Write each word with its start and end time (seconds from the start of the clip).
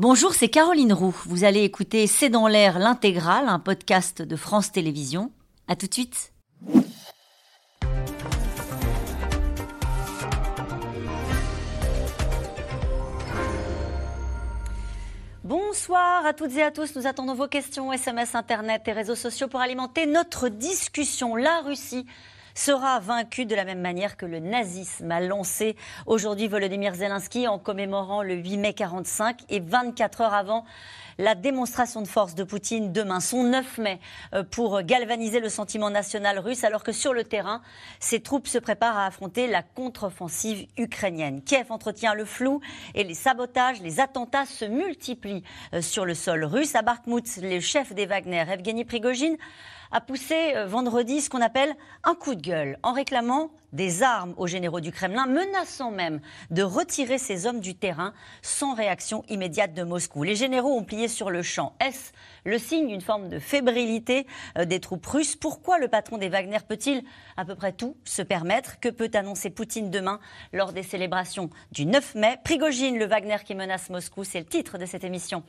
Bonjour, 0.00 0.32
c'est 0.32 0.48
Caroline 0.48 0.92
Roux. 0.92 1.16
Vous 1.26 1.42
allez 1.42 1.64
écouter 1.64 2.06
C'est 2.06 2.28
dans 2.28 2.46
l'air 2.46 2.78
l'intégrale, 2.78 3.48
un 3.48 3.58
podcast 3.58 4.22
de 4.22 4.36
France 4.36 4.70
Télévisions. 4.70 5.32
À 5.66 5.74
tout 5.74 5.88
de 5.88 5.92
suite. 5.92 6.32
Bonsoir 15.42 16.24
à 16.24 16.32
toutes 16.32 16.54
et 16.54 16.62
à 16.62 16.70
tous. 16.70 16.94
Nous 16.94 17.08
attendons 17.08 17.34
vos 17.34 17.48
questions, 17.48 17.92
SMS, 17.92 18.36
Internet 18.36 18.82
et 18.86 18.92
réseaux 18.92 19.16
sociaux 19.16 19.48
pour 19.48 19.58
alimenter 19.58 20.06
notre 20.06 20.48
discussion. 20.48 21.34
La 21.34 21.62
Russie 21.62 22.06
sera 22.58 22.98
vaincu 22.98 23.46
de 23.46 23.54
la 23.54 23.64
même 23.64 23.80
manière 23.80 24.16
que 24.16 24.26
le 24.26 24.40
nazisme 24.40 25.10
a 25.12 25.20
lancé 25.20 25.76
aujourd'hui 26.06 26.48
Volodymyr 26.48 26.94
Zelensky 26.94 27.46
en 27.46 27.58
commémorant 27.58 28.22
le 28.22 28.34
8 28.34 28.56
mai 28.56 28.72
45 28.74 29.42
et 29.48 29.60
24 29.60 30.22
heures 30.22 30.34
avant 30.34 30.64
la 31.18 31.34
démonstration 31.34 32.02
de 32.02 32.08
force 32.08 32.34
de 32.34 32.44
Poutine 32.44 32.92
demain, 32.92 33.20
son 33.20 33.44
9 33.44 33.78
mai, 33.78 34.00
euh, 34.34 34.42
pour 34.42 34.82
galvaniser 34.82 35.40
le 35.40 35.48
sentiment 35.48 35.90
national 35.90 36.38
russe, 36.38 36.64
alors 36.64 36.82
que 36.82 36.92
sur 36.92 37.12
le 37.12 37.24
terrain, 37.24 37.60
ses 38.00 38.20
troupes 38.20 38.46
se 38.46 38.58
préparent 38.58 38.98
à 38.98 39.06
affronter 39.06 39.46
la 39.46 39.62
contre-offensive 39.62 40.66
ukrainienne. 40.76 41.42
Kiev 41.42 41.66
entretient 41.70 42.14
le 42.14 42.24
flou 42.24 42.60
et 42.94 43.04
les 43.04 43.14
sabotages, 43.14 43.80
les 43.82 44.00
attentats 44.00 44.46
se 44.46 44.64
multiplient 44.64 45.44
euh, 45.74 45.82
sur 45.82 46.04
le 46.04 46.14
sol 46.14 46.44
russe. 46.44 46.74
À 46.74 46.82
Bakhmut, 46.82 47.24
le 47.42 47.60
chef 47.60 47.92
des 47.92 48.06
Wagner, 48.06 48.44
Evgeny 48.48 48.84
Prigogine, 48.84 49.36
a 49.90 50.00
poussé 50.00 50.52
euh, 50.54 50.66
vendredi 50.66 51.20
ce 51.20 51.30
qu'on 51.30 51.40
appelle 51.40 51.74
un 52.04 52.14
coup 52.14 52.34
de 52.34 52.40
gueule 52.40 52.78
en 52.82 52.92
réclamant 52.92 53.50
des 53.72 54.02
armes 54.02 54.34
aux 54.36 54.46
généraux 54.46 54.80
du 54.80 54.92
Kremlin, 54.92 55.26
menaçant 55.26 55.90
même 55.90 56.20
de 56.50 56.62
retirer 56.62 57.18
ces 57.18 57.46
hommes 57.46 57.60
du 57.60 57.74
terrain 57.74 58.12
sans 58.42 58.74
réaction 58.74 59.24
immédiate 59.28 59.74
de 59.74 59.82
Moscou. 59.82 60.22
Les 60.22 60.36
généraux 60.36 60.76
ont 60.76 60.84
plié 60.84 61.08
sur 61.08 61.30
le 61.30 61.42
champ. 61.42 61.74
Est-ce 61.80 62.12
le 62.44 62.58
signe 62.58 62.88
d'une 62.88 63.00
forme 63.00 63.28
de 63.28 63.38
fébrilité 63.38 64.26
euh, 64.56 64.64
des 64.64 64.80
troupes 64.80 65.06
russes? 65.06 65.36
Pourquoi 65.36 65.78
le 65.78 65.88
patron 65.88 66.18
des 66.18 66.28
Wagner 66.28 66.58
peut-il 66.66 67.02
à 67.36 67.44
peu 67.44 67.54
près 67.54 67.72
tout 67.72 67.96
se 68.04 68.22
permettre? 68.22 68.80
Que 68.80 68.88
peut 68.88 69.10
annoncer 69.14 69.50
Poutine 69.50 69.90
demain 69.90 70.20
lors 70.52 70.72
des 70.72 70.82
célébrations 70.82 71.50
du 71.72 71.86
9 71.86 72.14
mai? 72.14 72.38
Prigogine, 72.44 72.98
le 72.98 73.06
Wagner 73.06 73.36
qui 73.44 73.54
menace 73.54 73.90
Moscou, 73.90 74.24
c'est 74.24 74.40
le 74.40 74.46
titre 74.46 74.78
de 74.78 74.86
cette 74.86 75.04
émission. 75.04 75.42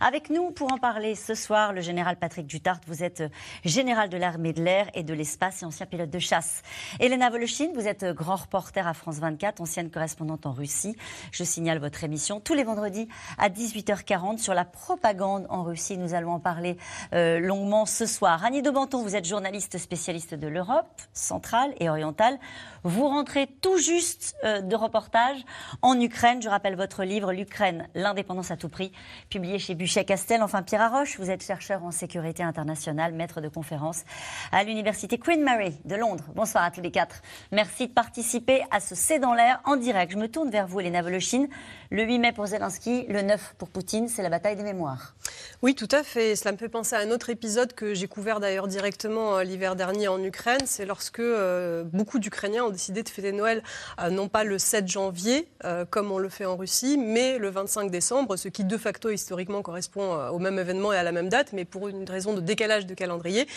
Avec 0.00 0.30
nous 0.30 0.50
pour 0.50 0.72
en 0.72 0.78
parler 0.78 1.14
ce 1.14 1.34
soir, 1.34 1.72
le 1.72 1.80
général 1.80 2.16
Patrick 2.16 2.46
Dutart. 2.46 2.80
Vous 2.86 3.02
êtes 3.02 3.22
euh, 3.22 3.28
général 3.64 4.08
de 4.08 4.16
l'armée 4.16 4.52
de 4.52 4.62
l'air 4.62 4.88
et 4.94 5.02
de 5.02 5.14
l'espace 5.14 5.62
et 5.62 5.66
ancien 5.66 5.86
pilote 5.86 6.10
de 6.10 6.18
chasse. 6.18 6.62
Elena 7.00 7.30
Voloshin, 7.30 7.65
vous 7.74 7.86
êtes 7.86 8.04
grand 8.04 8.36
reporter 8.36 8.86
à 8.86 8.94
France 8.94 9.16
24, 9.16 9.60
ancienne 9.60 9.90
correspondante 9.90 10.46
en 10.46 10.52
Russie. 10.52 10.96
Je 11.32 11.44
signale 11.44 11.78
votre 11.78 12.04
émission 12.04 12.40
tous 12.40 12.54
les 12.54 12.64
vendredis 12.64 13.08
à 13.38 13.48
18h40 13.48 14.38
sur 14.38 14.54
la 14.54 14.64
propagande 14.64 15.46
en 15.48 15.62
Russie. 15.62 15.98
Nous 15.98 16.14
allons 16.14 16.32
en 16.32 16.40
parler 16.40 16.76
euh, 17.12 17.38
longuement 17.40 17.86
ce 17.86 18.06
soir. 18.06 18.44
Annie 18.44 18.62
de 18.62 18.70
Banton, 18.70 19.02
vous 19.02 19.16
êtes 19.16 19.24
journaliste 19.24 19.78
spécialiste 19.78 20.34
de 20.34 20.46
l'Europe 20.46 20.86
centrale 21.12 21.74
et 21.80 21.88
orientale. 21.88 22.38
Vous 22.86 23.08
rentrez 23.08 23.48
tout 23.48 23.78
juste 23.78 24.36
euh, 24.44 24.60
de 24.60 24.76
reportage 24.76 25.44
en 25.82 26.00
Ukraine. 26.00 26.40
Je 26.40 26.48
rappelle 26.48 26.76
votre 26.76 27.02
livre 27.02 27.32
L'Ukraine, 27.32 27.88
l'indépendance 27.96 28.52
à 28.52 28.56
tout 28.56 28.68
prix, 28.68 28.92
publié 29.28 29.58
chez 29.58 29.74
Buchet-Castel. 29.74 30.40
Enfin, 30.40 30.62
Pierre 30.62 30.82
Arroche, 30.82 31.18
vous 31.18 31.28
êtes 31.28 31.42
chercheur 31.42 31.82
en 31.84 31.90
sécurité 31.90 32.44
internationale, 32.44 33.12
maître 33.12 33.40
de 33.40 33.48
conférence 33.48 34.04
à 34.52 34.62
l'Université 34.62 35.18
Queen 35.18 35.42
Mary 35.42 35.76
de 35.84 35.96
Londres. 35.96 36.22
Bonsoir 36.36 36.62
à 36.62 36.70
tous 36.70 36.80
les 36.80 36.92
quatre. 36.92 37.22
Merci 37.50 37.88
de 37.88 37.92
participer 37.92 38.62
à 38.70 38.78
ce 38.78 38.94
C'est 38.94 39.18
dans 39.18 39.34
l'air 39.34 39.60
en 39.64 39.74
direct. 39.74 40.12
Je 40.12 40.18
me 40.18 40.28
tourne 40.28 40.50
vers 40.50 40.68
vous, 40.68 40.78
Elena 40.78 41.02
Voloshin. 41.02 41.48
Le 41.90 42.04
8 42.04 42.20
mai 42.20 42.32
pour 42.32 42.46
Zelensky, 42.46 43.04
le 43.08 43.22
9 43.22 43.56
pour 43.58 43.68
Poutine, 43.68 44.06
c'est 44.06 44.22
la 44.22 44.28
bataille 44.28 44.54
des 44.54 44.62
mémoires. 44.62 45.16
Oui, 45.62 45.74
tout 45.74 45.88
à 45.90 46.04
fait. 46.04 46.36
Cela 46.36 46.52
me 46.52 46.56
fait 46.56 46.68
penser 46.68 46.94
à 46.94 47.00
un 47.00 47.10
autre 47.10 47.30
épisode 47.30 47.72
que 47.72 47.94
j'ai 47.94 48.06
couvert 48.06 48.38
d'ailleurs 48.38 48.68
directement 48.68 49.38
euh, 49.38 49.42
l'hiver 49.42 49.74
dernier 49.74 50.06
en 50.06 50.22
Ukraine. 50.22 50.60
C'est 50.66 50.86
lorsque 50.86 51.18
euh, 51.18 51.82
beaucoup 51.82 52.20
d'Ukrainiens 52.20 52.64
ont 52.64 52.75
décidé 52.76 53.02
de 53.02 53.08
fêter 53.08 53.32
Noël 53.32 53.62
euh, 54.00 54.10
non 54.10 54.28
pas 54.28 54.44
le 54.44 54.58
7 54.58 54.88
janvier, 54.88 55.48
comme 55.90 56.12
on 56.12 56.18
le 56.18 56.28
fait 56.28 56.44
en 56.44 56.56
Russie, 56.56 56.96
mais 56.96 57.38
le 57.38 57.50
25 57.50 57.90
décembre, 57.90 58.36
ce 58.36 58.48
qui 58.48 58.64
de 58.64 58.76
facto 58.76 59.10
historiquement 59.10 59.62
correspond 59.62 60.14
au 60.28 60.38
même 60.38 60.58
événement 60.58 60.92
et 60.92 60.96
à 60.96 61.02
la 61.02 61.12
même 61.12 61.28
date, 61.28 61.52
mais 61.52 61.64
pour 61.64 61.88
une 61.88 62.08
raison 62.08 62.34
de 62.34 62.40
décalage 62.40 62.86
de 62.86 62.94
calendrier, 62.94 63.48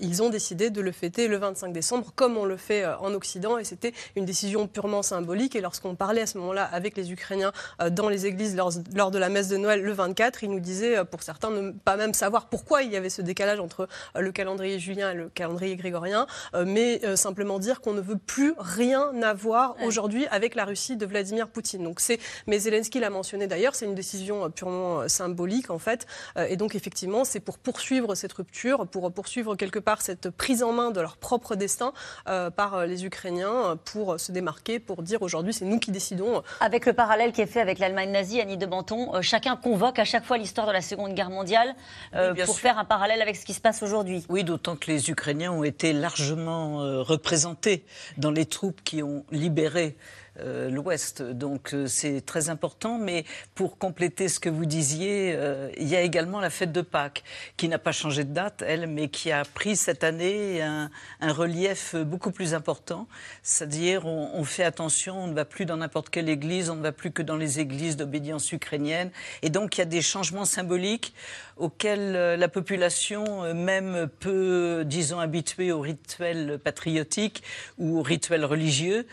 ils 0.00 0.22
ont 0.22 0.30
décidé 0.30 0.70
de 0.70 0.80
le 0.80 0.92
fêter 0.92 1.28
le 1.28 1.36
25 1.36 1.72
décembre, 1.72 2.12
comme 2.14 2.38
on 2.38 2.44
le 2.44 2.56
fait 2.56 2.86
en 2.86 3.12
Occident, 3.12 3.58
et 3.58 3.64
c'était 3.64 3.92
une 4.16 4.24
décision 4.24 4.66
purement 4.66 5.02
symbolique. 5.02 5.56
Et 5.56 5.60
lorsqu'on 5.60 5.94
parlait 5.94 6.22
à 6.22 6.26
ce 6.26 6.38
moment-là 6.38 6.64
avec 6.64 6.96
les 6.96 7.12
Ukrainiens 7.12 7.52
euh, 7.80 7.90
dans 7.90 8.08
les 8.08 8.26
églises 8.26 8.56
lors, 8.56 9.10
de 9.10 9.18
la 9.18 9.28
messe 9.28 9.48
de 9.48 9.56
Noël 9.56 9.82
le 9.82 9.92
24. 9.92 10.44
Il 10.44 10.50
nous 10.50 10.60
disait, 10.60 10.98
euh, 10.98 11.04
pour 11.04 11.22
certains, 11.22 11.50
ne 11.50 11.70
pas 11.72 11.96
même 11.96 12.14
savoir 12.14 12.46
pourquoi 12.46 12.82
il 12.82 12.92
y 12.92 12.96
avait 12.96 13.10
ce 13.10 13.22
décalage 13.22 13.60
entre 13.60 13.88
euh, 14.16 14.20
le 14.20 14.32
calendrier 14.32 14.78
julien 14.78 15.10
et 15.10 15.14
le 15.14 15.28
calendrier 15.28 15.76
grégorien, 15.76 16.26
mais 16.66 17.00
simplement 17.16 17.58
dire 17.58 17.80
qu'on 17.80 17.92
ne 17.92 18.00
veut 18.00 18.16
plus 18.16 18.54
rien 18.68 19.22
avoir 19.22 19.76
aujourd'hui 19.84 20.26
avec 20.30 20.54
la 20.54 20.64
Russie 20.64 20.96
de 20.96 21.06
Vladimir 21.06 21.48
Poutine. 21.48 21.82
Donc 21.82 22.00
c'est, 22.00 22.18
mais 22.46 22.58
Zelensky 22.58 23.00
l'a 23.00 23.10
mentionné 23.10 23.46
d'ailleurs, 23.46 23.74
c'est 23.74 23.86
une 23.86 23.94
décision 23.94 24.50
purement 24.50 25.08
symbolique 25.08 25.70
en 25.70 25.78
fait, 25.78 26.06
et 26.36 26.56
donc 26.56 26.74
effectivement 26.74 27.24
c'est 27.24 27.40
pour 27.40 27.58
poursuivre 27.58 28.14
cette 28.14 28.32
rupture, 28.32 28.86
pour 28.86 29.10
poursuivre 29.12 29.56
quelque 29.56 29.78
part 29.78 30.02
cette 30.02 30.30
prise 30.30 30.62
en 30.62 30.72
main 30.72 30.90
de 30.90 31.00
leur 31.00 31.16
propre 31.16 31.54
destin 31.56 31.92
par 32.24 32.86
les 32.86 33.04
Ukrainiens, 33.04 33.78
pour 33.84 34.20
se 34.20 34.32
démarquer, 34.32 34.78
pour 34.78 35.02
dire 35.02 35.22
aujourd'hui 35.22 35.52
c'est 35.52 35.64
nous 35.64 35.78
qui 35.78 35.90
décidons. 35.90 36.42
Avec 36.60 36.86
le 36.86 36.92
parallèle 36.92 37.32
qui 37.32 37.40
est 37.40 37.46
fait 37.46 37.60
avec 37.60 37.78
l'Allemagne 37.78 38.10
nazie, 38.10 38.40
Annie 38.40 38.56
de 38.56 38.66
Banton, 38.66 39.14
euh, 39.14 39.22
chacun 39.22 39.56
convoque 39.56 39.98
à 39.98 40.04
chaque 40.04 40.24
fois 40.24 40.38
l'histoire 40.38 40.66
de 40.66 40.72
la 40.72 40.80
Seconde 40.80 41.14
Guerre 41.14 41.30
mondiale 41.30 41.74
euh, 42.14 42.34
pour 42.44 42.58
faire 42.58 42.78
un 42.78 42.84
parallèle 42.84 43.22
avec 43.22 43.36
ce 43.36 43.44
qui 43.44 43.54
se 43.54 43.60
passe 43.60 43.82
aujourd'hui. 43.82 44.24
Oui, 44.28 44.44
d'autant 44.44 44.76
que 44.76 44.90
les 44.90 45.10
Ukrainiens 45.10 45.52
ont 45.52 45.64
été 45.64 45.92
largement 45.92 46.82
euh, 46.82 47.02
représentés 47.02 47.84
dans 48.16 48.30
les 48.30 48.46
troupes 48.48 48.80
qui 48.82 49.02
ont 49.02 49.24
libéré 49.30 49.96
euh, 50.40 50.70
l'Ouest. 50.70 51.22
Donc 51.22 51.74
euh, 51.74 51.88
c'est 51.88 52.20
très 52.20 52.48
important. 52.48 52.98
Mais 52.98 53.24
pour 53.54 53.76
compléter 53.76 54.28
ce 54.28 54.38
que 54.38 54.48
vous 54.48 54.66
disiez, 54.66 55.34
euh, 55.34 55.70
il 55.76 55.88
y 55.88 55.96
a 55.96 56.02
également 56.02 56.38
la 56.38 56.50
fête 56.50 56.70
de 56.70 56.80
Pâques, 56.80 57.24
qui 57.56 57.68
n'a 57.68 57.78
pas 57.78 57.90
changé 57.90 58.22
de 58.22 58.32
date, 58.32 58.62
elle, 58.64 58.86
mais 58.86 59.08
qui 59.08 59.32
a 59.32 59.44
pris 59.44 59.74
cette 59.74 60.04
année 60.04 60.62
un, 60.62 60.90
relief 61.20 61.96
beaucoup 61.96 62.30
plus 62.30 62.54
important. 62.54 63.08
C'est-à-dire, 63.42 64.06
on, 64.06 64.30
on, 64.34 64.44
fait 64.44 64.64
attention, 64.64 65.24
on 65.24 65.26
ne 65.26 65.34
va 65.34 65.44
plus 65.44 65.66
dans 65.66 65.76
n'importe 65.76 66.08
quelle 66.08 66.28
église, 66.28 66.70
on 66.70 66.76
ne 66.76 66.82
va 66.82 66.92
plus 66.92 67.10
que 67.10 67.22
dans 67.22 67.36
les 67.36 67.58
églises 67.58 67.96
d'obédience 67.96 68.52
ukrainienne. 68.52 69.10
Et 69.42 69.50
donc, 69.50 69.76
il 69.76 69.80
y 69.80 69.82
a 69.82 69.86
des 69.86 70.02
changements 70.02 70.44
symboliques 70.44 71.14
auxquels 71.58 72.12
la 72.12 72.48
population 72.48 73.54
même 73.54 74.08
peu, 74.20 74.84
disons, 74.84 75.18
habituée 75.20 75.72
aux 75.72 75.80
rituels 75.80 76.58
patriotiques 76.62 77.42
ou 77.78 77.98
aux 77.98 78.02
rituels 78.02 78.44
religieux, 78.44 79.06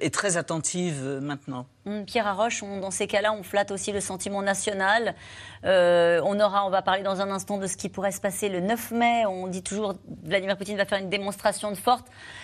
est 0.00 0.12
très 0.12 0.36
attentive 0.36 1.00
euh, 1.02 1.20
maintenant. 1.20 1.66
Hum, 1.84 2.04
Pierre 2.04 2.28
Arroche, 2.28 2.62
dans 2.62 2.92
ces 2.92 3.08
cas-là, 3.08 3.32
on 3.32 3.42
flatte 3.42 3.72
aussi 3.72 3.90
le 3.90 4.00
sentiment 4.00 4.40
national. 4.40 5.16
Euh, 5.64 6.20
on 6.24 6.38
aura, 6.38 6.64
on 6.64 6.70
va 6.70 6.80
parler 6.80 7.02
dans 7.02 7.20
un 7.20 7.30
instant 7.30 7.58
de 7.58 7.66
ce 7.66 7.76
qui 7.76 7.88
pourrait 7.88 8.12
se 8.12 8.20
passer 8.20 8.48
le 8.48 8.60
9 8.60 8.92
mai. 8.92 9.26
On 9.26 9.48
dit 9.48 9.64
toujours 9.64 9.94
Vladimir 10.22 10.56
Poutine 10.56 10.76
va 10.76 10.84
faire 10.84 10.98
une 10.98 11.10
démonstration 11.10 11.72
de. 11.72 11.76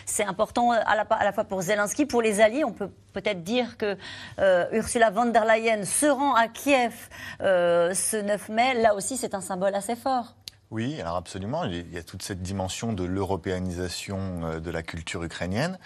C'est 0.06 0.24
important 0.24 0.72
à 0.72 0.96
la, 0.96 1.32
fois 1.32 1.44
pour 1.44 1.62
Zelensky, 1.62 2.04
pour 2.04 2.20
les 2.20 2.40
alliés. 2.40 2.64
On 2.64 2.72
peut 2.72 2.90
peut-être 3.12 3.44
dire 3.44 3.76
que 3.76 3.96
euh, 4.40 4.66
Ursula 4.72 5.10
von 5.10 5.26
der 5.26 5.44
Leyen 5.44 5.84
se 5.84 6.06
rend 6.06 6.34
à 6.34 6.48
Kiev 6.48 7.08
ce 7.38 8.20
9 8.20 8.48
mai. 8.48 8.74
Là 8.74 8.96
aussi, 8.96 9.16
c'est 9.16 9.34
un 9.34 9.40
symbole 9.40 9.76
assez 9.76 9.94
fort. 9.94 10.34
Oui, 10.70 11.00
alors 11.00 11.16
absolument. 11.16 11.64
Il 11.64 11.90
y 11.94 11.96
a 11.96 12.02
toute 12.02 12.22
cette 12.22 12.42
dimension 12.42 12.92
de 12.92 13.02
l'européanisation 13.02 14.18
euh, 14.42 14.60
de 14.60 14.70
la 14.70 14.82
culture 14.82 15.24
ukrainienne. 15.24 15.78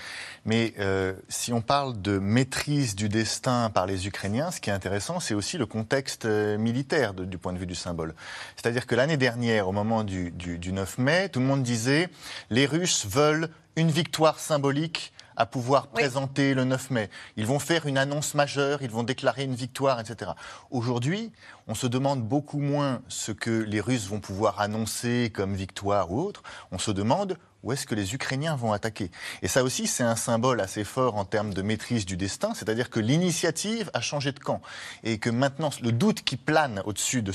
Mais 0.44 0.74
euh, 0.80 1.14
si 1.28 1.52
on 1.52 1.60
parle 1.60 2.02
de 2.02 2.18
maîtrise 2.18 2.96
du 2.96 3.08
destin 3.08 3.70
par 3.70 3.86
les 3.86 4.08
Ukrainiens, 4.08 4.50
ce 4.50 4.60
qui 4.60 4.70
est 4.70 4.72
intéressant, 4.72 5.20
c'est 5.20 5.34
aussi 5.34 5.56
le 5.56 5.66
contexte 5.66 6.24
euh, 6.24 6.58
militaire 6.58 7.14
du 7.14 7.38
point 7.38 7.52
de 7.52 7.58
vue 7.58 7.66
du 7.66 7.76
symbole. 7.76 8.16
C'est-à-dire 8.56 8.88
que 8.88 8.96
l'année 8.96 9.16
dernière, 9.16 9.68
au 9.68 9.72
moment 9.72 10.02
du, 10.02 10.32
du 10.32 10.72
9 10.72 10.98
mai, 10.98 11.28
tout 11.28 11.38
le 11.38 11.46
monde 11.46 11.62
disait 11.62 12.08
les 12.50 12.66
Russes 12.66 13.06
veulent 13.06 13.50
une 13.76 13.90
victoire 13.90 14.40
symbolique 14.40 15.12
à 15.36 15.46
pouvoir 15.46 15.88
présenter 15.88 16.54
le 16.54 16.64
9 16.64 16.90
mai. 16.90 17.10
Ils 17.36 17.46
vont 17.46 17.58
faire 17.58 17.86
une 17.86 17.98
annonce 17.98 18.34
majeure, 18.34 18.82
ils 18.82 18.90
vont 18.90 19.02
déclarer 19.02 19.44
une 19.44 19.54
victoire, 19.54 20.00
etc. 20.00 20.32
Aujourd'hui, 20.70 21.32
on 21.68 21.74
se 21.74 21.86
demande 21.86 22.22
beaucoup 22.22 22.60
moins 22.60 23.02
ce 23.08 23.32
que 23.32 23.50
les 23.50 23.80
Russes 23.80 24.08
vont 24.08 24.20
pouvoir 24.20 24.60
annoncer 24.60 25.30
comme 25.34 25.54
victoire 25.54 26.10
ou 26.10 26.20
autre. 26.20 26.42
On 26.70 26.78
se 26.78 26.90
demande 26.90 27.36
où 27.62 27.72
est-ce 27.72 27.86
que 27.86 27.94
les 27.94 28.14
Ukrainiens 28.14 28.56
vont 28.56 28.72
attaquer 28.72 29.10
Et 29.40 29.48
ça 29.48 29.62
aussi, 29.62 29.86
c'est 29.86 30.02
un 30.02 30.16
symbole 30.16 30.60
assez 30.60 30.84
fort 30.84 31.16
en 31.16 31.24
termes 31.24 31.54
de 31.54 31.62
maîtrise 31.62 32.04
du 32.04 32.16
destin, 32.16 32.54
c'est-à-dire 32.54 32.90
que 32.90 33.00
l'initiative 33.00 33.90
a 33.94 34.00
changé 34.00 34.32
de 34.32 34.38
camp. 34.38 34.60
Et 35.04 35.18
que 35.18 35.30
maintenant, 35.30 35.70
le 35.80 35.92
doute 35.92 36.22
qui 36.22 36.36
plane 36.36 36.82
au-dessus 36.84 37.22
de, 37.22 37.32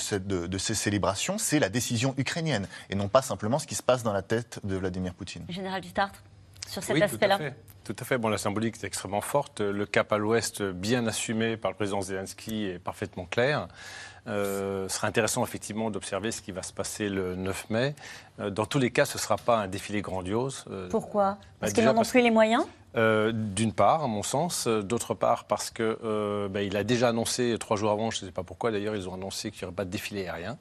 de, 0.48 0.58
ces 0.58 0.76
célébrations, 0.76 1.38
c'est 1.38 1.60
la 1.60 1.70
décision 1.70 2.14
ukrainienne, 2.18 2.68
et 2.90 2.96
non 2.96 3.08
pas 3.08 3.22
simplement 3.22 3.60
ce 3.60 3.68
qui 3.68 3.76
se 3.76 3.84
passe 3.84 4.04
dans 4.04 4.14
la 4.14 4.22
tête 4.22 4.60
de 4.64 4.76
Vladimir 4.76 5.14
Poutine. 5.14 5.46
Général 5.50 5.82
Dutart 5.82 6.12
sur 6.68 6.84
cet 6.84 7.02
aspect-là 7.02 7.40
tout 7.88 8.04
à 8.04 8.06
fait. 8.06 8.18
Bon, 8.18 8.28
la 8.30 8.38
symbolique 8.38 8.76
est 8.84 8.86
extrêmement 8.86 9.22
forte. 9.22 9.62
Le 9.62 9.86
cap 9.86 10.12
à 10.12 10.18
l'ouest, 10.18 10.62
bien 10.62 11.08
assumé 11.08 11.56
par 11.56 11.72
le 11.72 11.76
président 11.76 12.02
Zelensky, 12.02 12.66
est 12.66 12.80
parfaitement 12.80 13.26
clair. 13.26 13.68
Euh, 14.28 14.90
ce 14.90 14.98
sera 14.98 15.08
intéressant 15.08 15.44
effectivement 15.44 15.90
d'observer 15.90 16.32
ce 16.32 16.42
qui 16.42 16.52
va 16.52 16.62
se 16.62 16.74
passer 16.74 17.08
le 17.08 17.36
9 17.36 17.70
mai. 17.70 17.96
Euh, 18.40 18.50
dans 18.50 18.66
tous 18.66 18.80
les 18.80 18.92
cas, 18.92 19.06
ce 19.06 19.18
ne 19.18 19.22
sera 19.22 19.38
pas 19.38 19.58
un 19.58 19.68
défilé 19.68 20.02
grandiose. 20.02 20.66
Euh, 20.70 20.90
Pourquoi? 20.90 21.32
bah, 21.32 21.38
Parce 21.62 21.74
qu'ils 21.74 21.86
n'en 21.86 21.98
ont 21.98 22.04
plus 22.04 22.22
les 22.22 22.32
moyens 22.32 22.66
D'une 22.94 23.72
part, 23.72 24.04
à 24.04 24.08
mon 24.08 24.24
sens. 24.24 24.68
D'autre 24.68 25.14
part, 25.14 25.46
parce 25.46 25.70
qu'il 25.70 25.96
bah, 26.04 26.60
a 26.60 26.84
déjà 26.84 27.10
annoncé, 27.10 27.56
trois 27.58 27.78
jours 27.78 27.92
avant, 27.92 28.12
je 28.12 28.22
ne 28.22 28.26
sais 28.28 28.34
pas 28.34 28.44
pourquoi 28.44 28.72
d'ailleurs, 28.72 28.96
ils 28.96 29.08
ont 29.08 29.14
annoncé 29.14 29.52
qu'il 29.52 29.62
n'y 29.62 29.66
aurait 29.68 29.76
pas 29.76 29.86
de 29.86 29.92
défilé 29.92 30.28
aérien. 30.28 30.58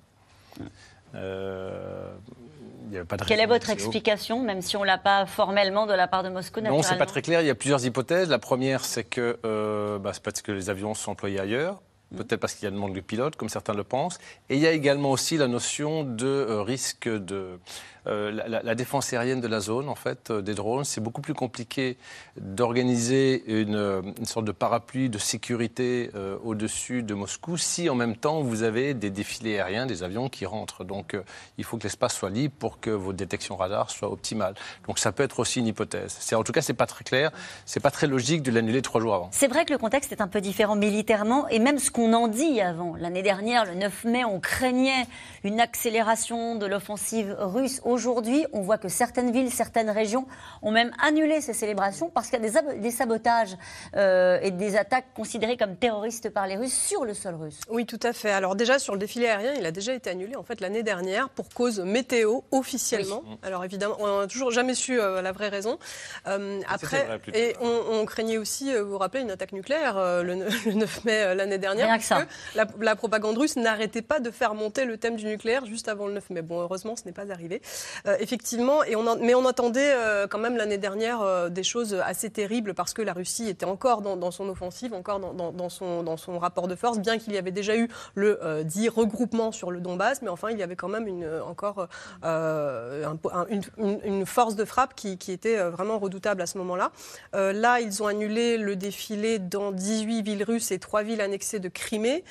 Quelle 3.26 3.40
est 3.40 3.46
votre 3.46 3.70
explication, 3.70 4.42
même 4.42 4.62
si 4.62 4.76
on 4.76 4.82
ne 4.82 4.86
l'a 4.86 4.98
pas 4.98 5.26
formellement 5.26 5.86
de 5.86 5.92
la 5.92 6.06
part 6.06 6.22
de 6.22 6.28
Moscou 6.28 6.60
Non, 6.60 6.82
ce 6.82 6.92
n'est 6.92 6.98
pas 6.98 7.06
très 7.06 7.22
clair. 7.22 7.40
Il 7.40 7.46
y 7.46 7.50
a 7.50 7.54
plusieurs 7.54 7.84
hypothèses. 7.84 8.28
La 8.28 8.38
première, 8.38 8.84
c'est 8.84 9.04
que 9.04 9.38
euh, 9.44 9.98
bah, 9.98 10.12
c'est 10.12 10.22
parce 10.22 10.42
que 10.42 10.52
les 10.52 10.70
avions 10.70 10.94
sont 10.94 11.12
employés 11.12 11.40
ailleurs. 11.40 11.80
Peut-être 12.14 12.38
parce 12.38 12.54
qu'il 12.54 12.64
y 12.64 12.68
a 12.68 12.70
demande 12.70 12.94
de 12.94 13.00
pilotes, 13.00 13.34
comme 13.34 13.48
certains 13.48 13.74
le 13.74 13.82
pensent. 13.82 14.18
Et 14.48 14.54
il 14.54 14.60
y 14.60 14.66
a 14.66 14.70
également 14.70 15.10
aussi 15.10 15.36
la 15.36 15.48
notion 15.48 16.04
de 16.04 16.26
euh, 16.26 16.62
risque 16.62 17.08
de 17.08 17.58
euh, 18.06 18.30
la, 18.30 18.74
défense 18.76 19.12
aérienne 19.12 19.40
de 19.40 19.48
la 19.48 19.58
zone, 19.58 19.88
en 19.88 19.96
fait, 19.96 20.30
euh, 20.30 20.40
des 20.40 20.54
drones. 20.54 20.84
C'est 20.84 21.00
beaucoup 21.00 21.20
plus 21.20 21.34
compliqué 21.34 21.96
d'organiser 22.40 23.42
une, 23.48 24.14
sorte 24.24 24.44
de 24.44 24.52
parapluie 24.52 25.08
de 25.08 25.18
sécurité 25.18 26.10
au-dessus 26.44 27.02
de 27.02 27.14
Moscou 27.14 27.56
si 27.56 27.88
en 27.88 27.94
même 27.94 28.16
temps 28.16 28.42
vous 28.42 28.62
avez 28.62 28.94
des 28.94 29.10
défilés 29.10 29.58
aériens, 29.58 29.86
des 29.86 30.02
avions 30.02 30.28
qui 30.28 30.46
rentrent. 30.46 30.84
Donc 30.84 31.16
il 31.58 31.64
faut 31.64 31.78
que 31.78 31.84
l'espace 31.84 32.14
soit 32.14 32.30
libre 32.30 32.54
pour 32.58 32.80
que 32.80 32.90
vos 32.90 33.12
détections 33.12 33.56
radar 33.56 33.90
soient 33.90 34.10
optimales. 34.10 34.54
Donc 34.86 34.98
ça 34.98 35.12
peut 35.12 35.22
être 35.22 35.38
aussi 35.38 35.60
une 35.60 35.66
hypothèse. 35.66 36.18
En 36.34 36.42
tout 36.42 36.52
cas, 36.52 36.60
c'est 36.60 36.74
pas 36.74 36.86
très 36.86 37.04
clair, 37.04 37.30
c'est 37.64 37.80
pas 37.80 37.90
très 37.90 38.06
logique 38.06 38.42
de 38.42 38.50
l'annuler 38.50 38.82
trois 38.82 39.00
jours 39.00 39.14
avant. 39.14 39.28
C'est 39.32 39.48
vrai 39.48 39.64
que 39.64 39.72
le 39.72 39.78
contexte 39.78 40.12
est 40.12 40.20
un 40.20 40.28
peu 40.28 40.40
différent 40.40 40.76
militairement 40.76 41.48
et 41.48 41.58
même 41.58 41.78
qu'on 41.96 42.12
en 42.12 42.28
dit 42.28 42.60
avant. 42.60 42.94
L'année 42.98 43.22
dernière, 43.22 43.64
le 43.64 43.74
9 43.74 44.04
mai, 44.04 44.22
on 44.22 44.38
craignait 44.38 45.06
une 45.44 45.60
accélération 45.60 46.56
de 46.56 46.66
l'offensive 46.66 47.34
russe. 47.38 47.80
Aujourd'hui, 47.84 48.44
on 48.52 48.60
voit 48.60 48.76
que 48.76 48.88
certaines 48.88 49.32
villes, 49.32 49.50
certaines 49.50 49.88
régions 49.88 50.26
ont 50.60 50.72
même 50.72 50.90
annulé 51.02 51.40
ces 51.40 51.54
célébrations 51.54 52.10
parce 52.10 52.28
qu'il 52.28 52.38
y 52.42 52.46
a 52.46 52.62
des, 52.74 52.90
sabotages 52.90 53.56
euh, 53.96 54.38
et 54.42 54.50
des 54.50 54.76
attaques 54.76 55.06
considérées 55.14 55.56
comme 55.56 55.74
terroristes 55.74 56.28
par 56.28 56.46
les 56.46 56.56
Russes 56.56 56.74
sur 56.74 57.06
le 57.06 57.14
sol 57.14 57.34
russe. 57.34 57.60
Oui, 57.70 57.86
tout 57.86 58.00
à 58.02 58.12
fait. 58.12 58.30
Alors 58.30 58.56
déjà, 58.56 58.78
sur 58.78 58.92
le 58.92 58.98
défilé 58.98 59.28
aérien, 59.28 59.54
il 59.58 59.64
a 59.64 59.72
déjà 59.72 59.94
été 59.94 60.10
annulé 60.10 60.36
en 60.36 60.42
fait 60.42 60.60
l'année 60.60 60.82
dernière 60.82 61.30
pour 61.30 61.48
cause 61.48 61.80
météo 61.80 62.40
officiellement. 62.50 63.24
Alors 63.42 63.64
évidemment, 63.64 63.96
on 64.00 64.20
n'a 64.20 64.26
toujours 64.26 64.50
jamais 64.50 64.74
su 64.74 65.00
euh, 65.00 65.22
la 65.22 65.32
vraie 65.32 65.48
raison. 65.48 65.78
Euh, 66.26 66.60
après, 66.68 67.06
et 67.32 67.54
on, 67.62 68.04
craignait 68.04 68.36
aussi, 68.36 68.74
vous 68.74 68.90
vous 68.90 68.98
rappelez, 68.98 69.22
une 69.22 69.30
attaque 69.30 69.52
nucléaire 69.52 69.96
le, 70.22 70.34
9 70.34 71.04
mai 71.06 71.34
l'année 71.34 71.56
dernière. 71.56 71.85
Rien 71.86 71.98
que 71.98 72.04
ça. 72.04 72.26
La, 72.54 72.66
la 72.80 72.96
propagande 72.96 73.38
russe 73.38 73.56
n'arrêtait 73.56 74.02
pas 74.02 74.20
de 74.20 74.30
faire 74.30 74.54
monter 74.54 74.84
le 74.84 74.98
thème 74.98 75.16
du 75.16 75.26
nucléaire 75.26 75.66
juste 75.66 75.88
avant 75.88 76.06
le 76.06 76.14
9 76.14 76.30
mai. 76.30 76.42
Bon, 76.42 76.60
heureusement, 76.60 76.96
ce 76.96 77.04
n'est 77.04 77.12
pas 77.12 77.30
arrivé. 77.30 77.62
Euh, 78.06 78.16
effectivement, 78.20 78.84
et 78.84 78.96
on 78.96 79.16
mais 79.16 79.34
on 79.34 79.46
attendait 79.46 79.92
euh, 79.94 80.26
quand 80.26 80.38
même 80.38 80.56
l'année 80.56 80.78
dernière 80.78 81.22
euh, 81.22 81.48
des 81.48 81.62
choses 81.62 81.94
assez 82.04 82.30
terribles 82.30 82.74
parce 82.74 82.92
que 82.92 83.02
la 83.02 83.12
Russie 83.12 83.48
était 83.48 83.66
encore 83.66 84.02
dans, 84.02 84.30
son 84.30 84.48
offensive, 84.48 84.94
encore 84.94 85.20
dans, 85.20 85.68
son, 85.68 86.02
dans 86.02 86.16
son 86.16 86.38
rapport 86.38 86.68
de 86.68 86.74
force, 86.74 86.98
bien 86.98 87.18
qu'il 87.18 87.34
y 87.34 87.38
avait 87.38 87.52
déjà 87.52 87.76
eu 87.76 87.88
le 88.14 88.62
dit 88.64 88.88
regroupement 88.88 89.52
sur 89.52 89.70
le 89.70 89.80
Donbass, 89.80 90.22
mais 90.22 90.28
enfin 90.28 90.50
il 90.50 90.58
y 90.58 90.62
avait 90.62 90.76
quand 90.76 90.88
même 90.88 91.06
une, 91.06 91.28
encore 91.46 91.88
une, 92.24 94.26
force 94.26 94.56
de 94.56 94.64
frappe 94.64 94.94
qui, 94.94 95.18
était 95.28 95.58
vraiment 95.70 95.98
redoutable 95.98 96.42
à 96.42 96.46
ce 96.46 96.58
moment-là. 96.58 96.90
là, 97.32 97.80
ils 97.80 98.02
ont 98.02 98.06
annulé 98.06 98.58
le 98.58 98.76
défilé 98.76 99.38
dans 99.38 99.72
18 99.72 100.22
villes 100.22 100.44
russes 100.44 100.70
et 100.70 100.78
3 100.78 101.02
villes 101.02 101.20
annexées 101.20 101.60
de 101.60 101.68
Crimée 101.76 102.24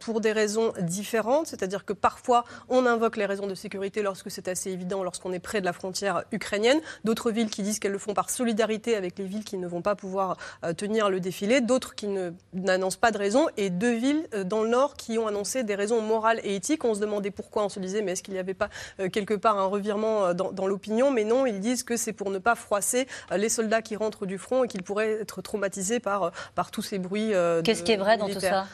pour 0.00 0.20
des 0.20 0.32
raisons 0.32 0.72
différentes, 0.80 1.46
c'est-à-dire 1.46 1.84
que 1.84 1.92
parfois 1.92 2.44
on 2.68 2.84
invoque 2.86 3.16
les 3.16 3.26
raisons 3.26 3.46
de 3.46 3.54
sécurité 3.54 4.02
lorsque 4.02 4.30
c'est 4.30 4.48
assez 4.48 4.70
évident, 4.70 5.04
lorsqu'on 5.04 5.28
on 5.28 5.32
est 5.32 5.38
près 5.38 5.60
de 5.60 5.66
la 5.66 5.72
frontière 5.72 6.24
ukrainienne. 6.32 6.80
D'autres 7.04 7.30
villes 7.30 7.50
qui 7.50 7.62
disent 7.62 7.78
qu'elles 7.78 7.92
le 7.92 7.98
font 7.98 8.14
par 8.14 8.30
solidarité 8.30 8.96
avec 8.96 9.18
les 9.18 9.26
villes 9.26 9.44
qui 9.44 9.58
ne 9.58 9.68
vont 9.68 9.82
pas 9.82 9.94
pouvoir 9.94 10.38
euh, 10.64 10.72
tenir 10.72 11.10
le 11.10 11.20
défilé. 11.20 11.60
D'autres 11.60 11.94
qui 11.94 12.08
n'annoncent 12.54 12.98
pas 12.98 13.10
de 13.10 13.18
raison. 13.18 13.48
Et 13.56 13.70
deux 13.70 13.94
villes 13.94 14.26
euh, 14.34 14.44
dans 14.44 14.62
le 14.62 14.70
nord 14.70 14.94
qui 14.94 15.18
ont 15.18 15.26
annoncé 15.26 15.64
des 15.64 15.74
raisons 15.74 16.00
morales 16.00 16.40
et 16.42 16.54
éthiques. 16.54 16.84
On 16.84 16.94
se 16.94 17.00
demandait 17.00 17.30
pourquoi. 17.30 17.64
On 17.64 17.68
se 17.68 17.78
disait, 17.78 18.02
mais 18.02 18.12
est-ce 18.12 18.22
qu'il 18.22 18.34
n'y 18.34 18.40
avait 18.40 18.54
pas 18.54 18.70
euh, 19.00 19.08
quelque 19.08 19.34
part 19.34 19.58
un 19.58 19.66
revirement 19.66 20.32
dans, 20.34 20.66
l'opinion? 20.66 21.10
Mais 21.10 21.24
non, 21.24 21.46
ils 21.46 21.60
disent 21.60 21.82
que 21.82 21.96
c'est 21.96 22.12
pour 22.12 22.30
ne 22.30 22.38
pas 22.38 22.54
froisser 22.54 23.06
les 23.34 23.48
soldats 23.48 23.82
qui 23.82 23.96
rentrent 23.96 24.26
du 24.26 24.38
front 24.38 24.64
et 24.64 24.68
qu'ils 24.68 24.82
pourraient 24.82 25.20
être 25.20 25.42
traumatisés 25.42 26.00
par, 26.00 26.32
par 26.54 26.70
tous 26.70 26.82
ces 26.82 26.98
bruits. 26.98 27.32
Qu'est-ce 27.64 27.82
qui 27.82 27.92
est 27.92 27.96
vrai 27.96 28.16
dans 28.16 28.28
tout 28.28 28.40
ça? 28.40 28.66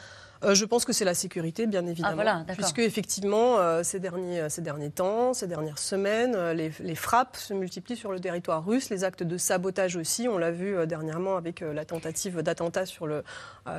Euh, 0.45 0.55
je 0.55 0.65
pense 0.65 0.85
que 0.85 0.93
c'est 0.93 1.05
la 1.05 1.13
sécurité, 1.13 1.67
bien 1.67 1.85
évidemment. 1.85 2.23
Ah, 2.25 2.53
puisque, 2.53 2.79
effectivement, 2.79 3.57
euh, 3.57 3.83
ces, 3.83 3.99
derniers, 3.99 4.41
euh, 4.41 4.49
ces 4.49 4.61
derniers 4.61 4.91
temps, 4.91 5.33
ces 5.33 5.47
dernières 5.47 5.79
semaines, 5.79 6.37
les, 6.51 6.95
frappes 6.95 7.35
se 7.35 7.53
multiplient 7.53 7.97
sur 7.97 8.11
le 8.11 8.19
territoire 8.19 8.65
russe, 8.65 8.89
les 8.89 9.03
actes 9.03 9.23
de 9.23 9.37
sabotage 9.37 9.95
aussi. 9.95 10.27
On 10.27 10.37
l'a 10.37 10.51
vu 10.51 10.85
dernièrement 10.87 11.35
avec 11.35 11.59
la 11.59 11.83
tentative 11.83 12.41
d'attentat 12.41 12.85
sur 12.85 13.07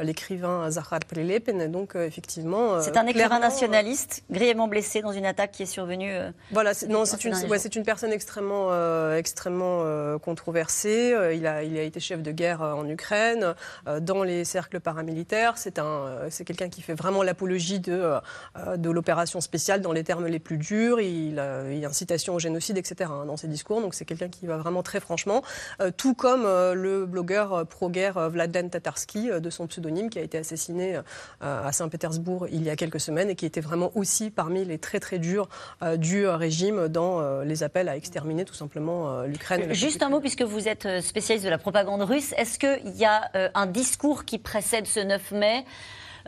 l'écrivain 0.03 0.71
Zahar 0.71 1.01
Prilepin. 1.09 1.69
Donc, 1.69 1.95
effectivement. 1.95 2.81
c'est 2.81 2.97
un 2.97 3.07
écrivain 3.07 3.39
nationaliste, 3.39 4.23
grièvement 4.31 4.69
blessé 4.69 5.01
dans 5.01 5.13
une 5.13 5.25
attaque 5.25 5.53
qui 5.53 5.63
est 5.63 5.67
survenue. 5.67 6.15
voilà, 6.53 6.73
non, 6.89 7.05
c'est 7.05 7.25
une, 7.25 7.35
une, 7.35 7.85
personne 7.85 8.13
extrêmement, 8.13 9.15
extrêmement 9.15 10.19
controversée. 10.19 11.15
il, 11.35 11.47
a, 11.47 11.63
il 11.63 11.79
a 11.79 11.83
été 11.83 12.01
chef 12.01 12.23
de 12.23 12.33
guerre 12.33 12.61
en 12.61 12.87
Ukraine, 12.89 13.55
dans 14.01 14.23
les 14.23 14.45
cercles 14.45 14.81
paramilitaires. 14.81 15.55
C'est 15.57 15.79
un 15.79 16.29
quelqu'un 16.57 16.75
qui 16.75 16.83
fait 16.83 16.95
vraiment 16.95 17.23
l'apologie 17.23 17.81
de, 17.81 18.15
euh, 18.57 18.77
de 18.77 18.91
l'opération 18.91 19.41
spéciale 19.41 19.81
dans 19.83 19.93
les 19.93 20.05
termes 20.05 20.27
les 20.27 20.39
plus 20.39 20.57
durs. 20.57 21.01
Il, 21.01 21.35
il 21.73 21.85
a 21.85 21.89
incitation 21.89 22.35
au 22.35 22.39
génocide, 22.39 22.79
etc. 22.79 23.11
Hein, 23.13 23.27
dans 23.27 23.37
ses 23.37 23.49
discours. 23.49 23.81
Donc 23.81 23.95
c'est 23.95 24.05
quelqu'un 24.05 24.29
qui 24.29 24.47
va 24.47 24.57
vraiment 24.57 24.83
très 24.83 25.01
franchement. 25.01 25.43
Euh, 25.81 25.91
tout 25.95 26.15
comme 26.15 26.45
euh, 26.47 26.75
le 26.75 27.07
blogueur 27.07 27.67
pro-guerre 27.67 28.31
Vladan 28.31 28.69
Tatarski, 28.69 29.29
de 29.29 29.51
son 29.51 29.67
pseudonyme, 29.67 30.09
qui 30.11 30.19
a 30.19 30.23
été 30.23 30.39
assassiné 30.39 30.99
à 31.41 31.73
Saint-Pétersbourg 31.73 32.47
il 32.51 32.63
y 32.63 32.71
a 32.71 32.77
quelques 32.77 33.01
semaines 33.01 33.31
et 33.31 33.35
qui 33.35 33.47
était 33.47 33.61
vraiment 33.61 33.91
aussi 33.95 34.31
parmi 34.31 34.65
les 34.65 34.79
très 34.79 35.01
très 35.01 35.19
durs 35.19 35.49
du 35.97 36.27
régime 36.27 36.89
dans 36.89 37.41
les 37.43 37.63
appels 37.63 37.89
à 37.89 37.97
exterminer 37.97 38.45
tout 38.45 38.55
simplement 38.55 39.23
l'Ukraine. 39.23 39.73
Juste 39.73 40.03
un 40.03 40.09
mot, 40.09 40.21
puisque 40.21 40.43
vous 40.43 40.69
êtes 40.69 41.01
spécialiste 41.01 41.45
de 41.45 41.51
la 41.51 41.59
propagande 41.59 42.03
russe, 42.03 42.33
est-ce 42.37 42.59
qu'il 42.59 42.97
y 42.97 43.05
a 43.05 43.31
un 43.55 43.67
discours 43.67 44.25
qui 44.25 44.39
précède 44.39 44.87
ce 44.87 45.01
9 45.01 45.33
mai 45.33 45.65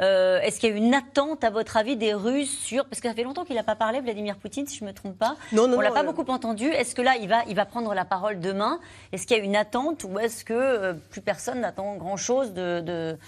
euh, 0.01 0.41
est-ce 0.41 0.61
qu'il 0.61 0.71
y 0.71 0.73
a 0.73 0.77
une 0.77 0.95
attente, 0.95 1.45
à 1.45 1.51
votre 1.51 1.77
avis, 1.77 1.97
des 1.97 2.15
Russes 2.15 2.57
sur. 2.57 2.85
Parce 2.87 3.01
que 3.01 3.09
ça 3.09 3.15
fait 3.15 3.25
longtemps 3.25 3.45
qu'il 3.45 3.57
n'a 3.57 3.63
pas 3.63 3.77
parlé, 3.77 4.01
Vladimir 4.01 4.37
Poutine, 4.37 4.67
si 4.67 4.79
je 4.79 4.85
ne 4.85 4.91
me 4.91 4.95
trompe 4.95 5.19
pas. 5.19 5.37
Non, 5.53 5.67
non, 5.67 5.75
On 5.75 5.79
ne 5.79 5.83
l'a 5.83 5.91
pas 5.91 6.01
euh, 6.01 6.05
beaucoup 6.05 6.31
entendu. 6.31 6.67
Est-ce 6.67 6.95
que 6.95 7.03
là, 7.03 7.17
il 7.21 7.29
va, 7.29 7.43
il 7.49 7.55
va 7.55 7.65
prendre 7.65 7.93
la 7.95 8.05
parole 8.05 8.41
demain? 8.41 8.79
Est-ce 9.13 9.27
qu'il 9.27 9.37
y 9.37 9.41
a 9.41 9.43
une 9.43 9.57
attente 9.57 10.05
ou 10.05 10.19
est-ce 10.19 10.45
que 10.45 10.55
euh, 10.55 10.95
plus 11.11 11.21
personne 11.21 11.61
n'attend 11.61 11.97
grand-chose 11.97 12.53
de, 12.53 12.81
de 12.81 13.19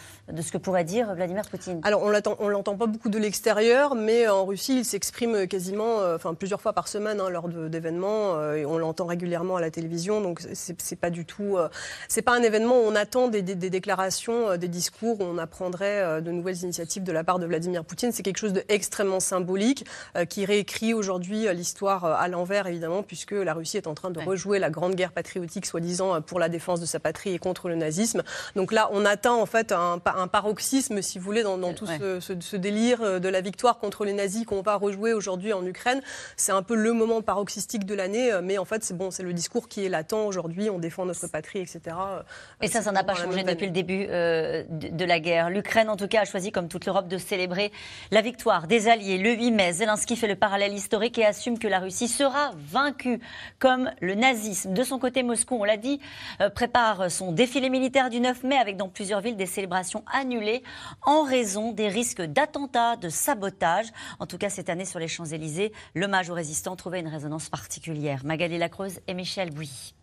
ce 0.43 0.53
que 0.53 0.59
pourrait 0.59 0.85
dire 0.85 1.15
Vladimir 1.15 1.43
Poutine 1.49 1.81
Alors, 1.83 2.03
on 2.03 2.09
ne 2.09 2.51
l'entend 2.51 2.77
pas 2.77 2.87
beaucoup 2.87 3.09
de 3.09 3.19
l'extérieur, 3.19 3.95
mais 3.95 4.29
en 4.29 4.45
Russie, 4.45 4.79
il 4.79 4.85
s'exprime 4.85 5.47
quasiment, 5.47 6.01
euh, 6.01 6.17
enfin 6.17 6.35
plusieurs 6.35 6.61
fois 6.61 6.73
par 6.73 6.89
semaine 6.89 7.21
hein, 7.21 7.31
lors 7.31 7.49
d'événements, 7.49 8.37
euh, 8.37 8.55
et 8.55 8.67
on 8.67 8.79
l'entend 8.79 9.07
régulièrement 9.07 9.57
à 9.57 9.61
la 9.61 9.71
télévision. 9.71 10.21
Donc, 10.21 10.41
c'est 10.53 10.97
pas 10.97 11.11
du 11.11 11.25
tout, 11.25 11.57
euh, 11.57 11.69
c'est 12.09 12.23
pas 12.23 12.33
un 12.33 12.43
événement 12.43 12.77
où 12.77 12.85
on 12.85 12.95
attend 12.95 13.29
des, 13.29 13.43
déclarations, 13.43 14.57
des 14.57 14.69
discours, 14.69 15.21
où 15.21 15.25
on 15.25 15.39
apprendrait 15.39 16.23
de 16.23 16.31
nouvelles 16.31 16.63
initiatives 16.63 17.03
de 17.03 17.13
la 17.13 17.25
part 17.25 17.39
de 17.39 17.47
Vladimir 17.47 17.85
Poutine. 17.85 18.13
C'est 18.13 18.23
quelque 18.23 18.39
chose 18.39 18.53
d'extrêmement 18.53 19.21
symbolique 19.21 19.85
qui 20.29 20.45
réécrit 20.45 20.95
aujourd'hui 20.95 21.47
l'histoire 21.55 22.05
à 22.05 22.29
l'envers, 22.29 22.67
évidemment, 22.67 23.03
puisque 23.03 23.33
la 23.33 23.55
Russie 23.55 23.77
est 23.77 23.87
en 23.87 23.95
train 23.95 24.11
de 24.11 24.21
rejouer 24.21 24.59
la 24.59 24.71
grande 24.71 24.95
guerre 24.95 25.13
patriotique, 25.13 25.67
soi-disant 25.67 26.21
pour 26.23 26.39
la 26.39 26.49
défense 26.49 26.81
de 26.81 26.87
sa 26.87 27.01
patrie 27.01 27.35
et 27.35 27.39
contre 27.39 27.69
le 27.69 27.77
nazisme. 27.77 28.23
Donc 28.57 28.73
là, 28.73 28.89
on 28.93 29.05
atteint 29.05 29.33
en 29.33 29.47
fait 29.47 29.73
un, 29.73 30.01
un 30.05 30.20
un 30.21 30.29
paroxysme, 30.29 31.03
si 31.03 31.19
vous 31.19 31.25
voulez, 31.25 31.43
dans, 31.43 31.59
tout 31.75 31.87
ce, 31.87 32.57
délire 32.57 33.03
euh, 33.03 33.19
de 33.19 33.29
la 33.29 33.41
victoire 33.41 33.79
contre 33.79 34.05
les 34.05 34.13
nazis 34.13 34.45
qu'on 34.45 34.63
va 34.63 34.77
rejouer 34.77 35.13
aujourd'hui 35.13 35.53
en 35.53 35.65
Ukraine. 35.65 36.01
C'est 36.37 36.53
un 36.53 36.63
peu 36.63 36.75
le 36.75 36.93
moment 36.93 37.23
paroxystique 37.23 37.85
de 37.85 37.95
l'année, 37.95 38.33
euh, 38.33 38.41
mais 38.43 38.59
en 38.59 38.65
fait, 38.65 38.85
c'est 38.85 38.97
bon, 38.97 39.11
c'est 39.11 39.23
le 39.23 39.33
discours 39.33 39.69
qui 39.69 39.85
est 39.85 39.89
latent 39.89 40.13
aujourd'hui. 40.13 40.71
On 40.71 40.79
défend 40.79 41.05
notre 41.07 41.27
patrie, 41.27 41.61
etc. 41.61 41.97
Et 42.61 42.69
ça, 42.69 42.83
ça 42.83 42.93
n'a 42.93 43.05
pas 43.05 43.15
changé 43.15 43.43
depuis 43.43 43.67
le 43.67 43.73
début 43.73 44.07
euh, 44.09 44.65
de, 44.69 45.05
la 45.05 45.19
guerre. 45.21 45.51
L'Ukraine, 45.51 45.89
en 45.89 45.97
tout 45.97 46.09
cas, 46.09 46.23
a 46.23 46.25
choisi, 46.25 46.53
comme 46.53 46.69
toute 46.69 46.87
l'Europe, 46.87 47.09
de 47.09 47.19
célébrer 47.19 47.73
la 48.11 48.21
victoire 48.21 48.67
des 48.67 48.89
Alliés 48.89 49.19
le 49.19 49.33
8 49.33 49.51
mai. 49.51 49.73
Zelensky 49.73 50.17
fait 50.17 50.29
le 50.29 50.37
parallèle 50.37 50.75
historique 50.75 51.19
et 51.19 51.25
assume 51.25 51.59
que 51.59 51.69
la 51.69 51.81
Russie 51.81 52.09
sera 52.09 52.53
vaincue, 52.57 53.21
comme 53.59 53.91
le 54.01 54.15
nazisme. 54.15 54.73
De 54.73 54.85
son 54.85 54.99
côté, 54.99 55.23
Moscou, 55.23 55.57
on 55.57 55.65
l'a 55.65 55.77
dit, 55.77 56.01
prépare 56.55 57.11
son 57.11 57.33
défilé 57.33 57.71
militaire 57.71 58.11
du 58.11 58.21
9 58.21 58.45
mai 58.45 58.57
avec 58.57 58.77
dans 58.77 58.89
plusieurs 58.89 59.21
villes 59.21 59.37
des 59.37 59.47
célébrations 59.47 60.05
annulé 60.13 60.63
en 61.03 61.23
raison 61.23 61.73
des 61.73 61.89
risques 61.89 62.23
d'attentats, 62.23 62.97
de 62.97 63.09
sabotage. 63.09 63.87
En 64.19 64.27
tout 64.27 64.39
cas, 64.39 64.51
cette 64.51 64.69
année 64.69 64.85
sur 64.85 64.99
les 64.99 65.09
Champs-Élysées, 65.09 65.73
l'hommage 65.95 66.31
aux 66.31 66.35
résistants 66.35 66.77
trouvait 66.77 67.01
une 67.01 67.09
résonance 67.09 67.49
particulière. 67.49 68.25
Magali 68.25 68.59
Lacroze 68.59 69.01
et 69.07 69.15
Michel 69.15 69.51
Bouilly. 69.51 69.95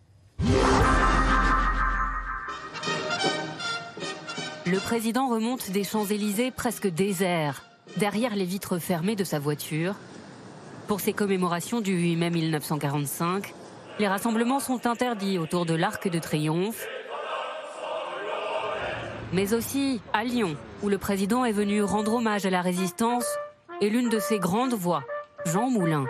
Le 4.66 4.80
président 4.80 5.28
remonte 5.28 5.70
des 5.70 5.82
Champs-Élysées 5.82 6.50
presque 6.50 6.88
déserts, 6.88 7.62
derrière 7.96 8.36
les 8.36 8.44
vitres 8.44 8.78
fermées 8.78 9.16
de 9.16 9.24
sa 9.24 9.38
voiture. 9.38 9.94
Pour 10.86 11.00
ces 11.00 11.14
commémorations 11.14 11.80
du 11.80 11.92
8 11.92 12.16
mai 12.16 12.30
1945, 12.30 13.54
les 13.98 14.08
rassemblements 14.08 14.60
sont 14.60 14.86
interdits 14.86 15.38
autour 15.38 15.64
de 15.66 15.74
l'Arc 15.74 16.08
de 16.08 16.18
Triomphe, 16.18 16.86
mais 19.32 19.54
aussi 19.54 20.00
à 20.12 20.24
Lyon, 20.24 20.56
où 20.82 20.88
le 20.88 20.98
président 20.98 21.44
est 21.44 21.52
venu 21.52 21.82
rendre 21.82 22.14
hommage 22.14 22.46
à 22.46 22.50
la 22.50 22.62
résistance 22.62 23.26
et 23.80 23.90
l'une 23.90 24.08
de 24.08 24.18
ses 24.18 24.38
grandes 24.38 24.74
voix, 24.74 25.04
Jean 25.46 25.70
Moulin. 25.70 26.06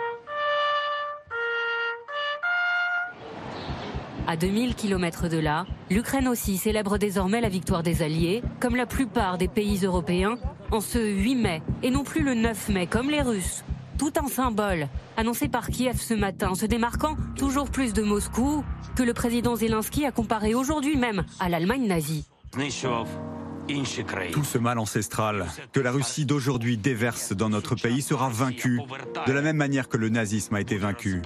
À 4.27 4.37
2000 4.37 4.75
km 4.75 5.27
de 5.27 5.39
là, 5.39 5.65
l'Ukraine 5.89 6.27
aussi 6.27 6.57
célèbre 6.57 6.99
désormais 6.99 7.41
la 7.41 7.49
victoire 7.49 7.81
des 7.81 8.03
Alliés, 8.03 8.43
comme 8.59 8.75
la 8.75 8.85
plupart 8.85 9.39
des 9.39 9.47
pays 9.47 9.83
européens, 9.83 10.37
en 10.71 10.81
ce 10.81 10.99
8 10.99 11.35
mai, 11.35 11.61
et 11.81 11.89
non 11.89 12.03
plus 12.03 12.21
le 12.21 12.35
9 12.35 12.69
mai, 12.69 12.85
comme 12.85 13.09
les 13.09 13.23
Russes. 13.23 13.63
Tout 13.97 14.13
un 14.23 14.27
symbole, 14.27 14.87
annoncé 15.17 15.47
par 15.47 15.67
Kiev 15.67 15.99
ce 15.99 16.13
matin, 16.13 16.53
se 16.53 16.67
démarquant 16.67 17.17
toujours 17.35 17.71
plus 17.71 17.91
de 17.91 18.03
Moscou, 18.03 18.63
que 18.95 19.03
le 19.03 19.13
président 19.13 19.55
Zelensky 19.55 20.05
a 20.05 20.11
comparé 20.11 20.53
aujourd'hui 20.53 20.95
même 20.95 21.23
à 21.39 21.49
l'Allemagne 21.49 21.87
nazie. 21.87 22.25
Tout 24.31 24.43
ce 24.43 24.57
mal 24.57 24.79
ancestral 24.79 25.45
que 25.71 25.79
la 25.79 25.91
Russie 25.91 26.25
d'aujourd'hui 26.25 26.77
déverse 26.77 27.33
dans 27.33 27.49
notre 27.49 27.75
pays 27.75 28.01
sera 28.01 28.29
vaincu, 28.29 28.81
de 29.27 29.31
la 29.31 29.41
même 29.41 29.57
manière 29.57 29.87
que 29.87 29.97
le 29.97 30.09
nazisme 30.09 30.55
a 30.55 30.61
été 30.61 30.77
vaincu. 30.77 31.21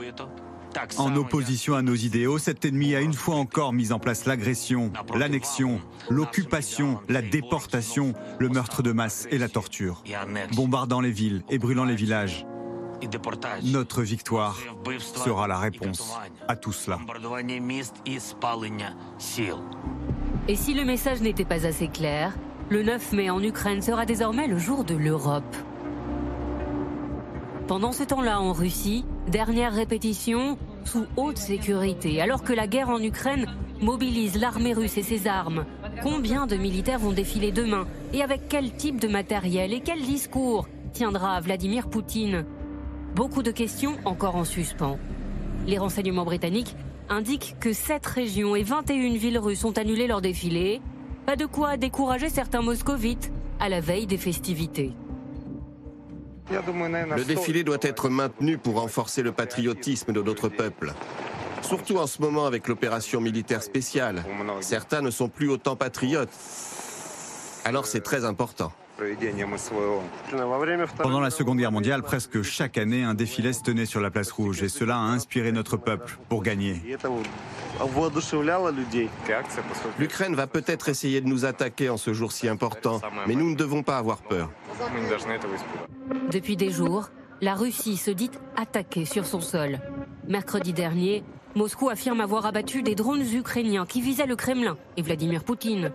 En 0.98 1.15
opposition 1.15 1.75
à 1.75 1.82
nos 1.82 1.96
idéaux, 1.96 2.39
cet 2.39 2.65
ennemi 2.65 2.96
a 2.96 3.01
une 3.01 3.13
fois 3.13 3.36
encore 3.36 3.74
mis 3.74 3.92
en 3.92 4.00
place 4.00 4.25
l'agression, 4.25 4.92
l'annexion, 5.15 5.80
l'occupation, 6.10 7.00
la 7.08 7.22
déportation, 7.22 8.13
le 8.39 8.50
meurtre 8.50 8.82
de 8.82 8.92
masse 8.92 9.27
et 9.32 9.38
la 9.38 9.50
torture, 9.50 10.03
bombardant 10.56 11.00
les 11.00 11.12
villes 11.12 11.44
et 11.50 11.60
brûlant 11.60 11.86
les 11.86 11.96
villages. 11.96 12.46
Notre 13.63 14.01
victoire 14.01 14.58
sera 15.00 15.48
la 15.48 15.58
réponse 15.58 16.18
à 16.48 16.56
tout 16.56 16.72
cela. 16.72 17.00
Et 20.50 20.58
si 20.58 20.74
le 20.74 20.84
message 20.84 21.22
n'était 21.22 21.46
pas 21.46 21.66
assez 21.66 21.88
clair, 21.88 22.34
le 22.70 22.84
9 22.84 23.14
mai 23.14 23.30
en 23.30 23.42
Ukraine 23.42 23.82
sera 23.82 24.06
désormais 24.06 24.48
le 24.48 24.58
jour 24.58 24.84
de 24.84 24.94
l'Europe. 24.94 25.56
Pendant 27.68 27.94
ce 27.94 28.04
temps-là, 28.04 28.42
en 28.42 28.52
Russie, 28.52 29.06
dernière 29.28 29.74
répétition 29.74 30.58
sous 30.84 31.06
haute 31.16 31.38
sécurité, 31.38 32.20
alors 32.20 32.44
que 32.44 32.52
la 32.52 32.68
guerre 32.68 32.90
en 32.90 33.02
Ukraine 33.02 33.46
mobilise 33.80 34.38
l'armée 34.38 34.74
russe 34.74 34.98
et 34.98 35.04
ses 35.04 35.28
armes. 35.28 35.64
Combien 36.02 36.46
de 36.46 36.58
militaires 36.58 37.00
vont 37.00 37.14
défiler 37.14 37.54
demain? 37.54 37.88
Et 38.12 38.22
avec 38.22 38.50
quel 38.50 38.74
type 38.74 39.00
de 39.00 39.08
matériel 39.08 39.72
et 39.72 39.80
quel 39.80 40.02
discours 40.02 40.68
tiendra 40.92 41.40
Vladimir 41.40 41.88
Poutine? 41.88 42.44
Beaucoup 43.16 43.44
de 43.44 43.52
questions 43.52 43.96
encore 44.04 44.36
en 44.36 44.44
suspens. 44.44 45.00
Les 45.68 45.78
renseignements 45.78 46.26
britanniques 46.26 46.76
indiquent 47.10 47.55
que 47.60 47.74
7 47.74 48.05
régions 48.05 48.55
et 48.55 48.63
21 48.63 49.15
villes 49.15 49.39
russes 49.39 49.65
ont 49.65 49.72
annulé 49.72 50.07
leur 50.07 50.22
défilé. 50.22 50.81
Pas 51.25 51.36
de 51.36 51.45
quoi 51.45 51.77
décourager 51.77 52.29
certains 52.29 52.62
moscovites 52.62 53.31
à 53.60 53.69
la 53.69 53.79
veille 53.79 54.07
des 54.07 54.17
festivités. 54.17 54.93
Le 56.51 57.24
défilé 57.24 57.63
doit 57.63 57.77
être 57.81 58.10
maintenu 58.10 58.57
pour 58.57 58.79
renforcer 58.79 59.24
le 59.24 59.31
patriotisme 59.31 60.12
de 60.12 60.22
notre 60.22 60.50
peuple. 60.50 60.93
Surtout 61.62 61.98
en 61.98 62.07
ce 62.07 62.22
moment 62.22 62.45
avec 62.45 62.67
l'opération 62.67 63.22
militaire 63.22 63.63
spéciale. 63.63 64.24
Certains 64.60 65.01
ne 65.01 65.10
sont 65.10 65.29
plus 65.29 65.50
autant 65.50 65.75
patriotes. 65.75 66.29
Alors 67.63 67.86
c'est 67.86 68.01
très 68.01 68.25
important. 68.25 68.74
Pendant 70.98 71.20
la 71.20 71.30
Seconde 71.32 71.58
Guerre 71.58 71.72
mondiale, 71.72 72.04
presque 72.04 72.42
chaque 72.44 72.78
année, 72.78 73.04
un 73.04 73.16
défilé 73.16 73.54
se 73.54 73.64
tenait 73.64 73.86
sur 73.86 74.00
la 74.02 74.12
place 74.12 74.32
rouge 74.32 74.62
et 74.62 74.70
cela 74.70 74.96
a 74.96 75.00
inspiré 75.00 75.52
notre 75.52 75.78
peuple 75.78 76.18
pour 76.30 76.44
gagner. 76.44 76.82
L'Ukraine 79.98 80.36
va 80.36 80.48
peut-être 80.48 80.90
essayer 80.90 81.22
de 81.22 81.28
nous 81.28 81.46
attaquer 81.46 81.90
en 81.90 81.98
ce 81.98 82.14
jour 82.14 82.32
si 82.32 82.48
important, 82.48 83.02
mais 83.28 83.36
nous 83.36 83.50
ne 83.50 83.56
devons 83.56 83.82
pas 83.82 83.98
avoir 83.98 84.18
peur. 84.18 84.52
Depuis 86.32 86.56
des 86.56 86.70
jours, 86.70 87.10
la 87.42 87.56
Russie 87.56 87.98
se 87.98 88.12
dit 88.12 88.32
attaquée 88.56 89.06
sur 89.06 89.26
son 89.26 89.42
sol. 89.42 89.80
Mercredi 90.28 90.72
dernier, 90.72 91.24
Moscou 91.56 91.90
affirme 91.90 92.22
avoir 92.22 92.46
abattu 92.46 92.84
des 92.84 92.96
drones 92.96 93.26
ukrainiens 93.34 93.86
qui 93.86 94.02
visaient 94.02 94.26
le 94.26 94.36
Kremlin 94.36 94.78
et 94.98 95.02
Vladimir 95.02 95.44
Poutine. 95.44 95.92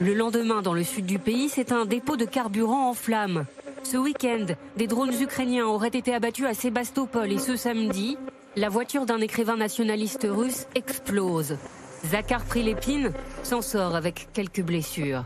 Le 0.00 0.14
lendemain, 0.14 0.62
dans 0.62 0.74
le 0.74 0.84
sud 0.84 1.06
du 1.06 1.18
pays, 1.18 1.48
c'est 1.48 1.72
un 1.72 1.86
dépôt 1.86 2.16
de 2.16 2.24
carburant 2.24 2.90
en 2.90 2.94
flammes. 2.94 3.46
Ce 3.82 3.96
week-end, 3.96 4.46
des 4.76 4.86
drones 4.86 5.14
ukrainiens 5.20 5.66
auraient 5.66 5.88
été 5.88 6.12
abattus 6.12 6.46
à 6.46 6.54
Sébastopol 6.54 7.32
et 7.32 7.38
ce 7.38 7.56
samedi, 7.56 8.18
la 8.56 8.68
voiture 8.68 9.06
d'un 9.06 9.20
écrivain 9.20 9.56
nationaliste 9.56 10.26
russe 10.28 10.66
explose. 10.74 11.56
Zakhar 12.04 12.44
Prilepin 12.44 13.10
s'en 13.42 13.62
sort 13.62 13.94
avec 13.94 14.28
quelques 14.32 14.62
blessures. 14.62 15.24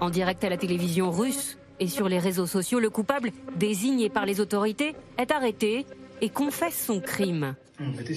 En 0.00 0.10
direct 0.10 0.42
à 0.44 0.48
la 0.48 0.56
télévision 0.56 1.10
russe 1.10 1.58
et 1.78 1.88
sur 1.88 2.08
les 2.08 2.18
réseaux 2.18 2.46
sociaux, 2.46 2.80
le 2.80 2.90
coupable, 2.90 3.32
désigné 3.56 4.08
par 4.08 4.26
les 4.26 4.40
autorités, 4.40 4.94
est 5.18 5.30
arrêté 5.30 5.86
et 6.20 6.28
confesse 6.28 6.86
son 6.86 7.00
crime. 7.00 7.54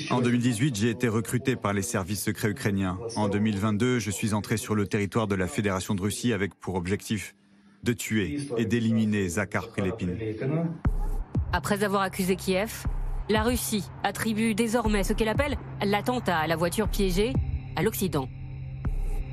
En 0.09 0.21
2018, 0.21 0.75
j'ai 0.75 0.89
été 0.89 1.07
recruté 1.07 1.55
par 1.55 1.73
les 1.73 1.81
services 1.81 2.23
secrets 2.23 2.49
ukrainiens. 2.49 2.97
En 3.15 3.29
2022, 3.29 3.99
je 3.99 4.11
suis 4.11 4.33
entré 4.33 4.57
sur 4.57 4.75
le 4.75 4.87
territoire 4.87 5.27
de 5.27 5.35
la 5.35 5.47
Fédération 5.47 5.95
de 5.95 6.01
Russie 6.01 6.33
avec 6.33 6.53
pour 6.55 6.75
objectif 6.75 7.33
de 7.83 7.93
tuer 7.93 8.39
et 8.57 8.65
d'éliminer 8.65 9.27
Zakhar 9.27 9.69
Prilepin. 9.69 10.07
Après 11.51 11.83
avoir 11.83 12.01
accusé 12.01 12.35
Kiev, 12.35 12.85
la 13.29 13.43
Russie 13.43 13.85
attribue 14.03 14.53
désormais 14.53 15.03
ce 15.03 15.13
qu'elle 15.13 15.29
appelle 15.29 15.57
l'attentat 15.83 16.39
à 16.39 16.47
la 16.47 16.55
voiture 16.55 16.89
piégée 16.89 17.33
à 17.75 17.83
l'Occident. 17.83 18.27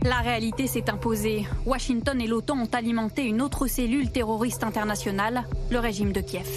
La 0.03 0.21
réalité 0.21 0.67
s'est 0.67 0.91
imposée. 0.91 1.47
Washington 1.67 2.21
et 2.21 2.27
l'OTAN 2.27 2.59
ont 2.59 2.71
alimenté 2.73 3.25
une 3.25 3.43
autre 3.43 3.67
cellule 3.67 4.11
terroriste 4.11 4.65
internationale, 4.65 5.45
le 5.71 5.79
régime 5.79 6.13
de 6.13 6.21
Kiev. 6.21 6.49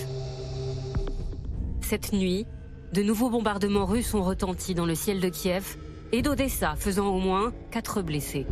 Cette 1.93 2.11
nuit, 2.11 2.47
de 2.91 3.03
nouveaux 3.03 3.29
bombardements 3.29 3.85
russes 3.85 4.15
ont 4.15 4.23
retenti 4.23 4.73
dans 4.73 4.87
le 4.87 4.95
ciel 4.95 5.19
de 5.19 5.29
Kiev 5.29 5.77
et 6.11 6.23
d'Odessa, 6.23 6.73
faisant 6.75 7.05
au 7.15 7.19
moins 7.19 7.53
quatre 7.69 8.01
blessés. 8.01 8.47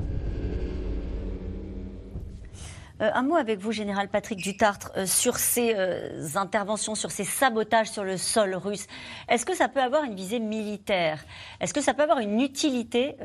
Euh, 3.02 3.10
un 3.14 3.24
mot 3.24 3.36
avec 3.36 3.60
vous, 3.60 3.72
Général 3.72 4.10
Patrick 4.10 4.40
Dutartre, 4.40 4.92
euh, 4.96 5.06
sur 5.06 5.38
ces 5.38 5.74
euh, 5.76 6.28
interventions, 6.36 6.94
sur 6.94 7.10
ces 7.10 7.24
sabotages 7.24 7.90
sur 7.90 8.04
le 8.04 8.18
sol 8.18 8.54
russe. 8.54 8.86
Est-ce 9.28 9.46
que 9.46 9.56
ça 9.56 9.68
peut 9.68 9.82
avoir 9.82 10.04
une 10.04 10.14
visée 10.14 10.40
militaire? 10.40 11.24
Est-ce 11.60 11.74
que 11.74 11.82
ça 11.82 11.94
peut 11.94 12.04
avoir 12.04 12.20
une 12.20 12.40
utilité, 12.42 13.16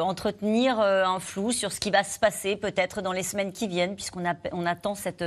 entretenir 0.00 0.80
un 0.80 1.20
flou 1.20 1.52
sur 1.52 1.72
ce 1.72 1.80
qui 1.80 1.90
va 1.90 2.04
se 2.04 2.18
passer 2.18 2.56
peut-être 2.56 3.02
dans 3.02 3.12
les 3.12 3.22
semaines 3.22 3.52
qui 3.52 3.68
viennent, 3.68 3.94
puisqu'on 3.94 4.22
on 4.52 4.66
attend 4.66 4.94
cette 4.94 5.24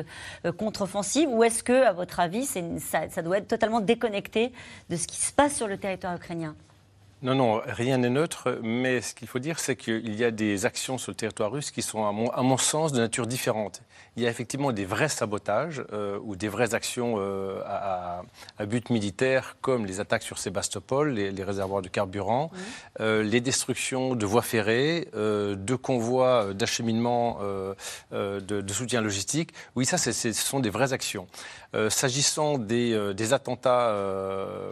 contre-offensive? 0.58 1.30
Ou 1.30 1.44
est-ce 1.44 1.64
que, 1.64 1.84
à 1.86 1.92
votre 1.92 2.20
avis, 2.20 2.46
ça 2.46 3.22
doit 3.22 3.38
être 3.38 3.48
totalement 3.48 3.80
déconnecté 3.80 4.54
de 4.90 4.96
ce 4.96 5.08
qui 5.08 5.18
se 5.18 5.32
passe 5.32 5.56
sur 5.56 5.68
le 5.68 5.78
territoire 5.78 6.16
ukrainien? 6.16 6.56
Non, 7.24 7.36
non, 7.36 7.62
rien 7.66 7.98
n'est 8.00 8.10
neutre, 8.10 8.60
mais 8.62 9.00
ce 9.00 9.16
qu'il 9.16 9.30
faut 9.30 9.40
dire, 9.40 9.58
c'est 9.58 9.78
qu'il 9.78 10.14
y 10.14 10.26
a 10.26 10.32
des 10.32 10.66
actions 10.66 10.98
sur 10.98 11.12
le 11.12 11.16
territoire 11.16 11.52
russe 11.52 11.72
qui 11.72 11.82
sont, 11.82 12.06
à 12.06 12.12
mon, 12.12 12.58
sens, 12.58 12.92
de 12.92 13.00
nature 13.00 13.28
différente. 13.28 13.82
Il 14.16 14.22
y 14.22 14.28
a 14.28 14.30
effectivement 14.30 14.72
des 14.72 14.86
vrais 14.86 15.10
sabotages 15.10 15.84
euh, 15.92 16.20
ou 16.24 16.36
des 16.36 16.48
vraies 16.48 16.76
actions 16.76 17.16
euh, 17.18 17.62
à, 17.66 18.22
à, 18.60 18.66
but 18.68 18.92
militaire, 18.92 19.58
comme 19.62 19.88
les 19.88 20.00
attaques 20.00 20.22
sur 20.22 20.38
Sébastopol, 20.38 21.10
les, 21.10 21.32
les 21.32 21.44
réservoirs 21.44 21.82
de 21.82 21.88
carburant, 21.88 22.52
euh, 23.00 23.24
les 23.24 23.42
destructions 23.42 24.14
de 24.14 24.26
voies 24.26 24.44
ferrées, 24.44 25.10
de 25.14 25.76
convois 25.76 26.54
d'acheminement 26.54 27.40
de, 28.12 28.40
de, 28.40 28.74
soutien 28.74 29.02
logistique. 29.02 29.54
Oui, 29.76 29.86
ça, 29.86 29.98
ce 29.98 30.32
sont 30.34 30.60
des 30.60 30.70
vraies 30.70 30.94
actions. 30.94 31.28
S'agissant 31.90 32.58
des, 32.60 33.14
des, 33.16 33.34
attentats 33.34 33.96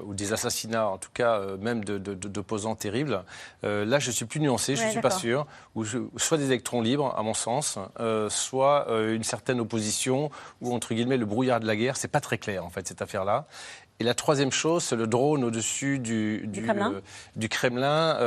ou 0.06 0.14
des 0.14 0.34
assassinats, 0.34 0.88
en 0.88 0.98
tout 0.98 1.10
cas 1.14 1.42
même 1.60 1.84
de, 1.84 1.98
de 1.98 2.40
opposants 2.40 2.76
terribles. 2.76 3.24
Là, 3.64 4.00
je 4.00 4.12
suis 4.12 4.26
plus 4.26 4.40
nuancé, 4.40 4.76
je 4.76 4.84
ne 4.86 4.92
suis 4.92 5.02
pas 5.02 5.12
sûr. 5.12 5.48
Ou 5.76 5.86
soit 6.18 6.38
des 6.38 6.46
électrons 6.46 6.82
libres, 6.82 7.14
à 7.18 7.24
mon 7.24 7.34
sens, 7.34 7.80
soit 8.30 8.88
une 8.90 9.24
certaine 9.32 9.60
opposition, 9.60 10.30
ou 10.62 10.74
entre 10.74 10.94
guillemets 10.94 11.18
le 11.18 11.26
brouillard 11.26 11.60
de 11.60 11.68
la 11.68 11.76
guerre. 11.76 11.98
C'est 11.98 12.08
pas 12.08 12.22
très 12.22 12.38
clair, 12.38 12.66
en 12.66 12.70
fait, 12.70 12.88
cette 12.88 13.02
affaire-là. 13.02 13.48
Et 14.00 14.04
la 14.04 14.16
troisième 14.16 14.52
chose, 14.52 14.84
c'est 14.84 14.96
le 14.96 15.06
drone 15.06 15.44
au-dessus 15.44 16.00
du, 16.00 16.48
du, 16.48 16.64
Kremlin. 16.64 17.02
du 17.36 17.50
Kremlin 17.50 18.18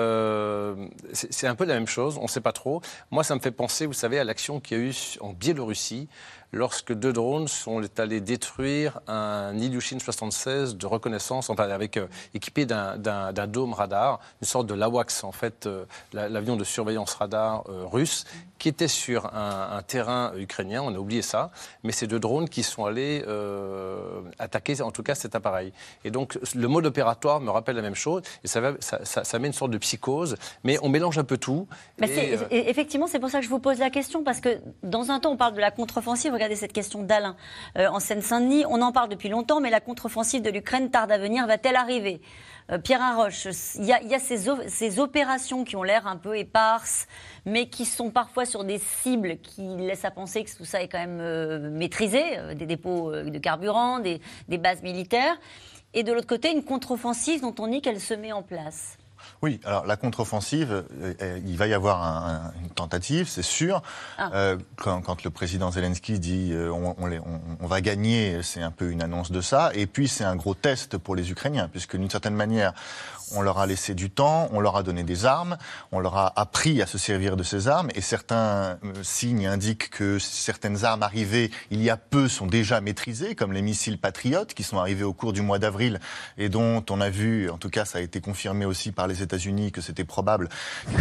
c'est 1.12 1.49
un 1.49 1.56
peu 1.56 1.64
la 1.64 1.75
même 1.75 1.88
chose, 1.88 2.16
on 2.18 2.25
ne 2.25 2.28
sait 2.28 2.40
pas 2.40 2.52
trop. 2.52 2.80
Moi, 3.11 3.25
ça 3.25 3.34
me 3.34 3.40
fait 3.40 3.50
penser, 3.50 3.87
vous 3.87 3.92
savez, 3.92 4.20
à 4.20 4.25
l'action 4.25 4.61
qu'il 4.61 4.78
y 4.78 4.80
a 4.80 4.84
eu 4.84 4.94
en 5.20 5.32
Biélorussie 5.32 6.08
lorsque 6.54 6.92
deux 6.92 7.12
drones 7.12 7.49
sont 7.49 7.82
allés 7.99 8.20
détruire 8.20 9.00
un 9.08 9.56
Ilyushin 9.58 9.99
76 9.99 10.76
de 10.76 10.87
reconnaissance, 10.87 11.50
enfin 11.50 11.68
avec 11.68 11.96
euh, 11.96 12.06
équipé 12.32 12.64
d'un 12.64 12.96
dôme 13.46 13.75
radar, 13.75 14.20
une 14.40 14.46
sorte 14.46 14.66
de 14.66 14.75
l'AWACS 14.75 15.25
en 15.25 15.32
fait, 15.32 15.66
euh, 15.66 15.84
l'avion 16.12 16.56
de 16.56 16.64
surveillance 16.64 17.14
radar 17.14 17.64
euh, 17.68 17.84
russe, 17.84 18.25
qui 18.58 18.68
était 18.68 18.88
sur 18.88 19.26
un, 19.34 19.82
terrain 19.87 20.32
ukrainien. 20.38 20.80
On 20.82 20.94
a 20.94 20.99
oublié 20.99 21.20
ça, 21.20 21.50
mais 21.82 21.92
c'est 21.92 22.06
deux 22.06 22.20
drones 22.20 22.49
qui 22.49 22.62
sont 22.62 22.87
allés 22.87 23.23
attaquer 24.38 24.80
en 24.80 24.90
tout 24.90 25.02
cas 25.02 25.14
cet 25.14 25.34
appareil. 25.34 25.73
Et 26.04 26.11
donc 26.11 26.38
le 26.54 26.66
mode 26.66 26.87
opératoire 26.87 27.40
me 27.40 27.50
rappelle 27.50 27.76
la 27.76 27.82
même 27.82 27.96
chose, 27.96 28.23
et 28.42 28.49
ça, 28.49 28.62
ça, 28.80 29.04
ça, 29.04 29.38
met 29.38 29.49
une 29.49 29.52
sorte 29.52 29.73
de 29.73 29.76
psychose, 29.76 30.37
mais 30.62 30.78
on 30.82 30.88
mélange 30.88 31.18
un 31.18 31.25
peu 31.25 31.37
tout. 31.37 31.66
Mais 31.99 32.38
effectivement, 32.50 33.06
c'est 33.06 33.18
pour 33.18 33.28
ça 33.28 33.40
que 33.40 33.44
je 33.44 33.50
vous 33.50 33.58
pose 33.58 33.80
la 33.80 33.90
question, 33.90 34.25
parce 34.25 34.40
que 34.40 34.61
dans 34.82 35.11
un 35.11 35.20
temps 35.20 35.32
on 35.32 35.37
parle 35.37 35.54
de 35.54 35.61
la 35.61 35.70
contre-offensive. 35.70 36.32
Regardez 36.44 36.60
cette 36.60 36.74
question 36.74 37.02
d'Alain 37.02 37.36
en 37.74 38.00
Seine-Saint-Denis. 38.00 38.66
On 38.68 38.82
en 38.82 38.92
parle 38.92 39.08
depuis 39.08 39.30
longtemps, 39.30 39.60
mais 39.60 39.70
la 39.70 39.80
contre-offensive 39.80 40.42
de 40.42 40.50
l'Ukraine 40.50 40.90
tarde 40.90 41.10
à 41.10 41.16
venir. 41.16 41.46
Va-t-elle 41.46 41.74
arriver? 41.74 42.20
Euh, 42.70 42.78
Pierre 42.78 43.02
Arroche, 43.02 43.46
il 43.76 43.84
y 43.84 43.92
a, 43.92 44.18
ces, 44.18 44.98
opérations 44.98 45.64
qui 45.64 45.76
ont 45.76 45.82
l'air 45.82 46.06
un 46.06 46.16
peu 46.16 46.36
éparses, 46.36 47.06
mais 47.44 47.68
qui 47.68 47.84
sont 47.84 48.10
parfois 48.10 48.44
sur 48.44 48.64
des 48.64 48.78
cibles 48.78 49.38
qui 49.38 49.62
laissent 49.78 50.04
à 50.04 50.10
penser 50.10 50.44
que 50.44 50.54
tout 50.54 50.66
ça 50.66 50.82
est 50.82 50.88
quand 50.88 50.98
même 50.98 51.20
euh, 51.20 51.70
maîtrisé, 51.70 52.38
euh, 52.38 52.54
des 52.54 52.66
dépôts 52.66 53.10
de 53.12 53.38
carburant, 53.38 54.00
des, 54.00 54.20
des 54.48 54.58
bases 54.58 54.82
militaires. 54.82 55.38
Et 55.92 56.02
de 56.02 56.12
l'autre 56.12 56.26
côté, 56.26 56.52
une 56.52 56.64
contre-offensive 56.64 57.40
dont 57.40 57.54
on 57.58 57.68
dit 57.68 57.80
qu'elle 57.80 58.00
se 58.00 58.12
met 58.12 58.32
en 58.32 58.42
place. 58.42 58.98
Oui, 59.44 59.60
alors 59.66 59.84
la 59.84 59.98
contre-offensive, 59.98 60.72
euh, 60.72 61.12
euh, 61.20 61.38
il 61.44 61.58
va 61.58 61.66
y 61.66 61.74
avoir 61.74 62.50
une 62.62 62.70
tentative, 62.70 63.28
c'est 63.28 63.42
sûr. 63.42 63.82
Ah. 64.16 64.30
Euh, 64.32 64.56
quand, 64.76 65.22
le 65.22 65.28
président 65.28 65.70
Zelensky 65.70 66.18
dit 66.18 66.54
on, 66.54 66.96
on, 67.60 67.66
va 67.66 67.82
gagner, 67.82 68.42
c'est 68.42 68.62
un 68.62 68.70
peu 68.70 68.90
une 68.90 69.02
annonce 69.02 69.30
de 69.30 69.42
ça. 69.42 69.70
Et 69.74 69.86
puis 69.86 70.08
c'est 70.08 70.24
un 70.24 70.34
gros 70.34 70.54
test 70.54 70.96
pour 70.96 71.14
les 71.14 71.30
Ukrainiens, 71.30 71.68
puisque 71.68 71.94
d'une 71.98 72.08
certaine 72.08 72.34
manière, 72.34 72.72
on 73.32 73.42
leur 73.42 73.58
a 73.58 73.66
laissé 73.66 73.94
du 73.94 74.10
temps, 74.10 74.48
on 74.52 74.60
leur 74.60 74.76
a 74.76 74.82
donné 74.82 75.02
des 75.02 75.26
armes, 75.26 75.56
on 75.92 76.00
leur 76.00 76.16
a 76.16 76.38
appris 76.38 76.80
à 76.82 76.86
se 76.86 76.98
servir 76.98 77.36
de 77.36 77.42
ces 77.42 77.68
armes, 77.68 77.90
et 77.94 78.00
certains 78.00 78.78
signes 79.02 79.46
indiquent 79.46 79.90
que 79.90 80.18
certaines 80.18 80.84
armes 80.84 81.02
arrivées 81.02 81.50
il 81.70 81.82
y 81.82 81.90
a 81.90 81.96
peu 81.96 82.28
sont 82.28 82.46
déjà 82.46 82.80
maîtrisées, 82.80 83.34
comme 83.34 83.52
les 83.52 83.62
missiles 83.62 83.98
Patriot, 83.98 84.46
qui 84.46 84.62
sont 84.62 84.78
arrivés 84.78 85.04
au 85.04 85.12
cours 85.12 85.32
du 85.32 85.42
mois 85.42 85.58
d'avril, 85.58 86.00
et 86.38 86.48
dont 86.48 86.84
on 86.90 87.00
a 87.00 87.10
vu, 87.10 87.50
en 87.50 87.58
tout 87.58 87.70
cas 87.70 87.84
ça 87.84 87.98
a 87.98 88.00
été 88.00 88.20
confirmé 88.20 88.64
aussi 88.64 88.92
par 88.92 89.06
les 89.06 89.22
Que 89.72 89.80
c'était 89.80 90.04
probable 90.04 90.48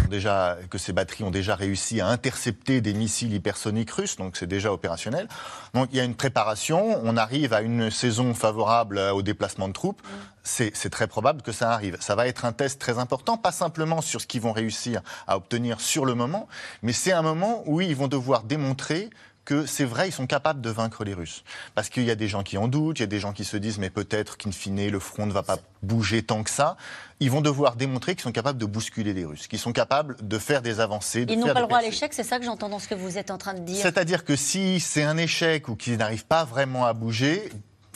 déjà, 0.10 0.58
que 0.70 0.78
ces 0.78 0.92
batteries 0.92 1.24
ont 1.24 1.32
déjà 1.32 1.56
réussi 1.56 2.02
à 2.02 2.08
intercepter 2.08 2.82
des 2.82 2.94
missiles 2.94 3.34
hypersoniques 3.34 3.92
russes, 3.92 4.16
donc 4.16 4.38
c'est 4.38 4.48
déjà 4.48 4.74
opérationnel. 4.74 5.28
Donc 5.74 5.90
il 5.92 5.98
y 5.98 6.00
a 6.00 6.04
une 6.04 6.16
préparation, 6.16 7.00
on 7.04 7.16
arrive 7.16 7.54
à 7.54 7.62
une 7.62 7.92
saison 7.92 8.34
favorable 8.34 8.98
au 8.98 9.22
déplacement 9.22 9.68
de 9.68 9.74
troupes, 9.74 10.02
c'est 10.44 10.90
très 10.90 11.08
probable 11.08 11.42
que 11.42 11.52
ça 11.52 11.72
arrive. 11.72 11.98
Ça 12.00 12.16
va 12.16 12.28
être 12.28 12.44
un 12.46 12.52
test 12.52 12.82
très 12.82 12.98
important, 12.98 13.38
pas 13.38 13.52
simplement 13.52 14.02
sur 14.02 14.20
ce 14.20 14.28
qu'ils 14.28 14.42
vont 14.42 14.52
réussir 14.52 15.02
à 15.28 15.38
obtenir 15.38 15.80
sur 15.80 16.06
le 16.06 16.16
moment, 16.16 16.48
mais 16.82 16.94
c'est 16.94 17.14
un 17.14 17.22
moment 17.22 17.64
où 17.66 17.82
ils 17.82 17.96
vont 17.96 18.08
devoir 18.08 18.44
démontrer 18.44 19.10
que 19.46 19.66
c'est 19.66 19.86
vrai, 19.86 20.10
ils 20.10 20.12
sont 20.12 20.28
capables 20.28 20.62
de 20.62 20.70
vaincre 20.70 21.04
les 21.04 21.14
Russes. 21.14 21.44
Parce 21.76 21.90
qu'il 21.90 22.04
y 22.04 22.12
a 22.12 22.16
des 22.16 22.28
gens 22.28 22.44
qui 22.44 22.58
en 22.58 22.68
doutent, 22.68 23.00
il 23.00 23.02
y 23.02 23.04
a 23.04 23.08
des 23.08 23.20
gens 23.20 23.34
qui 23.34 23.44
se 23.44 23.58
disent, 23.58 23.78
mais 23.78 23.90
peut-être 23.90 24.38
qu'in 24.38 24.52
fine, 24.52 24.90
le 24.90 25.00
front 25.00 25.26
ne 25.26 25.32
va 25.32 25.44
pas 25.44 25.58
bouger 25.82 26.24
tant 26.24 26.44
que 26.44 26.50
ça. 26.50 26.78
Ils 27.20 27.30
vont 27.30 27.42
devoir 27.42 27.76
démontrer 27.76 28.16
qu'ils 28.16 28.24
sont 28.24 28.32
capables 28.32 28.60
de 28.60 28.66
bousculer 28.66 29.14
les 29.14 29.26
Russes, 29.26 29.48
qu'ils 29.48 29.60
sont 29.60 29.74
capables 29.74 30.16
de 30.22 30.38
faire 30.38 30.62
des 30.62 30.80
avancées. 30.80 31.26
ils 31.28 31.40
n'ont 31.40 31.54
pas 31.54 31.62
le 31.62 31.68
droit 31.68 31.80
à 31.80 31.82
l'échec, 31.82 32.14
c'est 32.14 32.24
ça 32.24 32.40
que 32.40 32.46
j'entends 32.46 32.70
dans 32.70 32.80
ce 32.80 32.88
que 32.88 32.96
vous 32.96 33.18
êtes 33.18 33.32
en 33.32 33.38
train 33.38 33.54
de 33.54 33.60
dire. 33.60 33.82
C'est-à-dire 33.82 34.24
que 34.24 34.36
si 34.36 34.80
c'est 34.80 35.04
un 35.04 35.18
échec 35.18 35.68
ou 35.68 35.76
qu'ils 35.76 35.98
n'arrivent 35.98 36.26
pas 36.26 36.46
vraiment 36.46 36.86
à 36.86 36.94
bouger, 36.94 37.50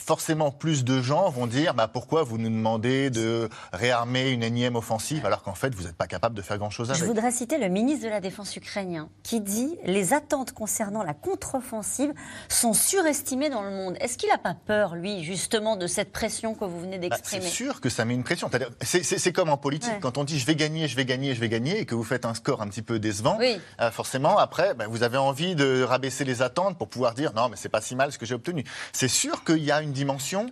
forcément 0.08 0.50
plus 0.50 0.84
de 0.84 1.02
gens 1.02 1.28
vont 1.28 1.46
dire 1.46 1.74
bah, 1.74 1.86
pourquoi 1.86 2.22
vous 2.22 2.38
nous 2.38 2.48
demandez 2.48 3.10
de 3.10 3.50
réarmer 3.74 4.30
une 4.30 4.42
énième 4.42 4.74
offensive 4.74 5.26
alors 5.26 5.42
qu'en 5.42 5.54
fait 5.54 5.74
vous 5.74 5.82
n'êtes 5.82 5.96
pas 5.96 6.06
capable 6.06 6.34
de 6.34 6.40
faire 6.40 6.56
grand-chose 6.56 6.88
avec. 6.88 6.98
Je 6.98 7.06
voudrais 7.06 7.30
citer 7.30 7.58
le 7.58 7.68
ministre 7.68 8.06
de 8.06 8.10
la 8.10 8.22
Défense 8.22 8.56
ukrainien 8.56 9.10
qui 9.22 9.42
dit 9.42 9.76
les 9.84 10.14
attentes 10.14 10.52
concernant 10.52 11.02
la 11.02 11.12
contre-offensive 11.12 12.14
sont 12.48 12.72
surestimées 12.72 13.50
dans 13.50 13.60
le 13.60 13.70
monde. 13.70 13.98
Est-ce 14.00 14.16
qu'il 14.16 14.30
n'a 14.30 14.38
pas 14.38 14.54
peur, 14.54 14.94
lui, 14.94 15.24
justement, 15.24 15.76
de 15.76 15.86
cette 15.86 16.10
pression 16.10 16.54
que 16.54 16.64
vous 16.64 16.80
venez 16.80 16.98
bah, 16.98 17.10
d'exprimer? 17.10 17.42
C'est 17.42 17.50
sûr 17.50 17.82
que 17.82 17.90
ça 17.90 18.06
met 18.06 18.14
une 18.14 18.24
pression. 18.24 18.50
C'est 18.80 19.32
comme 19.34 19.50
en 19.50 19.58
politique, 19.58 20.00
quand 20.00 20.16
on 20.16 20.24
dit 20.24 20.38
je 20.38 20.46
vais 20.46 20.56
gagner, 20.56 20.88
je 20.88 20.96
vais 20.96 21.04
gagner, 21.04 21.34
je 21.34 21.40
vais 21.40 21.50
gagner, 21.50 21.80
et 21.80 21.84
que 21.84 21.94
vous 21.94 22.02
faites 22.02 22.24
un 22.24 22.32
score 22.32 22.62
un 22.62 22.68
petit 22.68 22.80
peu 22.80 22.98
décevant, 22.98 23.38
euh, 23.42 23.90
forcément, 23.90 24.38
après, 24.38 24.72
bah, 24.72 24.86
vous 24.88 25.02
avez 25.02 25.18
envie 25.18 25.54
de 25.54 25.82
rabaisser 25.82 26.24
les 26.24 26.40
attentes 26.40 26.78
pour 26.78 26.88
pouvoir 26.88 27.12
dire 27.12 27.34
non, 27.34 27.50
mais 27.50 27.56
c'est 27.56 27.68
pas 27.68 27.82
si 27.82 27.94
mal 27.94 28.10
ce 28.10 28.16
que 28.16 28.24
j'ai 28.24 28.34
obtenu. 28.34 28.64
C'est 28.94 29.08
sûr 29.08 29.44
qu'il 29.44 29.62
y 29.62 29.70
a 29.70 29.82
une 29.82 29.92
dimension 29.98 30.46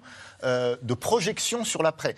euh, 0.44 0.76
de 0.82 0.92
projection 0.92 1.64
sur 1.64 1.82
l'après. 1.82 2.14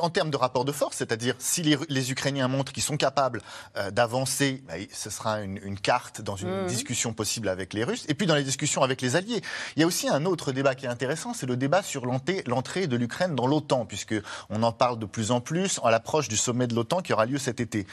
En 0.00 0.10
termes 0.10 0.30
de 0.30 0.36
rapport 0.36 0.64
de 0.64 0.72
force, 0.72 0.96
c'est-à-dire 0.96 1.36
si 1.38 1.62
les, 1.62 2.10
Ukrainiens 2.10 2.48
montrent 2.48 2.72
qu'ils 2.72 2.82
sont 2.82 2.96
capables 2.96 3.40
euh, 3.76 3.90
d'avancer, 3.90 4.64
bah, 4.66 4.74
ce 4.92 5.10
sera 5.10 5.42
une, 5.42 5.78
carte 5.78 6.22
dans 6.22 6.36
une 6.36 6.64
mmh. 6.64 6.66
discussion 6.66 7.12
possible 7.12 7.48
avec 7.48 7.72
les 7.72 7.84
Russes. 7.84 8.04
Et 8.08 8.14
puis 8.14 8.26
dans 8.26 8.34
les 8.34 8.42
discussions 8.42 8.82
avec 8.82 9.00
les 9.00 9.14
Alliés. 9.14 9.42
Il 9.76 9.80
y 9.80 9.84
a 9.84 9.86
aussi 9.86 10.08
un 10.08 10.24
autre 10.24 10.50
débat 10.50 10.74
qui 10.74 10.86
est 10.86 10.88
intéressant, 10.88 11.32
c'est 11.34 11.46
le 11.46 11.56
débat 11.56 11.82
sur 11.82 12.04
l'entrée 12.06 12.86
de 12.86 12.96
l'Ukraine 12.96 13.36
dans 13.36 13.46
l'OTAN, 13.46 13.84
puisque 13.86 14.14
on 14.48 14.62
en 14.62 14.72
parle 14.72 14.98
de 14.98 15.06
plus 15.06 15.30
en 15.30 15.40
plus 15.40 15.78
à 15.84 15.90
l'approche 15.90 16.28
du 16.28 16.36
sommet 16.36 16.66
de 16.66 16.74
l'OTAN 16.74 17.00
qui 17.00 17.12
aura 17.12 17.26
lieu 17.26 17.38
cet 17.38 17.60
été. 17.60 17.86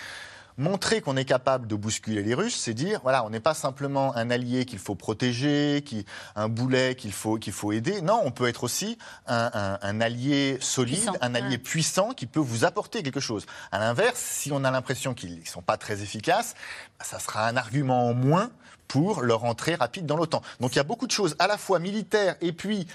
Montrer 0.58 1.02
qu'on 1.02 1.16
est 1.18 1.26
capable 1.26 1.68
de 1.68 1.76
bousculer 1.76 2.24
les 2.24 2.34
Russes, 2.34 2.56
c'est 2.56 2.74
dire, 2.74 3.00
voilà, 3.04 3.24
on 3.24 3.30
n'est 3.30 3.40
pas 3.40 3.54
simplement 3.54 4.16
un 4.16 4.32
allié 4.32 4.66
qu'il 4.66 4.80
faut 4.80 4.96
protéger, 4.96 5.84
qui, 5.86 6.06
un 6.36 6.50
boulet 6.50 6.96
qu'il 6.96 7.14
faut, 7.14 7.38
qu'il 7.38 7.54
faut 7.54 7.72
aider. 7.72 8.02
Non, 8.02 8.22
on 8.24 8.32
peut 8.32 8.48
être 8.48 8.64
aussi 8.64 8.98
un, 9.28 9.78
un, 9.82 10.02
allié 10.02 10.58
solide, 10.60 11.12
un 11.22 11.36
allié 11.36 11.58
puissant 11.58 12.12
qui 12.12 12.26
peut 12.26 12.40
vous 12.40 12.66
apporter 12.66 13.04
quelque 13.04 13.20
chose. 13.20 13.46
À 13.72 13.80
l'inverse, 13.80 14.20
si 14.20 14.52
on 14.52 14.64
a 14.64 14.72
l'impression 14.72 15.14
qu'ils 15.14 15.40
ne 15.40 15.46
sont 15.46 15.62
pas 15.62 15.78
très 15.78 16.02
efficaces, 16.02 16.56
bah, 16.98 17.06
ça 17.06 17.20
sera 17.20 17.48
un 17.48 17.56
argument 17.56 18.08
en 18.08 18.14
moins 18.14 18.50
pour 18.88 19.22
leur 19.22 19.44
entrée 19.44 19.76
rapide 19.76 20.06
dans 20.06 20.18
l'OTAN. 20.18 20.42
Donc 20.60 20.74
il 20.74 20.78
y 20.78 20.80
a 20.80 20.84
beaucoup 20.84 21.08
de 21.08 21.12
choses, 21.12 21.36
à 21.40 21.48
la 21.48 21.58
fois 21.58 21.80
militaires 21.80 22.36
et 22.42 22.54
puis 22.54 22.88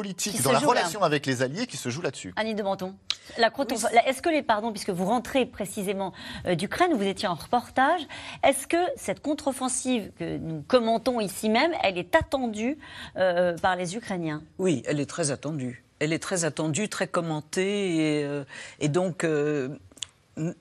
politique 0.00 0.42
dans 0.42 0.52
la 0.52 0.58
relation 0.58 1.02
avec 1.02 1.26
les 1.26 1.42
alliés 1.42 1.66
qui 1.66 1.76
se 1.76 1.88
joue 1.88 2.02
là-dessus. 2.02 2.32
Annie 2.36 2.54
de 2.54 2.62
Menton. 2.62 2.94
Est-ce 3.38 4.22
que 4.22 4.28
les, 4.28 4.42
pardon, 4.42 4.70
puisque 4.70 4.90
vous 4.90 5.06
rentrez 5.06 5.46
précisément 5.46 6.12
euh, 6.46 6.54
d'Ukraine, 6.54 6.92
vous 6.94 7.02
étiez 7.02 7.28
en 7.28 7.34
reportage, 7.34 8.02
est-ce 8.44 8.66
que 8.66 8.76
cette 8.96 9.20
contre-offensive 9.20 10.12
que 10.18 10.36
nous 10.36 10.62
commentons 10.68 11.20
ici 11.20 11.48
même, 11.48 11.72
elle 11.82 11.98
est 11.98 12.14
attendue 12.14 12.78
euh, 13.16 13.56
par 13.56 13.76
les 13.76 13.96
Ukrainiens? 13.96 14.42
Oui, 14.58 14.82
elle 14.86 15.00
est 15.00 15.06
très 15.06 15.30
attendue. 15.30 15.84
Elle 15.98 16.12
est 16.12 16.18
très 16.18 16.44
attendue, 16.44 16.88
très 16.88 17.08
commentée, 17.08 17.96
et, 17.96 18.24
euh, 18.24 18.44
donc 18.88 19.26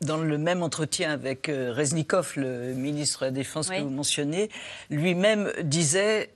dans 0.01 0.17
le 0.17 0.37
même 0.37 0.63
entretien 0.63 1.11
avec 1.11 1.47
Reznikov, 1.47 2.33
le 2.37 2.73
ministre 2.73 3.21
de 3.21 3.25
la 3.25 3.31
Défense 3.31 3.69
que 3.69 3.81
vous 3.81 3.89
mentionnez, 3.89 4.49
lui-même 4.89 5.51
disait 5.61 6.31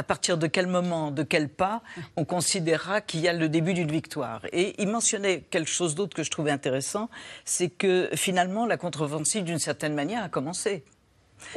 à 0.00 0.02
partir 0.02 0.38
de 0.38 0.46
quel 0.46 0.66
moment, 0.66 1.10
de 1.10 1.22
quel 1.22 1.50
pas, 1.50 1.82
on 2.16 2.24
considérera 2.24 3.02
qu'il 3.02 3.20
y 3.20 3.28
a 3.28 3.34
le 3.34 3.50
début 3.50 3.74
d'une 3.74 3.92
victoire. 3.92 4.40
Et 4.50 4.74
il 4.80 4.88
mentionnait 4.88 5.42
quelque 5.50 5.68
chose 5.68 5.94
d'autre 5.94 6.16
que 6.16 6.22
je 6.22 6.30
trouvais 6.30 6.50
intéressant, 6.50 7.10
c'est 7.44 7.68
que 7.68 8.08
finalement 8.14 8.64
la 8.64 8.78
contre-offensive, 8.78 9.44
d'une 9.44 9.58
certaine 9.58 9.92
manière, 9.92 10.24
a 10.24 10.30
commencé. 10.30 10.84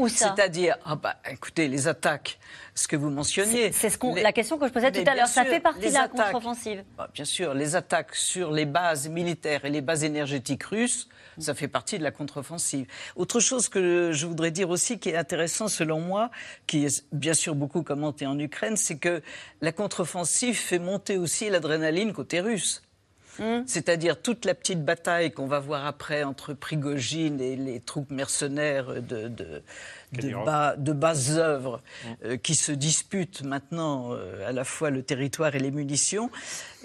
C'est-à-dire, 0.08 0.78
ah 0.86 0.96
bah, 0.96 1.18
écoutez, 1.30 1.68
les 1.68 1.88
attaques, 1.88 2.40
ce 2.76 2.88
que 2.88 2.96
vous 2.96 3.10
mentionniez. 3.10 3.72
C'est 3.72 3.90
ce 3.90 4.22
la 4.22 4.32
question 4.32 4.58
que 4.58 4.68
je 4.68 4.74
posais 4.74 4.92
tout 4.92 5.04
à 5.06 5.16
l'heure. 5.16 5.28
Ça 5.28 5.46
fait 5.46 5.60
partie 5.60 5.88
de 5.88 5.94
la 5.94 6.08
contre-offensive. 6.08 6.84
Bah, 6.98 7.10
bien 7.14 7.26
sûr, 7.26 7.54
les 7.54 7.76
attaques 7.76 8.16
sur 8.16 8.52
les 8.52 8.66
bases 8.66 9.08
militaires 9.08 9.66
et 9.66 9.70
les 9.70 9.82
bases 9.82 10.04
énergétiques 10.04 10.64
russes, 10.64 11.08
ça 11.38 11.54
fait 11.54 11.68
partie 11.68 11.98
de 11.98 12.04
la 12.04 12.12
contre-offensive. 12.12 12.88
Autre 13.16 13.40
chose 13.40 13.70
que 13.70 14.12
je 14.12 14.26
voudrais 14.26 14.52
dire 14.52 14.70
aussi, 14.70 15.00
qui 15.00 15.10
est 15.10 15.18
intéressant 15.18 15.68
selon 15.68 16.00
moi, 16.00 16.32
qui 16.68 16.86
est 16.86 17.06
bien 17.12 17.34
sûr 17.34 17.56
beaucoup 17.56 17.84
commenté 17.84 18.26
en 18.26 18.38
Ukraine, 18.40 18.78
c'est 18.78 18.98
que 18.98 19.22
la 19.62 19.72
contre-offensive 19.72 20.56
fait 20.56 20.80
monter 20.80 21.18
aussi 21.18 21.50
l'adrénaline 21.50 22.14
côté 22.14 22.40
russe. 22.40 22.84
Hmm. 23.40 23.64
C'est-à-dire 23.66 24.22
toute 24.22 24.46
la 24.46 24.54
petite 24.54 24.86
bataille 24.86 25.32
qu'on 25.32 25.48
va 25.48 25.60
voir 25.60 25.88
après 25.88 26.24
entre 26.24 26.54
Prigogine 26.54 27.42
et 27.42 27.56
les 27.56 27.80
troupes 27.80 28.12
mercenaires 28.12 29.02
de, 29.02 29.28
de, 29.28 29.62
de, 30.12 30.94
bases 30.94 31.40
œuvres 31.40 31.82
hmm. 32.04 32.08
euh, 32.26 32.38
qui 32.38 32.54
se 32.54 32.72
disputent 32.72 33.42
maintenant 33.42 34.14
euh, 34.14 34.48
à 34.48 34.52
la 34.52 34.64
fois 34.64 34.92
le 34.92 35.02
territoire 35.02 35.56
et 35.56 35.60
les 35.60 35.72
munitions, 35.72 36.30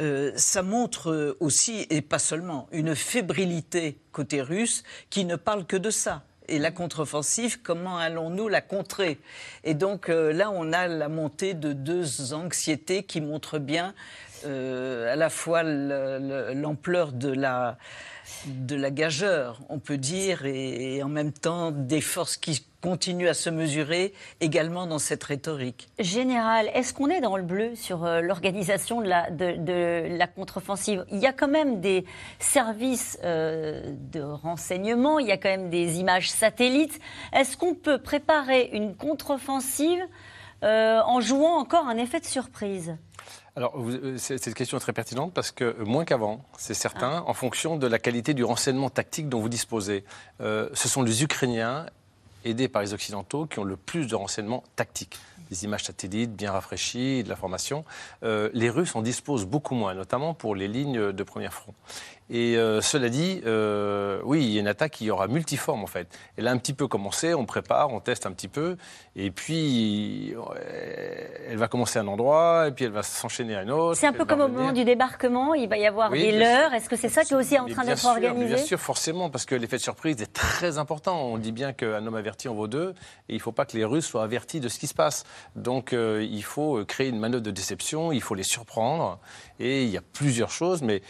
euh, 0.00 0.32
ça 0.36 0.62
montre 0.62 1.36
aussi, 1.40 1.86
et 1.90 2.00
pas 2.00 2.18
seulement, 2.18 2.66
une 2.72 2.94
fébrilité 2.94 3.98
côté 4.12 4.40
russe 4.40 4.84
qui 5.10 5.26
ne 5.26 5.36
parle 5.36 5.66
que 5.66 5.76
de 5.76 5.90
ça 5.90 6.22
et 6.50 6.58
la 6.58 6.70
contre-offensive, 6.70 7.60
comment 7.62 7.98
allons-nous 7.98 8.48
la 8.48 8.62
contrer? 8.62 9.18
Et 9.64 9.74
donc 9.74 10.08
là, 10.08 10.50
on 10.50 10.72
a 10.72 10.88
la 10.88 11.10
montée 11.10 11.52
de 11.52 11.74
deux 11.74 12.32
anxiétés 12.32 13.02
qui 13.02 13.20
montrent 13.20 13.58
bien 13.58 13.94
à 14.44 15.16
la 15.16 15.30
fois 15.30 15.62
l'ampleur 15.62 17.12
de 17.12 17.30
la 17.30 17.78
de 18.46 18.76
la 18.76 18.90
gageure, 18.90 19.60
on 19.68 19.78
peut 19.78 19.96
dire, 19.96 20.44
et, 20.46 21.02
en 21.02 21.08
même 21.08 21.32
temps 21.32 21.70
des 21.70 22.00
forces 22.00 22.36
qui 22.36 22.64
continuent 22.80 23.28
à 23.28 23.34
se 23.34 23.50
mesurer 23.50 24.14
également 24.40 24.86
dans 24.86 25.00
cette 25.00 25.24
rhétorique. 25.24 25.88
Général, 25.98 26.70
est-ce 26.74 26.94
qu'on 26.94 27.08
est 27.08 27.20
dans 27.20 27.36
le 27.36 27.42
bleu 27.42 27.74
sur 27.74 28.04
euh, 28.04 28.20
l'organisation 28.20 29.00
de 29.00 30.16
la, 30.16 30.26
contre-offensive? 30.28 31.04
Il 31.10 31.18
y 31.18 31.26
a 31.26 31.32
quand 31.32 31.48
même 31.48 31.80
des 31.80 32.04
services 32.38 33.18
euh, 33.24 33.82
de 34.12 34.20
renseignement, 34.20 35.18
il 35.18 35.26
y 35.26 35.32
a 35.32 35.36
quand 35.36 35.48
même 35.48 35.70
des 35.70 35.98
images 35.98 36.30
satellites. 36.30 37.00
Est-ce 37.32 37.56
qu'on 37.56 37.74
peut 37.74 37.98
préparer 37.98 38.70
une 38.72 38.94
contre-offensive 38.94 40.00
euh, 40.62 41.00
en 41.04 41.20
jouant 41.20 41.58
encore 41.58 41.88
un 41.88 41.96
effet 41.96 42.20
de 42.20 42.26
surprise? 42.26 42.96
Alors, 43.58 43.74
c'est 44.18 44.46
une 44.46 44.54
question 44.54 44.78
très 44.78 44.92
pertinente 44.92 45.32
parce 45.34 45.50
que 45.50 45.64
euh, 45.64 45.84
moins 45.84 46.04
qu'avant, 46.04 46.44
c'est 46.56 46.74
certain, 46.74 47.24
ah. 47.26 47.28
en 47.28 47.34
fonction 47.34 47.76
de 47.76 47.88
la 47.88 47.98
qualité 47.98 48.32
du 48.32 48.44
renseignement 48.44 48.88
tactique 48.88 49.28
dont 49.28 49.40
vous 49.40 49.48
disposez. 49.48 50.04
Euh, 50.40 50.68
ce 50.74 50.88
sont 50.88 51.02
les 51.02 51.24
Ukrainiens, 51.24 51.86
aidés 52.44 52.68
par 52.68 52.82
les 52.82 52.94
Occidentaux, 52.94 53.46
qui 53.46 53.58
ont 53.58 53.64
le 53.64 53.76
plus 53.76 54.06
de 54.06 54.14
renseignements 54.14 54.62
tactiques 54.76 55.18
des 55.50 55.64
images 55.64 55.82
satellites 55.82 56.36
bien 56.36 56.52
rafraîchies, 56.52 57.24
de 57.24 57.28
la 57.28 57.34
formation. 57.34 57.84
Euh, 58.22 58.48
les 58.52 58.70
Russes 58.70 58.94
en 58.94 59.02
disposent 59.02 59.44
beaucoup 59.44 59.74
moins, 59.74 59.92
notamment 59.92 60.34
pour 60.34 60.54
les 60.54 60.68
lignes 60.68 61.10
de 61.10 61.22
premier 61.24 61.50
front. 61.50 61.74
Et 62.30 62.56
euh, 62.56 62.80
cela 62.82 63.08
dit, 63.08 63.40
euh, 63.46 64.20
oui, 64.24 64.44
il 64.44 64.50
y 64.50 64.58
a 64.58 64.60
une 64.60 64.68
attaque 64.68 64.92
qui 64.92 65.10
aura 65.10 65.28
multiforme 65.28 65.82
en 65.82 65.86
fait. 65.86 66.08
Elle 66.36 66.46
a 66.46 66.50
un 66.50 66.58
petit 66.58 66.74
peu 66.74 66.86
commencé, 66.86 67.32
on 67.32 67.46
prépare, 67.46 67.92
on 67.92 68.00
teste 68.00 68.26
un 68.26 68.32
petit 68.32 68.48
peu, 68.48 68.76
et 69.16 69.30
puis 69.30 70.34
elle 71.48 71.56
va 71.56 71.68
commencer 71.68 71.98
à 71.98 72.02
un 72.02 72.06
endroit, 72.06 72.66
et 72.68 72.72
puis 72.72 72.84
elle 72.84 72.92
va 72.92 73.02
s'enchaîner 73.02 73.56
à 73.56 73.60
un 73.60 73.68
autre. 73.68 73.98
C'est 73.98 74.06
un 74.06 74.12
peu 74.12 74.26
comme 74.26 74.42
au 74.42 74.48
moment 74.48 74.72
du 74.72 74.84
débarquement, 74.84 75.54
il 75.54 75.68
va 75.68 75.78
y 75.78 75.86
avoir 75.86 76.10
des 76.10 76.32
leurs. 76.32 76.74
Est-ce 76.74 76.88
que 76.88 76.96
c'est 76.96 77.08
ça 77.08 77.24
qui 77.24 77.32
est 77.32 77.36
aussi 77.36 77.58
en 77.58 77.66
train 77.66 77.84
d'être 77.84 78.04
organisé 78.04 78.54
Bien 78.54 78.64
sûr, 78.64 78.78
forcément, 78.78 79.30
parce 79.30 79.46
que 79.46 79.54
l'effet 79.54 79.76
de 79.76 79.82
surprise 79.82 80.20
est 80.20 80.32
très 80.32 80.78
important. 80.78 81.22
On 81.22 81.38
dit 81.38 81.52
bien 81.52 81.72
qu'un 81.72 82.06
homme 82.06 82.14
averti 82.14 82.48
en 82.48 82.54
vaut 82.54 82.68
deux, 82.68 82.94
et 83.28 83.34
il 83.34 83.36
ne 83.36 83.42
faut 83.42 83.52
pas 83.52 83.64
que 83.64 83.76
les 83.76 83.84
Russes 83.84 84.06
soient 84.06 84.24
avertis 84.24 84.60
de 84.60 84.68
ce 84.68 84.78
qui 84.78 84.86
se 84.86 84.94
passe. 84.94 85.24
Donc 85.56 85.92
euh, 85.92 86.26
il 86.28 86.44
faut 86.44 86.84
créer 86.84 87.08
une 87.08 87.18
manœuvre 87.18 87.42
de 87.42 87.50
déception, 87.50 88.12
il 88.12 88.20
faut 88.20 88.34
les 88.34 88.42
surprendre, 88.42 89.18
et 89.58 89.84
il 89.84 89.90
y 89.90 89.96
a 89.96 90.02
plusieurs 90.12 90.50
choses, 90.50 90.82
mais 90.82 91.02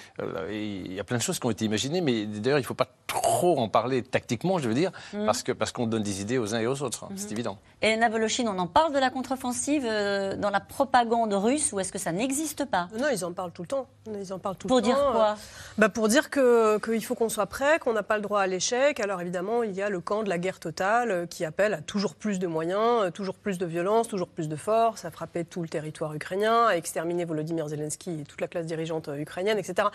il 0.50 0.92
y 0.92 1.00
a 1.00 1.04
plein 1.04 1.18
de 1.18 1.22
choses 1.22 1.38
qui 1.38 1.46
ont 1.46 1.50
été 1.50 1.64
imaginées, 1.64 2.00
mais 2.00 2.26
d'ailleurs, 2.26 2.58
il 2.58 2.62
ne 2.62 2.66
faut 2.66 2.74
pas 2.74 2.88
trop 3.06 3.58
en 3.58 3.68
parler 3.68 4.02
tactiquement, 4.02 4.58
je 4.58 4.68
veux 4.68 4.74
dire, 4.74 4.92
mm. 5.12 5.26
parce 5.26 5.42
qu'on 5.42 5.54
parce 5.54 5.72
qu'on 5.72 5.86
donne 5.86 6.02
des 6.02 6.20
idées 6.20 6.38
aux 6.38 6.54
uns 6.54 6.60
et 6.60 6.66
aux 6.66 6.82
autres, 6.82 7.04
hein, 7.04 7.08
c'est 7.16 7.28
mm-hmm. 7.28 7.32
évident. 7.32 7.58
Et 7.82 7.96
Navolochine, 7.96 8.48
on 8.48 8.58
en 8.58 8.66
parle 8.66 8.92
de 8.92 8.98
la 8.98 9.10
contre-offensive 9.10 9.84
euh, 9.86 10.36
dans 10.36 10.50
la 10.50 10.60
propagande 10.60 11.32
russe 11.32 11.72
ou 11.72 11.80
est-ce 11.80 11.92
que 11.92 11.98
ça 11.98 12.12
n'existe 12.12 12.64
pas? 12.64 12.88
Non, 12.98 13.06
ils 13.12 13.24
en 13.24 13.32
parlent 13.32 13.52
tout 13.52 13.62
le 13.62 13.68
temps. 13.68 13.86
Ils 14.06 14.32
en 14.32 14.38
parlent 14.38 14.56
tout 14.56 14.68
pour 14.68 14.78
le 14.78 14.82
dire 14.82 14.96
quoi? 15.12 15.36
bah 15.78 15.88
Pour 15.88 16.08
dire 16.08 16.30
qu'il 16.30 17.04
faut 17.04 17.14
qu'on 17.14 17.28
soit 17.28 17.46
prêt, 17.46 17.78
qu'on 17.78 17.92
n'a 17.92 18.02
pas 18.02 18.16
le 18.16 18.22
droit 18.22 18.40
à 18.40 18.46
l'échec. 18.46 19.00
Alors 19.00 19.20
évidemment, 19.20 19.62
il 19.62 19.74
y 19.74 19.82
a 19.82 19.88
le 19.88 20.00
camp 20.00 20.22
de 20.22 20.28
la 20.28 20.38
guerre 20.38 20.60
totale 20.60 21.10
euh, 21.10 21.26
qui 21.26 21.44
appelle 21.44 21.74
à 21.74 21.80
toujours 21.80 22.14
plus 22.14 22.38
de 22.38 22.46
moyens, 22.46 23.04
euh, 23.04 23.10
toujours 23.10 23.36
plus 23.36 23.58
de 23.58 23.66
violence, 23.66 24.08
toujours 24.08 24.28
plus 24.28 24.48
de 24.48 24.56
force, 24.56 25.04
à 25.04 25.10
frapper 25.10 25.44
tout 25.44 25.62
le 25.62 25.68
territoire 25.68 26.14
ukrainien, 26.14 26.66
à 26.66 26.76
exterminer 26.76 27.24
Volodymyr 27.24 27.68
Zelensky 27.68 28.20
et 28.20 28.24
toute 28.38 28.40
la 28.40 28.48
classe 28.48 28.66
dirigeante 28.66 29.10
ukrainienne, 29.16 29.58
etc. 29.58 29.88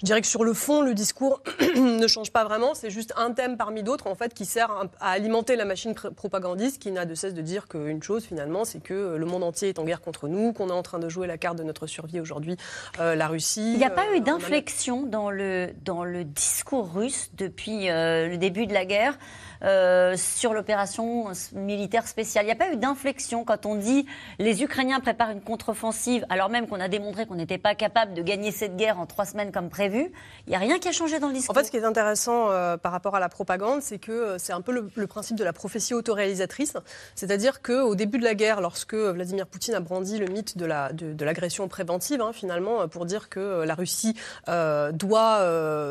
Je 0.00 0.06
dirais 0.06 0.20
que 0.20 0.26
sur 0.26 0.44
le 0.44 0.52
fond, 0.52 0.82
le 0.82 0.94
discours 0.94 1.42
ne 1.76 2.06
change 2.08 2.32
pas 2.32 2.44
vraiment. 2.44 2.74
C'est 2.74 2.90
juste 2.90 3.14
un 3.16 3.32
thème 3.32 3.56
parmi 3.56 3.82
d'autres, 3.82 4.08
en 4.08 4.16
fait, 4.16 4.34
qui 4.34 4.44
sert 4.44 4.70
à 5.00 5.10
alimenter 5.10 5.56
la 5.56 5.64
machine 5.64 5.94
propagandiste 5.94 6.82
qui 6.82 6.90
n'a 6.90 7.04
de 7.04 7.14
cesse 7.14 7.34
de 7.34 7.42
dire 7.42 7.68
qu'une 7.68 8.02
chose, 8.02 8.24
finalement, 8.24 8.64
c'est 8.64 8.82
que 8.82 9.16
le 9.16 9.26
monde 9.26 9.44
entier 9.44 9.68
est 9.68 9.78
en 9.78 9.84
guerre 9.84 10.00
contre 10.00 10.28
nous, 10.28 10.52
qu'on 10.52 10.68
est 10.68 10.72
en 10.72 10.82
train 10.82 10.98
de 10.98 11.08
jouer 11.08 11.26
la 11.26 11.38
carte 11.38 11.56
de 11.56 11.62
notre 11.62 11.86
survie 11.86 12.20
aujourd'hui, 12.20 12.56
euh, 12.98 13.14
la 13.14 13.28
Russie. 13.28 13.72
Il 13.72 13.78
n'y 13.78 13.84
a 13.84 13.90
pas 13.90 14.12
eu 14.14 14.18
euh, 14.18 14.20
d'inflexion 14.20 15.04
dans 15.04 15.30
le, 15.30 15.70
dans 15.84 16.04
le 16.04 16.24
discours 16.24 16.92
russe 16.92 17.30
depuis 17.36 17.90
euh, 17.90 18.28
le 18.28 18.38
début 18.38 18.66
de 18.66 18.74
la 18.74 18.84
guerre 18.84 19.16
euh, 19.62 20.16
sur 20.16 20.52
l'opération 20.52 21.26
militaire 21.52 22.06
spéciale. 22.06 22.44
Il 22.44 22.46
n'y 22.46 22.52
a 22.52 22.56
pas 22.56 22.72
eu 22.72 22.76
d'inflexion 22.76 23.44
quand 23.44 23.66
on 23.66 23.76
dit 23.76 24.06
les 24.38 24.62
Ukrainiens 24.62 25.00
préparent 25.00 25.30
une 25.30 25.40
contre-offensive 25.40 26.26
alors 26.28 26.50
même 26.50 26.66
qu'on 26.66 26.80
a 26.80 26.88
démontré 26.88 27.26
qu'on 27.26 27.36
n'était 27.36 27.58
pas 27.58 27.74
capable 27.74 28.14
de 28.14 28.22
gagner 28.22 28.50
cette 28.50 28.76
guerre 28.76 28.98
en 28.98 29.06
trois 29.06 29.24
semaines 29.24 29.52
comme 29.52 29.70
prévu. 29.70 30.12
Il 30.46 30.50
n'y 30.50 30.56
a 30.56 30.58
rien 30.58 30.78
qui 30.78 30.88
a 30.88 30.92
changé 30.92 31.18
dans 31.18 31.28
le 31.28 31.34
discours. 31.34 31.56
En 31.56 31.58
fait, 31.58 31.64
ce 31.64 31.70
qui 31.70 31.76
est 31.76 31.84
intéressant 31.84 32.50
euh, 32.50 32.76
par 32.76 32.92
rapport 32.92 33.14
à 33.14 33.20
la 33.20 33.28
propagande, 33.28 33.80
c'est 33.82 33.98
que 33.98 34.12
euh, 34.12 34.38
c'est 34.38 34.52
un 34.52 34.60
peu 34.60 34.72
le, 34.72 35.06
principe 35.06 35.36
de 35.36 35.44
la 35.44 35.52
prophétie 35.52 35.94
autoréalisatrice. 35.94 36.74
C'est-à-dire 37.14 37.62
qu'au 37.62 37.94
début 37.94 38.18
de 38.18 38.24
la 38.24 38.34
guerre, 38.34 38.60
lorsque 38.60 38.94
Vladimir 38.94 39.46
Poutine 39.46 39.74
a 39.74 39.80
brandi 39.80 40.18
le 40.18 40.26
mythe 40.26 40.58
de 40.58 40.66
l'agression 40.66 41.64
la, 41.64 41.68
de, 41.68 41.70
préventive, 41.70 42.20
hein, 42.20 42.32
finalement, 42.32 42.88
pour 42.88 43.06
dire 43.06 43.28
que 43.28 43.64
la 43.64 43.74
Russie 43.74 44.16
doit 44.46 45.38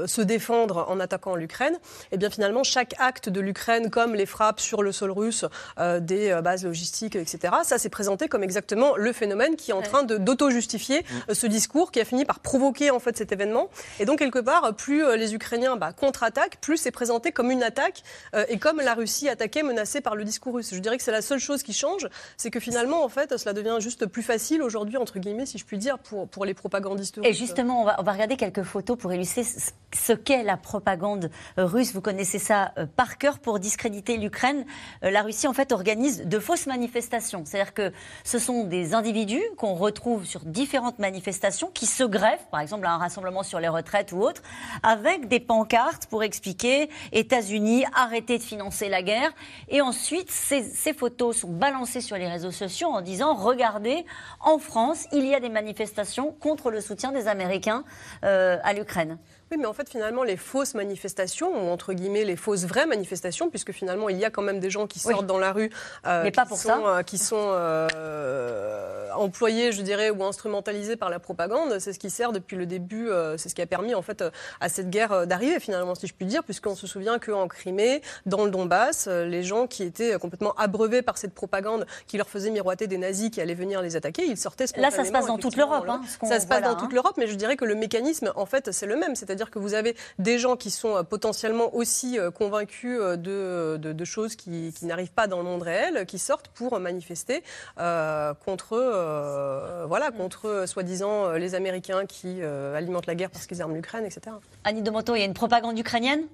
se 0.08 0.22
défendre 0.22 0.86
en 0.90 1.00
attaquant 1.00 1.36
l'Ukraine, 1.36 1.76
et 1.76 2.14
eh 2.14 2.18
bien 2.18 2.30
finalement, 2.30 2.64
chaque 2.64 2.96
acte 3.00 3.30
de 3.30 3.40
l'Ukraine 3.40 3.53
comme 3.92 4.16
les 4.16 4.26
frappes 4.26 4.60
sur 4.60 4.84
le 4.84 4.92
sol 4.92 5.12
russe 5.12 5.46
euh, 5.80 6.00
des 6.00 6.30
euh, 6.30 6.42
bases 6.42 6.64
logistiques, 6.64 7.16
etc. 7.16 7.54
Ça 7.64 7.78
s'est 7.78 7.90
présenté 7.90 8.28
comme 8.28 8.44
exactement 8.44 8.96
le 8.96 9.14
phénomène 9.14 9.56
qui 9.56 9.72
est 9.72 9.74
en 9.74 9.82
train 9.82 10.04
d'auto-justifier 10.04 11.02
mm. 11.02 11.32
euh, 11.32 11.34
ce 11.34 11.48
discours 11.48 11.92
qui 11.92 12.00
a 12.00 12.06
fini 12.06 12.26
par 12.26 12.40
provoquer 12.40 12.92
en 12.92 13.00
fait 13.00 13.18
cet 13.18 13.32
événement. 13.32 13.70
Et 14.00 14.06
donc 14.06 14.20
quelque 14.20 14.40
part, 14.40 14.74
plus 14.76 15.04
les 15.18 15.34
Ukrainiens 15.34 15.76
bah, 15.76 15.94
contre-attaquent, 15.94 16.58
plus 16.62 16.78
c'est 16.78 16.92
présenté 16.92 17.32
comme 17.32 17.52
une 17.52 17.64
attaque 17.64 18.04
et 18.48 18.58
comme 18.58 18.78
la 18.78 18.94
Russie 18.94 19.30
attaquée, 19.30 19.64
menacée 19.64 20.02
par 20.02 20.16
le 20.16 20.24
discours 20.24 20.56
russe. 20.56 20.74
Je 20.74 20.80
dirais 20.80 20.98
que 20.98 21.04
c'est 21.04 21.12
la 21.12 21.22
seule 21.22 21.40
chose 21.40 21.64
qui 21.64 21.74
change, 21.74 22.08
c'est 22.38 22.52
que 22.52 22.60
finalement, 22.60 23.04
en 23.04 23.10
fait, 23.10 23.38
cela 23.38 23.54
devient 23.54 23.78
juste 23.80 24.06
plus 24.06 24.24
facile 24.24 24.62
aujourd'hui, 24.62 24.98
entre 24.98 25.20
guillemets, 25.20 25.46
si 25.46 25.58
je 25.58 25.66
puis 25.66 25.78
dire, 25.78 26.00
pour, 26.00 26.28
pour 26.28 26.46
les 26.46 26.54
propagandistes 26.54 27.18
russes. 27.18 27.26
Et 27.26 27.34
justement, 27.34 27.82
on 27.82 27.86
va, 27.86 27.96
on 28.00 28.04
va 28.04 28.12
regarder 28.12 28.38
quelques 28.38 28.64
photos 28.64 28.98
pour 28.98 29.14
illustrer 29.14 29.44
ce 29.44 30.14
qu'est 30.14 30.44
la 30.44 30.58
propagande 30.58 31.30
russe. 31.58 31.94
Vous 31.94 32.02
connaissez 32.02 32.40
ça 32.40 32.74
par 32.96 33.18
cœur 33.18 33.40
pour 33.44 33.60
discréditer 33.60 34.18
l'Ukraine, 34.18 34.66
euh, 35.04 35.12
la 35.12 35.22
Russie 35.22 35.48
en 35.48 35.54
fait 35.54 35.72
organise 35.72 36.24
de 36.26 36.40
fausses 36.40 36.66
manifestations. 36.66 37.44
C'est-à-dire 37.46 37.74
que 37.74 37.92
ce 38.24 38.40
sont 38.40 38.64
des 38.64 38.96
individus 38.96 39.44
qu'on 39.58 39.76
retrouve 39.76 40.26
sur 40.26 40.42
différentes 40.46 40.98
manifestations 40.98 41.70
qui 41.74 41.86
se 41.86 42.04
greffent, 42.04 42.48
par 42.50 42.62
exemple 42.62 42.88
à 42.88 42.94
un 42.94 42.98
rassemblement 42.98 43.44
sur 43.44 43.60
les 43.60 43.68
retraites 43.68 44.12
ou 44.12 44.22
autre, 44.22 44.42
avec 44.82 45.28
des 45.28 45.40
pancartes 45.40 46.08
pour 46.08 46.24
expliquer 46.24 46.90
États-Unis, 47.12 47.86
arrêtez 47.94 48.38
de 48.38 48.44
financer 48.44 48.90
la 48.90 49.04
guerre. 49.04 49.32
Et 49.70 49.82
ensuite, 49.82 50.32
ces, 50.32 50.94
photos 50.94 51.38
sont 51.38 51.52
balancées 51.52 52.02
sur 52.02 52.18
les 52.18 52.28
réseaux 52.28 52.52
sociaux 52.52 52.88
en 52.88 53.02
disant 53.02 53.34
regardez, 53.34 54.06
en 54.40 54.58
France, 54.58 55.06
il 55.12 55.26
y 55.26 55.36
a 55.36 55.40
des 55.40 55.50
manifestations 55.50 56.32
contre 56.32 56.72
le 56.72 56.82
soutien 56.82 57.12
des 57.12 57.28
Américains 57.28 57.84
euh, 58.24 58.58
à 58.64 58.74
l'Ukraine. 58.74 59.18
Oui, 59.54 59.60
mais 59.60 59.68
en 59.68 59.74
fait, 59.74 59.88
finalement, 59.88 60.24
les 60.24 60.36
fausses 60.36 60.74
manifestations, 60.74 61.52
ou 61.54 61.70
entre 61.70 61.94
guillemets 61.94 62.24
les 62.24 62.36
fausses 62.36 62.66
vraies 62.66 62.88
manifestations, 62.88 63.52
puisque 63.52 63.72
finalement, 63.72 64.10
il 64.10 64.18
y 64.18 64.26
a 64.26 64.32
quand 64.32 64.42
même 64.42 64.60
des 64.60 64.72
gens 64.72 64.88
qui 64.88 64.98
sortent 64.98 65.28
dans 65.28 65.38
la 65.38 65.52
rue, 65.52 65.70
euh, 66.08 66.32
pas 66.32 66.42
qui, 66.42 66.48
pour 66.50 66.58
sont, 66.58 66.88
euh, 66.88 67.04
qui 67.04 67.20
sont 67.20 67.52
euh, 67.52 69.12
employés, 69.16 69.72
je 69.72 69.84
dirais, 69.84 70.10
ou 70.10 70.24
instrumentalisés 70.24 70.96
par 70.96 71.12
la 71.12 71.20
propagande. 71.20 71.78
C'est 71.78 71.94
ce 71.94 72.00
qui 72.00 72.10
sert 72.10 72.32
depuis 72.32 72.56
le 72.56 72.66
début, 72.66 73.10
c'est 73.38 73.48
ce 73.48 73.54
qui 73.54 73.62
a 73.62 73.68
permis 73.68 73.94
en 73.94 74.02
fait 74.02 74.24
à 74.60 74.70
cette 74.70 74.90
guerre 74.90 75.28
d'arriver 75.28 75.60
finalement, 75.60 75.94
si 75.94 76.08
je 76.08 76.16
puis 76.16 76.26
dire, 76.26 76.44
puisqu'on 76.44 76.74
se 76.74 76.88
souvient 76.88 77.20
qu'en 77.20 77.48
Crimée, 77.48 78.02
dans 78.26 78.46
le 78.46 78.50
Donbass, 78.50 79.08
les 79.08 79.44
gens 79.44 79.68
qui 79.68 79.84
étaient 79.84 80.18
complètement 80.18 80.54
abreuvés 80.56 81.04
par 81.04 81.20
cette 81.20 81.36
propagande 81.36 81.86
qui 82.08 82.18
leur 82.18 82.28
faisait 82.28 82.50
miroiter 82.50 82.88
des 82.88 82.98
nazis 82.98 83.30
qui 83.30 83.40
allaient 83.40 83.54
venir 83.54 83.84
les 83.84 83.96
attaquer, 83.96 84.26
ils 84.26 84.38
sortaient 84.38 84.66
spontanément. 84.66 84.98
Là, 84.98 85.04
ça 85.04 85.08
se 85.08 85.12
passe 85.12 85.28
dans 85.28 85.38
toute 85.38 85.58
l'Europe. 85.58 85.86
Hein, 85.88 86.02
ça 86.24 86.40
se 86.40 86.48
passe 86.48 86.64
dans 86.64 86.74
toute 86.74 86.86
hein. 86.86 86.96
l'Europe, 86.96 87.14
mais 87.18 87.28
je 87.28 87.36
dirais 87.36 87.56
que 87.56 87.66
le 87.66 87.76
mécanisme, 87.76 88.34
en 88.36 88.48
fait, 88.48 88.72
c'est 88.72 88.88
le 88.88 88.96
même. 88.96 89.16
C'est-à-dire 89.16 89.43
que 89.50 89.60
vous 89.60 89.74
avez 89.74 89.96
des 90.20 90.40
gens 90.40 90.56
qui 90.56 90.72
sont 90.72 90.98
euh, 90.98 91.04
potentiellement 91.04 91.74
aussi 91.76 92.20
euh, 92.20 92.32
convaincus 92.32 92.98
euh, 93.00 93.18
de, 93.18 94.06
choses 94.06 94.36
qui, 94.36 94.74
n'arrivent 94.82 95.14
pas 95.14 95.28
dans 95.28 95.38
le 95.38 95.44
monde 95.44 95.64
réel, 95.64 96.06
qui 96.06 96.20
sortent 96.20 96.50
pour 96.50 96.78
manifester 96.80 97.42
contre, 97.78 99.86
voilà, 99.88 100.12
contre 100.12 100.66
soi-disant 100.68 101.32
les 101.32 101.56
Américains 101.56 102.06
qui 102.06 102.44
alimentent 102.44 103.08
la 103.08 103.16
guerre 103.16 103.30
parce 103.30 103.48
qu'ils 103.48 103.62
arment 103.62 103.76
l'Ukraine, 103.76 104.06
etc. 104.06 104.36
Annie 104.66 104.82
Demoto, 104.82 105.16
il 105.16 105.20
y 105.20 105.22
a 105.22 105.26
une 105.26 105.34
propagande 105.34 105.80
ukrainienne? 105.80 106.28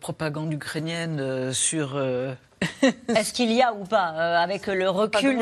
Propagande 0.00 0.52
ukrainienne 0.52 1.52
sur 1.52 1.96
Est-ce 3.08 3.32
qu'il 3.32 3.52
y 3.52 3.62
a 3.62 3.72
ou 3.72 3.84
pas, 3.84 4.12
euh, 4.12 4.36
avec 4.36 4.66
le 4.66 4.88
recul, 4.88 5.38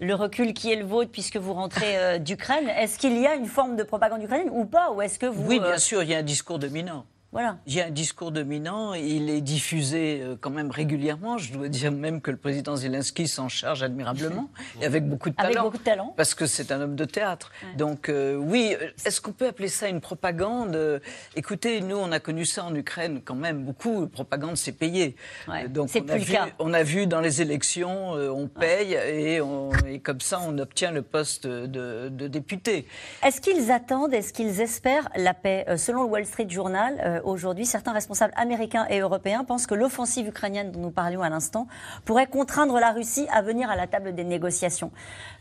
le, 0.00 0.14
recul 0.14 0.52
qui 0.54 0.72
est 0.72 0.76
le 0.76 0.84
vôtre 0.84 1.10
puisque 1.10 1.36
vous 1.36 1.52
rentrez 1.52 1.96
euh, 1.96 2.18
d'Ukraine, 2.18 2.68
est-ce 2.68 2.98
qu'il 2.98 3.18
y 3.18 3.26
a 3.26 3.34
une 3.34 3.46
forme 3.46 3.76
de 3.76 3.82
propagande 3.82 4.22
ukrainienne 4.22 4.50
ou 4.52 4.64
pas 4.64 4.90
Ou 4.92 5.02
est-ce 5.02 5.18
que 5.18 5.26
vous 5.26 5.46
Oui, 5.46 5.60
bien 5.60 5.70
euh, 5.70 5.78
sûr, 5.78 6.02
il 6.02 6.10
y 6.10 6.14
a 6.14 6.18
un 6.18 6.22
discours 6.22 6.58
dominant. 6.58 7.06
Voilà. 7.30 7.58
Il 7.66 7.74
y 7.74 7.80
a 7.82 7.86
un 7.86 7.90
discours 7.90 8.32
dominant, 8.32 8.94
il 8.94 9.28
est 9.28 9.42
diffusé 9.42 10.20
euh, 10.22 10.34
quand 10.40 10.48
même 10.48 10.70
régulièrement. 10.70 11.36
Je 11.36 11.52
dois 11.52 11.68
dire 11.68 11.92
même 11.92 12.22
que 12.22 12.30
le 12.30 12.38
président 12.38 12.74
Zelensky 12.74 13.28
s'en 13.28 13.50
charge 13.50 13.82
admirablement 13.82 14.48
et 14.80 14.86
avec 14.86 15.06
beaucoup 15.06 15.28
de 15.28 15.34
talent. 15.34 15.48
Avec 15.50 15.62
beaucoup 15.62 15.76
de 15.76 15.82
talent. 15.82 16.14
Parce 16.16 16.34
que 16.34 16.46
c'est 16.46 16.72
un 16.72 16.80
homme 16.80 16.96
de 16.96 17.04
théâtre. 17.04 17.52
Donc 17.76 18.08
euh, 18.08 18.34
oui, 18.34 18.74
euh, 18.80 18.86
est-ce 19.04 19.20
qu'on 19.20 19.32
peut 19.32 19.46
appeler 19.48 19.68
ça 19.68 19.88
une 19.88 20.00
propagande? 20.00 21.02
Écoutez, 21.36 21.82
nous 21.82 21.96
on 21.98 22.12
a 22.12 22.18
connu 22.18 22.46
ça 22.46 22.64
en 22.64 22.74
Ukraine 22.74 23.20
quand 23.22 23.34
même 23.34 23.62
beaucoup. 23.62 24.06
Propagande, 24.06 24.56
c'est 24.56 24.72
payé. 24.72 25.14
Ouais. 25.48 25.68
Donc 25.68 25.90
C'est 25.90 26.00
on 26.00 26.04
plus 26.04 26.12
a 26.14 26.16
le 26.16 26.24
vu, 26.24 26.32
cas. 26.32 26.46
on 26.58 26.72
a 26.72 26.82
vu 26.82 27.06
dans 27.06 27.20
les 27.20 27.42
élections, 27.42 28.12
on 28.12 28.48
paye 28.48 28.94
et, 28.94 29.42
on- 29.42 29.68
et 29.86 30.00
comme 30.00 30.20
ça 30.22 30.40
on 30.46 30.56
obtient 30.56 30.92
le 30.92 31.02
poste 31.02 31.46
de, 31.46 32.08
de 32.08 32.26
député. 32.26 32.86
Est-ce 33.22 33.42
qu'ils 33.42 33.70
attendent, 33.70 34.14
est-ce 34.14 34.32
qu'ils 34.32 34.62
espèrent 34.62 35.10
la 35.14 35.34
paix? 35.34 35.66
Selon 35.76 36.04
le 36.04 36.08
Wall 36.08 36.24
Street 36.24 36.48
Journal, 36.48 36.98
euh, 37.04 37.17
aujourd'hui, 37.24 37.66
certains 37.66 37.92
responsables 37.92 38.32
américains 38.36 38.86
et 38.88 39.00
européens 39.00 39.44
pensent 39.44 39.66
que 39.66 39.74
l'offensive 39.74 40.28
ukrainienne 40.28 40.72
dont 40.72 40.80
nous 40.80 40.90
parlions 40.90 41.22
à 41.22 41.28
l'instant 41.28 41.66
pourrait 42.04 42.26
contraindre 42.26 42.78
la 42.78 42.92
Russie 42.92 43.26
à 43.32 43.42
venir 43.42 43.70
à 43.70 43.76
la 43.76 43.86
table 43.86 44.14
des 44.14 44.24
négociations, 44.24 44.90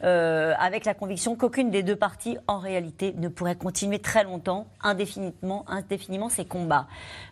euh, 0.03 0.53
avec 0.59 0.85
la 0.85 0.93
conviction 0.93 1.35
qu'aucune 1.35 1.69
des 1.71 1.83
deux 1.83 1.95
parties, 1.95 2.37
en 2.47 2.59
réalité, 2.59 3.13
ne 3.17 3.27
pourrait 3.27 3.55
continuer 3.55 3.99
très 3.99 4.23
longtemps, 4.23 4.67
indéfiniment, 4.81 5.65
indéfiniment 5.67 6.29
ces 6.29 6.45
combats. 6.45 6.87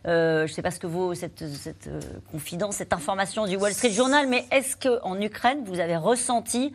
Euh, 0.07 0.45
je 0.45 0.51
ne 0.51 0.55
sais 0.55 0.61
pas 0.61 0.71
ce 0.71 0.79
que 0.79 0.87
vaut 0.87 1.13
cette, 1.13 1.47
cette, 1.53 1.87
euh, 1.87 1.99
confidence, 2.31 2.77
cette 2.77 2.93
information 2.93 3.45
du 3.45 3.55
Wall 3.55 3.73
Street 3.73 3.91
Journal, 3.91 4.27
mais 4.27 4.45
est-ce 4.51 4.75
qu'en 4.77 5.19
Ukraine, 5.19 5.63
vous 5.65 5.79
avez 5.79 5.97
ressenti 5.97 6.73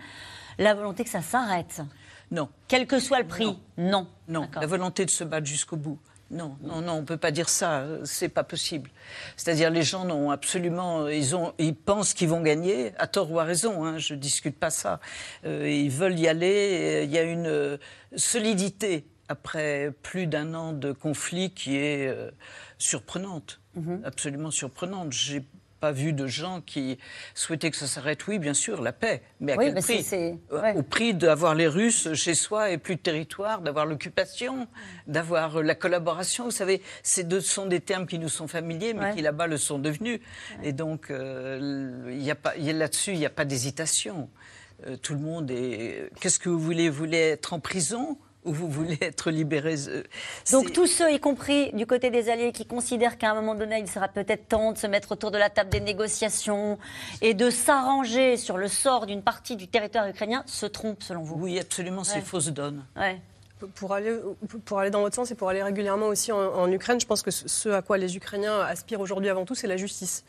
la 0.59 0.75
volonté 0.75 1.05
que 1.05 1.11
ça 1.11 1.23
s'arrête? 1.23 1.83
Non. 2.31 2.49
quel 2.69 2.87
que 2.87 3.01
soit 3.01 3.19
le 3.19 3.27
prix? 3.27 3.59
Non. 3.77 4.07
Non, 4.29 4.49
la 4.55 4.67
volonté 4.67 5.05
de 5.05 5.11
se 5.11 5.25
battre 5.25 5.47
jusqu'au 5.47 5.77
bout. 5.77 5.99
Non, 6.31 6.57
non, 6.63 6.81
non, 6.81 6.93
on 6.93 7.01
ne 7.01 7.07
peut 7.07 7.17
pas 7.17 7.33
dire 7.33 7.49
ça. 7.49 7.81
euh, 7.81 8.01
C'est 8.05 8.29
pas 8.29 8.45
possible. 8.45 8.91
C'est-à-dire, 9.37 9.69
les 9.71 9.83
gens 9.83 10.05
n'ont 10.05 10.31
absolument. 10.31 11.09
Ils, 11.09 11.35
ont, 11.35 11.53
ils 11.59 11.75
pensent 11.75 12.15
qu'ils 12.15 12.29
vont 12.29 12.41
gagner, 12.41 12.93
à 12.99 13.07
tort 13.09 13.33
ou 13.33 13.41
à 13.41 13.45
raison. 13.45 13.85
Hein, 13.85 13.99
je 13.99 14.15
ne 14.15 14.19
discute 14.21 14.57
pas 14.59 14.71
ça. 14.71 15.01
Euh, 15.45 15.69
ils 15.69 15.91
veulent 15.91 16.19
y 16.19 16.29
aller. 16.29 17.03
Il 17.05 17.11
y 17.11 17.19
a 17.19 17.23
une 17.23 17.47
euh, 17.49 17.77
solidité 18.15 19.07
après 19.29 19.93
plus 20.03 20.27
d'un 20.27 20.55
an 20.55 20.73
de 20.73 20.93
conflit 20.93 21.51
qui 21.51 21.77
est 21.77 22.07
euh, 22.09 22.31
surprenante. 22.79 23.61
Absolument 24.05 24.51
surprenante. 24.51 25.13
J'ai 25.13 25.43
pas 25.81 25.93
vu 25.93 26.13
de 26.13 26.27
gens 26.27 26.61
qui 26.61 26.99
souhaitaient 27.35 27.71
que 27.71 27.77
ça 27.77 27.87
s'arrête. 27.87 28.27
Oui, 28.27 28.39
bien 28.39 28.55
sûr, 28.55 28.83
la 28.83 28.93
paix. 28.93 29.23
Mais 29.41 29.53
à 29.53 29.57
Oui, 29.57 29.73
quel 29.73 29.83
prix 29.83 30.07
Euh, 30.13 30.37
ouais. 30.63 30.75
Au 30.77 30.83
prix 30.83 31.15
d'avoir 31.15 31.55
les 31.55 31.67
Russes 31.67 32.13
chez 32.15 32.35
soi 32.35 32.71
et 32.71 32.79
plus 32.79 32.97
de 32.97 33.01
territoire, 33.01 33.63
d'avoir 33.63 33.87
l'occupation, 33.87 34.69
d'avoir 35.07 35.57
euh, 35.59 35.63
la 35.63 35.75
collaboration. 35.75 36.45
Vous 36.45 36.51
savez, 36.51 36.83
ces 37.03 37.25
deux 37.25 37.41
sont 37.41 37.67
des 37.67 37.81
termes 37.81 38.07
qui 38.07 38.19
nous 38.19 38.29
sont 38.29 38.47
familiers, 38.49 38.93
mais 38.95 39.01
Ouais. 39.01 39.15
qui 39.15 39.23
là-bas 39.23 39.47
le 39.47 39.57
sont 39.57 39.79
devenus. 39.79 40.21
Et 40.63 40.73
donc, 40.73 41.11
euh, 41.11 42.09
il 42.11 42.23
y 42.23 42.31
a 42.31 42.35
pas, 42.35 42.55
il 42.57 42.65
y 42.65 42.71
a 42.71 42.73
là-dessus, 42.75 43.13
il 43.13 43.19
n'y 43.19 43.27
a 43.27 43.31
pas 43.31 43.45
d'hésitation. 43.47 44.29
Euh, 44.87 44.97
tout 44.97 45.15
le 45.15 45.21
monde 45.21 45.51
est. 45.51 46.11
Qu'est-ce 46.21 46.39
que 46.39 46.49
vous 46.49 46.59
voulez? 46.61 46.89
Vous 46.91 46.99
voulez 46.99 47.19
être 47.19 47.53
en 47.53 47.61
prison? 47.61 48.19
Ou 48.45 48.53
vous 48.53 48.69
voulez 48.69 48.99
être 49.03 49.31
libéré 49.31 49.75
Euh, 49.89 50.03
Donc 50.53 50.73
tous 50.73 50.87
ceux, 50.87 51.13
y 51.13 51.21
compris 51.21 51.71
du 51.73 51.87
côté 51.87 52.11
des 52.11 52.29
alliés, 52.31 52.53
qui 52.53 52.67
considèrent 52.67 53.19
qu'à 53.19 53.31
un 53.31 53.35
moment 53.35 53.55
donné, 53.55 53.79
il 53.79 53.89
sera 53.89 54.09
peut-être 54.09 54.49
temps 54.49 54.73
de 54.73 54.79
se 54.79 54.87
mettre 54.87 55.13
autour 55.13 55.31
de 55.31 55.39
la 55.39 55.51
table 55.51 55.71
des 55.71 55.81
négociations 55.81 56.79
et 57.21 57.35
de 57.35 57.51
s'arranger 57.51 58.37
sur 58.37 58.57
le 58.57 58.69
sort 58.69 59.07
d'une 59.07 59.23
partie 59.23 59.57
du 59.57 59.69
territoire 59.69 60.09
ukrainien, 60.09 60.43
se 60.47 60.67
trompent 60.67 61.03
selon 61.03 61.23
vous. 61.23 61.37
Oui, 61.39 61.59
absolument, 61.59 62.05
c'est 62.05 62.17
Ouais. 62.17 62.21
fausse 62.23 62.49
donne. 62.49 62.85
Ouais. 62.97 63.21
Pour 63.75 63.93
aller, 63.93 64.17
pour 64.65 64.79
aller 64.79 64.89
dans 64.91 65.03
votre 65.03 65.15
sens 65.17 65.31
et 65.31 65.35
pour 65.35 65.51
aller 65.51 65.63
régulièrement 65.63 66.07
aussi 66.07 66.33
en, 66.33 66.39
en 66.39 66.73
Ukraine, 66.73 66.99
je 66.99 67.05
pense 67.07 67.21
que 67.21 67.31
ce 67.31 67.69
à 67.69 67.83
quoi 67.83 67.99
les 67.99 68.17
Ukrainiens 68.17 68.59
aspirent 68.61 69.01
aujourd'hui 69.01 69.29
avant 69.29 69.45
tout, 69.45 69.55
c'est 69.55 69.67
la 69.67 69.77
justice. 69.77 70.25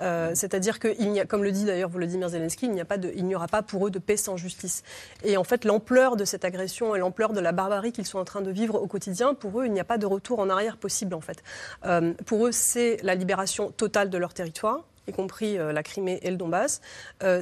Euh, 0.00 0.32
C'est-à-dire 0.34 0.78
qu'il 0.78 1.10
n'y 1.10 1.20
a, 1.20 1.24
comme 1.24 1.44
le 1.44 1.52
dit 1.52 1.64
d'ailleurs 1.64 1.88
Volodymyr 1.88 2.28
Zelensky, 2.28 2.66
il 2.66 2.72
n'y 2.72 2.82
il 3.16 3.34
aura 3.34 3.48
pas 3.48 3.62
pour 3.62 3.86
eux 3.86 3.90
de 3.90 3.98
paix 3.98 4.16
sans 4.16 4.36
justice. 4.36 4.82
Et 5.22 5.36
en 5.36 5.44
fait, 5.44 5.64
l'ampleur 5.64 6.16
de 6.16 6.24
cette 6.24 6.44
agression 6.44 6.94
et 6.94 6.98
l'ampleur 6.98 7.32
de 7.32 7.40
la 7.40 7.52
barbarie 7.52 7.92
qu'ils 7.92 8.06
sont 8.06 8.18
en 8.18 8.24
train 8.24 8.42
de 8.42 8.50
vivre 8.50 8.76
au 8.76 8.86
quotidien, 8.86 9.34
pour 9.34 9.60
eux, 9.60 9.66
il 9.66 9.72
n'y 9.72 9.80
a 9.80 9.84
pas 9.84 9.98
de 9.98 10.06
retour 10.06 10.38
en 10.38 10.50
arrière 10.50 10.76
possible 10.76 11.14
en 11.14 11.20
fait. 11.20 11.42
Euh, 11.84 12.12
pour 12.26 12.46
eux, 12.46 12.52
c'est 12.52 12.98
la 13.02 13.14
libération 13.14 13.70
totale 13.70 14.10
de 14.10 14.18
leur 14.18 14.34
territoire 14.34 14.84
y 15.06 15.12
compris 15.12 15.58
euh, 15.58 15.70
la 15.70 15.82
Crimée 15.82 16.18
et 16.22 16.30
le 16.30 16.38
Donbass, 16.38 16.80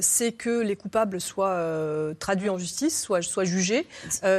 c'est 0.01 0.33
que 0.33 0.59
les 0.59 0.75
coupables 0.75 1.21
soient 1.21 1.65
traduits 2.19 2.49
en 2.49 2.57
justice, 2.57 3.01
soient, 3.01 3.21
jugés, 3.45 3.87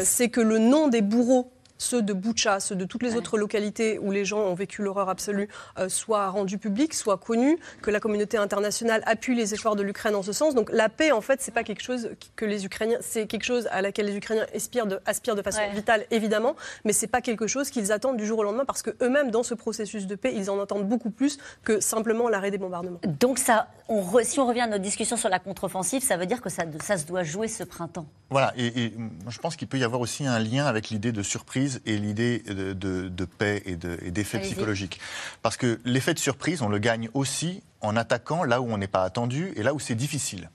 c'est 0.03 0.29
que 0.29 0.43
le 0.43 0.59
nom 0.59 0.89
des 0.89 1.01
bourreaux 1.01 1.51
ceux 1.79 2.03
de 2.03 2.13
Boucha, 2.13 2.61
ceux 2.61 2.77
de 2.77 2.85
toutes 2.85 3.03
les 3.03 3.17
autres 3.17 3.37
localités 3.37 3.99
où 3.99 4.11
les 4.11 4.25
gens 4.25 4.39
ont 4.41 4.55
vécu 4.55 4.83
l'horreur 4.83 5.09
absolue, 5.09 5.49
euh, 5.79 5.89
soient 5.89 6.29
rendus 6.29 6.59
publics, 6.59 6.95
soient 6.95 7.19
connus, 7.19 7.59
que 7.83 7.91
la 7.91 8.01
communauté 8.01 8.37
internationale 8.37 9.03
appuie 9.07 9.35
les 9.35 9.55
efforts 9.55 9.77
de 9.77 9.83
l'Ukraine 9.83 10.15
en 10.15 10.23
ce 10.23 10.33
sens. 10.33 10.55
Donc 10.55 10.71
la 10.73 10.89
paix, 10.89 11.11
en 11.13 11.21
fait, 11.21 11.41
c'est 11.43 11.51
pas 11.53 11.65
quelque 11.65 11.83
chose 11.83 12.11
que 12.37 12.45
les 12.45 12.65
Ukrainiens, 12.65 12.99
c'est 13.01 13.27
quelque 13.27 13.45
chose 13.45 13.69
à 13.73 13.83
laquelle 13.83 14.07
les 14.07 14.17
Ukrainiens 14.17 14.47
aspirent 14.55 14.87
de, 14.87 15.01
aspirent 15.07 15.35
de 15.35 15.43
façon 15.43 15.61
Ouais. 15.61 15.71
vitale, 15.71 16.05
évidemment, 16.11 16.57
mais 16.85 16.93
c'est 16.93 17.07
pas 17.07 17.21
quelque 17.21 17.47
chose 17.47 17.71
qu'ils 17.71 17.91
attendent 17.93 18.17
du 18.17 18.27
jour 18.27 18.39
au 18.39 18.43
lendemain 18.45 18.65
parce 18.65 18.83
que 18.83 18.91
eux-mêmes, 19.03 19.31
dans 19.31 19.43
ce 19.43 19.55
processus 19.55 20.07
de 20.07 20.15
paix, 20.15 20.33
ils 20.35 20.51
en 20.51 20.59
entendent 20.59 20.89
beaucoup 20.89 21.11
plus 21.11 21.39
que 21.65 21.81
simplement 21.81 22.29
l'arrêt 22.29 22.51
des 22.51 22.59
bombardements. 22.59 23.01
Donc 23.21 23.39
ça, 23.39 23.69
on 23.89 24.01
re- 24.03 24.25
si 24.25 24.39
on 24.41 24.47
revient 24.47 24.61
à 24.63 24.67
notre 24.67 24.83
discussion 24.83 25.17
sur 25.17 25.29
la 25.29 25.39
contre-offensive, 25.39 26.03
ça 26.03 26.17
veut 26.17 26.27
dire 26.27 26.41
que 26.41 26.51
ça, 26.51 26.65
ça 26.83 26.97
se 26.97 27.05
doit 27.07 27.23
jouer 27.23 27.49
ce 27.49 27.65
printemps? 27.65 28.07
Voilà, 28.35 28.53
et, 28.57 28.67
et 28.87 28.91
moi, 28.99 29.31
je 29.31 29.39
pense 29.39 29.55
qu'il 29.55 29.69
peut 29.69 29.79
y 29.79 29.85
avoir 29.85 30.01
aussi 30.01 30.27
un 30.27 30.41
lien 30.41 30.67
avec 30.67 30.91
l'idée 30.91 31.13
de 31.13 31.23
surprise 31.23 31.81
et 31.87 31.97
l'idée 31.99 32.41
de, 32.41 32.73
de- 32.73 33.09
de 33.09 33.25
paix 33.25 33.63
et 33.65 33.77
de- 33.77 33.97
et 34.03 34.11
d'effet 34.11 34.39
psychologique. 34.43 34.99
Parce 35.41 35.57
que 35.57 35.79
l'effet 35.85 36.15
de 36.15 36.19
surprise, 36.19 36.61
on 36.61 36.69
le 36.69 36.79
gagne 36.79 37.09
aussi 37.15 37.63
en 37.81 37.97
attaquant 37.97 38.43
là 38.43 38.61
où 38.61 38.67
on 38.73 38.77
n'est 38.77 38.89
pas 38.89 39.05
attendu 39.05 39.53
et 39.55 39.63
là 39.63 39.73
où 39.73 39.79
c'est 39.79 39.95
difficile. 39.95 40.51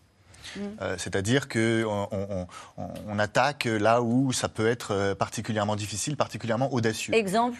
Euh, 0.81 0.95
C'est-à-dire 0.97 1.47
qu'on 1.47 2.07
on, 2.11 2.47
on- 2.77 2.87
on 3.07 3.17
attaque 3.19 3.63
là 3.65 4.01
où 4.01 4.33
ça 4.33 4.49
peut 4.49 4.67
être 4.67 4.91
euh, 4.93 5.15
particulièrement 5.15 5.77
difficile, 5.77 6.17
particulièrement 6.17 6.73
audacieux. 6.73 7.13
Exemple? 7.13 7.57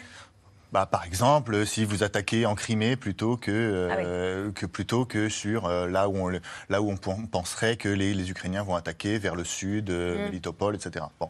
Bah, 0.72 0.86
par 0.86 1.04
exemple, 1.04 1.66
si 1.66 1.84
vous 1.84 2.04
attaquez 2.04 2.46
en 2.46 2.54
Crimée 2.54 2.94
plutôt 2.96 3.36
que, 3.36 3.50
euh, 3.50 4.52
que, 4.52 4.66
plutôt 4.66 5.04
que 5.04 5.28
sur 5.28 5.66
euh, 5.66 5.88
là, 5.88 6.08
où 6.08 6.16
on, 6.16 6.28
là 6.68 6.80
où 6.80 6.90
on 6.90 6.96
pen- 6.96 7.26
penserait 7.28 7.76
que 7.76 7.88
les, 7.88 8.14
les 8.14 8.30
Ukrainiens 8.30 8.62
vont 8.62 8.76
attaquer 8.76 9.18
vers 9.18 9.34
le 9.34 9.44
sud, 9.44 9.90
euh, 9.90 10.26
Melitopol, 10.26 10.76
etc. 10.76 11.04
Bon, 11.18 11.28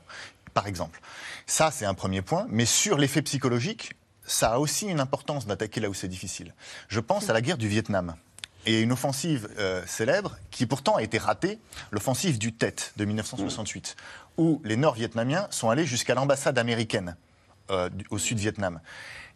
par 0.53 0.66
exemple. 0.66 1.00
Ça, 1.46 1.70
c'est 1.70 1.87
un 1.87 1.94
premier 1.94 2.20
point. 2.20 2.46
Mais 2.50 2.66
sur 2.66 2.98
l'effet 2.98 3.22
psychologique, 3.22 3.94
ça 4.24 4.53
a 4.53 4.59
aussi 4.59 4.87
une 4.87 5.00
importance 5.00 5.46
d'attaquer 5.46 5.81
là 5.81 5.88
où 5.88 5.94
c'est 5.94 6.07
difficile. 6.09 6.55
Je 6.88 7.00
pense 7.00 7.31
à 7.31 7.33
la 7.33 7.40
guerre 7.40 7.59
du 7.59 7.68
Vietnam. 7.68 8.16
Et 8.66 8.83
une 8.83 8.92
offensive 8.92 9.48
euh, 9.59 9.83
célèbre 9.87 10.37
qui 10.50 10.66
pourtant 10.66 10.96
a 10.96 11.03
été 11.03 11.16
ratée, 11.16 11.59
l'offensive 11.92 12.38
du 12.38 12.53
Tet 12.53 12.76
de 12.98 13.07
1968, 13.07 13.96
où 14.37 14.61
les 14.66 14.76
Nord-Vietnamiens 14.76 15.46
sont 15.50 15.70
allés 15.70 15.87
jusqu'à 15.87 16.14
l'ambassade 16.14 16.59
américaine 16.59 17.16
euh, 17.70 17.88
au 18.11 18.18
sud-Vietnam. 18.18 18.81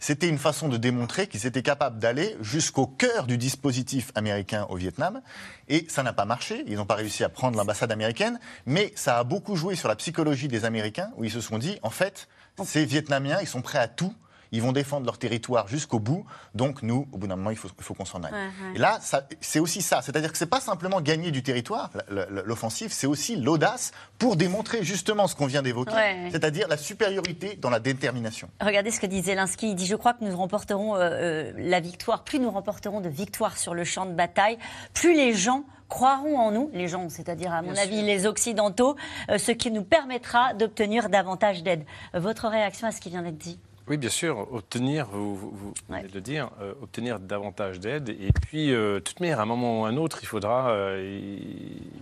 C'était 0.06 0.28
une 0.28 0.36
façon 0.36 0.68
de 0.68 0.76
démontrer 0.76 1.28
qu'ils 1.28 1.46
étaient 1.46 1.62
capables 1.62 1.98
d'aller 1.98 2.36
jusqu'au 2.42 2.86
cœur 2.86 3.26
du 3.26 3.38
dispositif 3.38 4.12
américain 4.14 4.66
au 4.68 4.76
Vietnam. 4.76 5.22
Et 5.70 5.86
ça 5.88 6.02
n'a 6.02 6.12
pas 6.12 6.26
marché. 6.26 6.62
Ils 6.66 6.76
n'ont 6.76 6.84
pas 6.84 6.96
réussi 6.96 7.24
à 7.24 7.30
prendre 7.30 7.56
l'ambassade 7.56 7.90
américaine. 7.90 8.38
Mais 8.66 8.92
ça 8.96 9.18
a 9.18 9.24
beaucoup 9.24 9.56
joué 9.56 9.76
sur 9.76 9.88
la 9.88 9.96
psychologie 9.96 10.46
des 10.46 10.66
Américains, 10.66 11.10
où 11.16 11.24
ils 11.24 11.30
se 11.30 11.40
sont 11.40 11.56
dit, 11.56 11.78
en 11.82 11.88
fait, 11.88 12.28
ces 12.66 12.84
Vietnamiens, 12.84 13.38
ils 13.40 13.46
sont 13.46 13.62
prêts 13.62 13.78
à 13.78 13.88
tout. 13.88 14.14
Ils 14.52 14.62
vont 14.62 14.72
défendre 14.72 15.06
leur 15.06 15.18
territoire 15.18 15.68
jusqu'au 15.68 15.98
bout. 15.98 16.24
Donc 16.54 16.82
nous, 16.82 17.08
au 17.12 17.18
bout 17.18 17.26
d'un 17.26 17.36
moment, 17.36 17.50
il 17.50 17.56
faut, 17.56 17.68
qu'on 17.94 18.04
s'en 18.04 18.22
aille. 18.22 18.32
Ouais, 18.32 18.38
ouais. 18.38 18.76
Et 18.76 18.78
là, 18.78 18.98
c'est 19.40 19.58
aussi 19.58 19.82
ça. 19.82 20.02
C'est-à-dire 20.02 20.30
que 20.32 20.38
c'est 20.38 20.46
pas 20.46 20.60
simplement 20.60 21.00
gagner 21.00 21.30
du 21.30 21.42
territoire, 21.42 21.90
l'offensive, 22.08 22.92
c'est 22.92 23.06
aussi 23.06 23.36
l'audace 23.36 23.92
pour 24.18 24.36
démontrer 24.36 24.84
justement 24.84 25.26
ce 25.26 25.34
qu'on 25.34 25.46
vient 25.46 25.62
d'évoquer, 25.62 25.94
Ouais. 25.94 26.28
c'est-à-dire 26.30 26.68
la 26.68 26.76
supériorité 26.76 27.56
dans 27.56 27.70
la 27.70 27.80
détermination. 27.80 28.48
Regardez 28.60 28.90
ce 28.90 29.00
que 29.00 29.06
dit 29.06 29.22
Zelensky. 29.22 29.70
Il 29.70 29.74
dit 29.74 29.86
Je 29.86 29.96
crois 29.96 30.14
que 30.14 30.24
nous 30.24 30.36
remporterons 30.36 30.96
euh, 30.96 30.98
euh, 31.00 31.52
la 31.56 31.80
victoire. 31.80 32.24
Plus 32.24 32.38
nous 32.38 32.50
remporterons 32.50 33.00
de 33.00 33.08
victoires 33.08 33.56
sur 33.58 33.74
le 33.74 33.84
champ 33.84 34.06
de 34.06 34.12
bataille, 34.12 34.58
plus 34.92 35.14
les 35.14 35.34
gens 35.34 35.64
croiront 35.88 36.38
en 36.38 36.50
nous, 36.50 36.70
les 36.72 36.88
gens, 36.88 37.08
c'est-à-dire 37.08 37.52
à 37.52 37.62
mon 37.62 37.72
Bien 37.72 37.82
avis 37.82 37.98
sûr. 37.98 38.06
les 38.06 38.26
Occidentaux, 38.26 38.96
euh, 39.30 39.38
ce 39.38 39.52
qui 39.52 39.70
nous 39.70 39.84
permettra 39.84 40.54
d'obtenir 40.54 41.08
davantage 41.10 41.62
d'aide. 41.62 41.84
Votre 42.14 42.48
réaction 42.48 42.88
à 42.88 42.90
ce 42.92 43.00
qui 43.00 43.10
vient 43.10 43.22
d'être 43.22 43.36
dit? 43.38 43.58
Oui, 43.86 43.98
bien 43.98 44.08
sûr, 44.08 44.50
obtenir, 44.52 45.06
vous, 45.12 45.36
vous- 45.36 45.50
vous 45.50 45.74
Ouais. 45.90 45.98
venez 45.98 46.08
de 46.08 46.14
le 46.14 46.20
dire, 46.22 46.50
euh, 46.62 46.72
obtenir 46.80 47.20
davantage 47.20 47.80
d'aide. 47.80 48.08
Et 48.08 48.32
puis, 48.32 48.72
euh, 48.72 48.94
de 48.94 48.98
toute 49.00 49.20
manière, 49.20 49.40
à 49.40 49.42
un 49.42 49.46
moment 49.46 49.82
ou 49.82 49.84
à 49.84 49.88
un 49.88 49.96
autre, 49.98 50.20
il 50.22 50.26
faudra, 50.26 50.70
euh, 50.70 51.02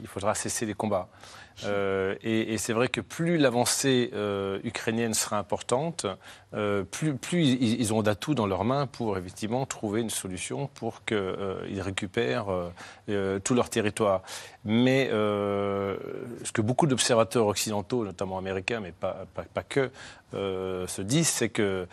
il 0.00 0.06
faudra 0.06 0.34
cesser 0.36 0.64
les 0.64 0.74
combats. 0.74 1.08
Euh, 1.64 2.14
et 2.22 2.59
c'est 2.59 2.72
vrai 2.72 2.88
que 2.88 3.01
plus 3.01 3.38
l'avancée 3.38 4.11
euh, 4.14 4.59
ukrainienne 4.64 5.14
sera 5.14 5.38
importante, 5.38 6.07
euh, 6.55 6.85
plus, 6.85 7.16
ils, 7.35 7.92
auront 7.92 8.03
d'atouts 8.03 8.35
dans 8.35 8.46
leurs 8.46 8.64
mains 8.64 8.87
pour 8.87 9.16
effectivement 9.16 9.64
trouver 9.66 10.01
une 10.01 10.11
solution 10.11 10.68
pour 10.75 11.05
qu'ils 11.05 11.81
récupèrent 11.81 12.46
tout 13.44 13.55
leur 13.55 13.70
territoire. 13.70 14.22
Mais 14.64 15.09
ce 15.11 16.53
que 16.53 16.61
beaucoup 16.61 16.87
d'observateurs 16.87 17.46
occidentaux, 17.46 18.05
notamment 18.05 18.38
américains, 18.38 18.81
mais 18.81 18.92
pas, 18.92 19.25
pas, 19.35 19.62
que, 19.62 19.90
se 20.33 21.03
disent, 21.03 21.29
c'est 21.29 21.48
que 21.48 21.87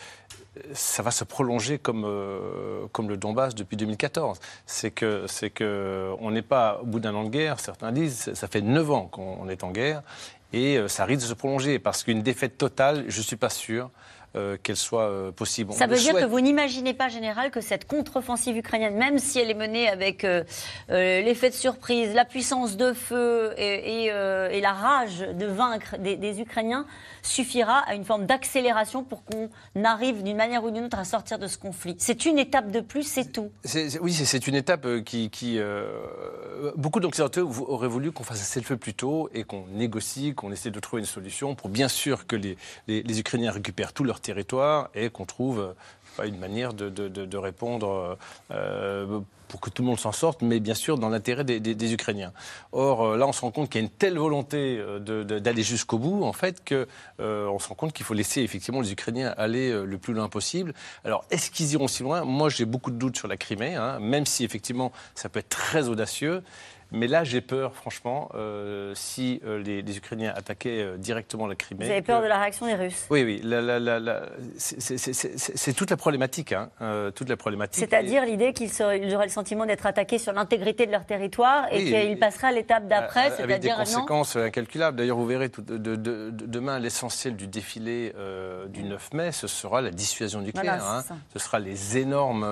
ça 0.74 1.04
va 1.04 1.12
se 1.12 1.24
prolonger 1.24 1.78
comme, 1.78 2.04
euh, 2.06 2.86
comme 2.92 3.10
le 3.10 3.18
Donbass 3.18 3.56
depuis 3.56 3.78
2014. 3.78 4.40
C'est 4.66 4.92
que 4.92 5.26
c'est 5.28 5.50
que 5.50 6.12
on 6.20 6.32
n'est 6.32 6.42
pas 6.42 6.80
au 6.82 6.86
bout 6.86 7.00
d'un 7.00 7.16
an 7.16 7.24
de 7.24 7.30
guerre. 7.30 7.60
Certains 7.60 7.92
disent 7.92 8.34
ça 8.34 8.48
fait 8.48 8.62
neuf 8.62 8.90
ans 8.92 9.06
qu'on 9.06 9.48
est 9.50 9.64
en 9.64 9.72
guerre 9.72 10.02
et 10.54 10.78
euh, 10.78 10.88
ça 10.88 11.06
risque 11.06 11.22
de 11.22 11.28
se 11.28 11.34
prolonger 11.34 11.80
parce 11.80 12.04
qu'une 12.04 12.22
défaite 12.22 12.58
totale, 12.58 13.06
je 13.08 13.22
suis 13.22 13.36
pas 13.36 13.50
sûr. 13.50 13.90
Euh, 14.36 14.58
qu'elle 14.62 14.76
soit 14.76 15.10
euh, 15.10 15.32
possible. 15.32 15.74
Ça 15.74 15.88
veut 15.88 15.98
dire 15.98 16.13
que 16.13 16.24
vous 16.24 16.39
n'imaginez 16.39 16.94
pas, 16.94 17.08
Général, 17.08 17.50
que 17.50 17.62
cette 17.62 17.88
contre-offensive 17.88 18.56
ukrainienne, 18.58 18.96
même 18.96 19.18
si 19.18 19.39
elle 19.39 19.50
est 19.50 19.56
menée 19.56 19.89
avec 19.89 20.24
euh, 20.24 20.44
l'effet 20.88 21.50
de 21.50 21.56
surprise, 21.56 22.13
la 22.13 22.26
puissance 22.26 22.78
de 22.78 22.94
feu 22.94 23.56
et, 23.58 24.06
et, 24.06 24.62
la 24.62 24.74
rage 24.74 25.22
de 25.22 25.48
vaincre 25.48 25.98
des, 25.98 26.15
des 26.15 26.42
Ukrainiens, 26.42 26.86
suffira 27.24 27.80
à 27.88 27.96
une 27.96 28.06
forme 28.06 28.28
d'accélération 28.28 29.04
pour 29.04 29.24
qu'on 29.26 29.50
arrive 29.84 30.22
d'une 30.22 30.38
manière 30.38 30.63
ou 30.63 30.70
d'une 30.70 30.86
autre 30.86 31.00
à 31.00 31.06
sortir 31.06 31.39
de 31.39 31.48
ce 31.48 31.58
conflit. 31.58 31.96
C'est 31.98 32.28
une 32.28 32.38
étape 32.38 32.70
de 32.70 32.82
plus, 32.82 33.04
c'est 33.04 33.32
tout. 33.32 33.50
oui, 34.00 34.13
c'est 34.13 34.46
une 34.46 34.56
étape 34.56 34.86
qui... 35.06 35.32
qui 35.32 35.60
beaucoup 36.76 37.00
d'Occidentaux 37.00 37.50
auraient 37.68 37.88
voulu 37.88 38.12
qu'on 38.12 38.24
fasse 38.24 38.56
un 38.56 38.60
le 38.60 38.65
feu 38.65 38.78
plus 38.78 38.94
tôt 38.94 39.30
et 39.34 39.44
qu'on 39.44 39.65
négocie, 39.74 40.36
qu'on 40.36 40.52
essaie 40.52 40.70
de 40.70 40.80
trouver 40.80 41.02
une 41.02 41.08
solution 41.08 41.56
pour 41.56 41.70
bien 41.70 41.88
sûr 41.88 42.28
que 42.28 42.36
les, 42.36 42.58
les, 42.88 43.02
les 43.02 43.20
Ukrainiens 43.20 43.52
récupèrent 43.52 43.94
tout 43.94 44.04
leur 44.04 44.19
territoire 44.22 44.90
et 44.94 45.10
qu'on 45.10 45.26
trouve 45.26 45.74
pas, 46.18 46.28
une 46.28 46.38
manière 46.38 46.74
de, 46.74 47.38
répondre 47.38 48.18
euh, 48.52 49.20
pour 49.48 49.62
que 49.62 49.70
tout 49.70 49.82
le 49.82 49.88
monde 49.88 50.00
s'en 50.00 50.12
sorte, 50.12 50.42
mais 50.42 50.60
bien 50.60 50.74
sûr 50.74 50.98
dans 50.98 51.10
l'intérêt 51.10 51.44
des, 51.44 51.94
Ukrainiens. 51.94 52.34
Or, 52.72 53.04
euh, 53.04 53.18
là, 53.18 53.28
on 53.28 53.32
se 53.32 53.42
rend 53.42 53.52
compte 53.52 53.70
qu'il 53.70 53.82
y 53.82 53.84
a 53.84 53.86
une 53.86 53.92
telle 53.92 54.18
volonté 54.18 54.78
euh, 54.80 55.24
d'aller 55.24 55.64
jusqu'au 55.64 55.98
bout, 55.98 56.24
en 56.24 56.34
fait, 56.34 56.62
qu'on 56.68 56.86
on 57.20 57.60
se 57.60 57.68
rend 57.68 57.76
compte 57.76 57.94
qu'il 57.94 58.06
faut 58.06 58.14
laisser 58.14 58.42
effectivement 58.42 58.82
les 58.82 58.92
Ukrainiens 58.92 59.34
aller 59.38 59.72
le 59.72 59.98
plus 59.98 60.14
loin 60.14 60.30
possible. 60.30 60.74
Alors, 61.06 61.26
est-ce 61.32 61.52
qu'ils 61.52 61.72
iront 61.74 61.88
si 61.88 62.04
loin? 62.04 62.24
Moi, 62.24 62.50
j'ai 62.50 62.66
beaucoup 62.66 62.92
de 62.92 62.98
doutes 62.98 63.18
sur 63.18 63.28
la 63.28 63.38
Crimée, 63.38 63.76
hein, 63.76 64.00
même 64.00 64.26
si 64.26 64.44
effectivement 64.44 64.92
ça 65.16 65.30
peut 65.30 65.40
être 65.40 65.50
très 65.50 65.88
audacieux. 65.88 66.44
Mais 66.91 67.08
là, 67.08 67.23
j'ai 67.23 67.41
peur, 67.41 67.75
franchement, 67.75 68.30
euh, 68.34 68.93
si 68.95 69.41
euh, 69.45 69.62
les, 69.62 69.97
Ukrainiens 69.97 70.34
attaquaient 70.36 70.82
euh, 70.82 70.97
directement 70.97 71.45
la 71.45 71.56
Crimée. 71.56 71.86
Vous 71.86 71.91
avez 71.91 72.02
peur 72.02 72.21
de 72.21 72.28
la 72.28 72.39
réaction 72.39 72.65
des 72.65 72.75
Russes? 72.75 73.06
Oui, 73.10 73.23
oui. 73.23 73.41
c'est 74.58 75.73
toute 75.73 75.91
la 75.91 75.97
problématique. 75.97 76.54
Hein, 76.54 76.69
toute 77.15 77.30
la 77.30 77.38
problématique. 77.38 77.80
C'est-à-dire 77.80 78.25
l'idée 78.25 78.54
qu'ils 78.54 78.71
auraient 78.82 78.99
le 78.99 79.30
sentiment 79.30 79.65
d'être 79.65 79.86
attaqués 79.86 80.17
sur 80.17 80.34
l'intégrité 80.34 80.86
de 80.88 80.91
leur 80.91 81.06
territoire 81.06 81.67
et 81.71 81.86
qu'ils 81.86 82.19
passeraient 82.19 82.47
à 82.47 82.52
l'étape 82.52 82.88
d'après, 82.88 83.32
c'est-à-dire 83.32 83.43
Avec 83.43 83.62
des 83.62 83.69
conséquences 83.69 84.36
incalculables. 84.36 84.97
D'ailleurs, 84.97 85.17
vous 85.17 85.28
verrez 85.28 85.49
tout, 85.49 85.62
de, 85.62 85.95
demain, 85.95 86.80
l'essentiel 86.80 87.36
du 87.36 87.47
défilé 87.47 88.13
du 88.69 88.84
9 88.84 89.13
mai, 89.13 89.32
ce 89.32 89.47
sera 89.47 89.82
la 89.82 89.91
dissuasion 89.91 90.41
nucléaire. 90.41 90.84
Hein. 90.84 91.04
Ce 91.34 91.39
sera 91.39 91.60
les 91.60 91.97
énormes 91.97 92.47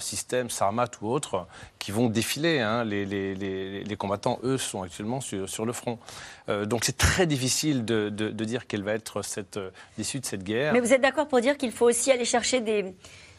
systèmes, 0.00 0.50
Sarmat 0.50 0.88
ou 1.02 1.08
autres, 1.08 1.46
qui 1.78 1.92
vont 1.92 2.08
défiler. 2.08 2.60
Hein, 2.60 2.84
les 2.84 3.04
les, 3.04 3.34
combattants, 3.96 4.38
eux, 4.42 4.58
sont 4.58 4.82
actuellement 4.82 5.20
sur, 5.20 5.64
le 5.64 5.72
front. 5.72 5.98
Euh, 6.48 6.66
donc 6.66 6.84
c'est 6.84 6.96
très 6.96 7.26
difficile 7.26 7.84
de, 7.84 8.08
dire 8.44 8.66
quelle 8.66 8.82
va 8.82 8.92
être 8.92 9.22
euh, 9.56 9.70
l'issue 9.98 10.20
de 10.20 10.26
cette 10.26 10.44
guerre. 10.44 10.72
Mais 10.72 10.80
vous 10.80 10.92
êtes 10.92 11.00
d'accord 11.00 11.28
pour 11.28 11.40
dire 11.40 11.56
qu'il 11.56 11.72
faut 11.72 11.86
aussi 11.86 12.10
aller 12.10 12.24
chercher 12.24 12.60
des, 12.60 12.94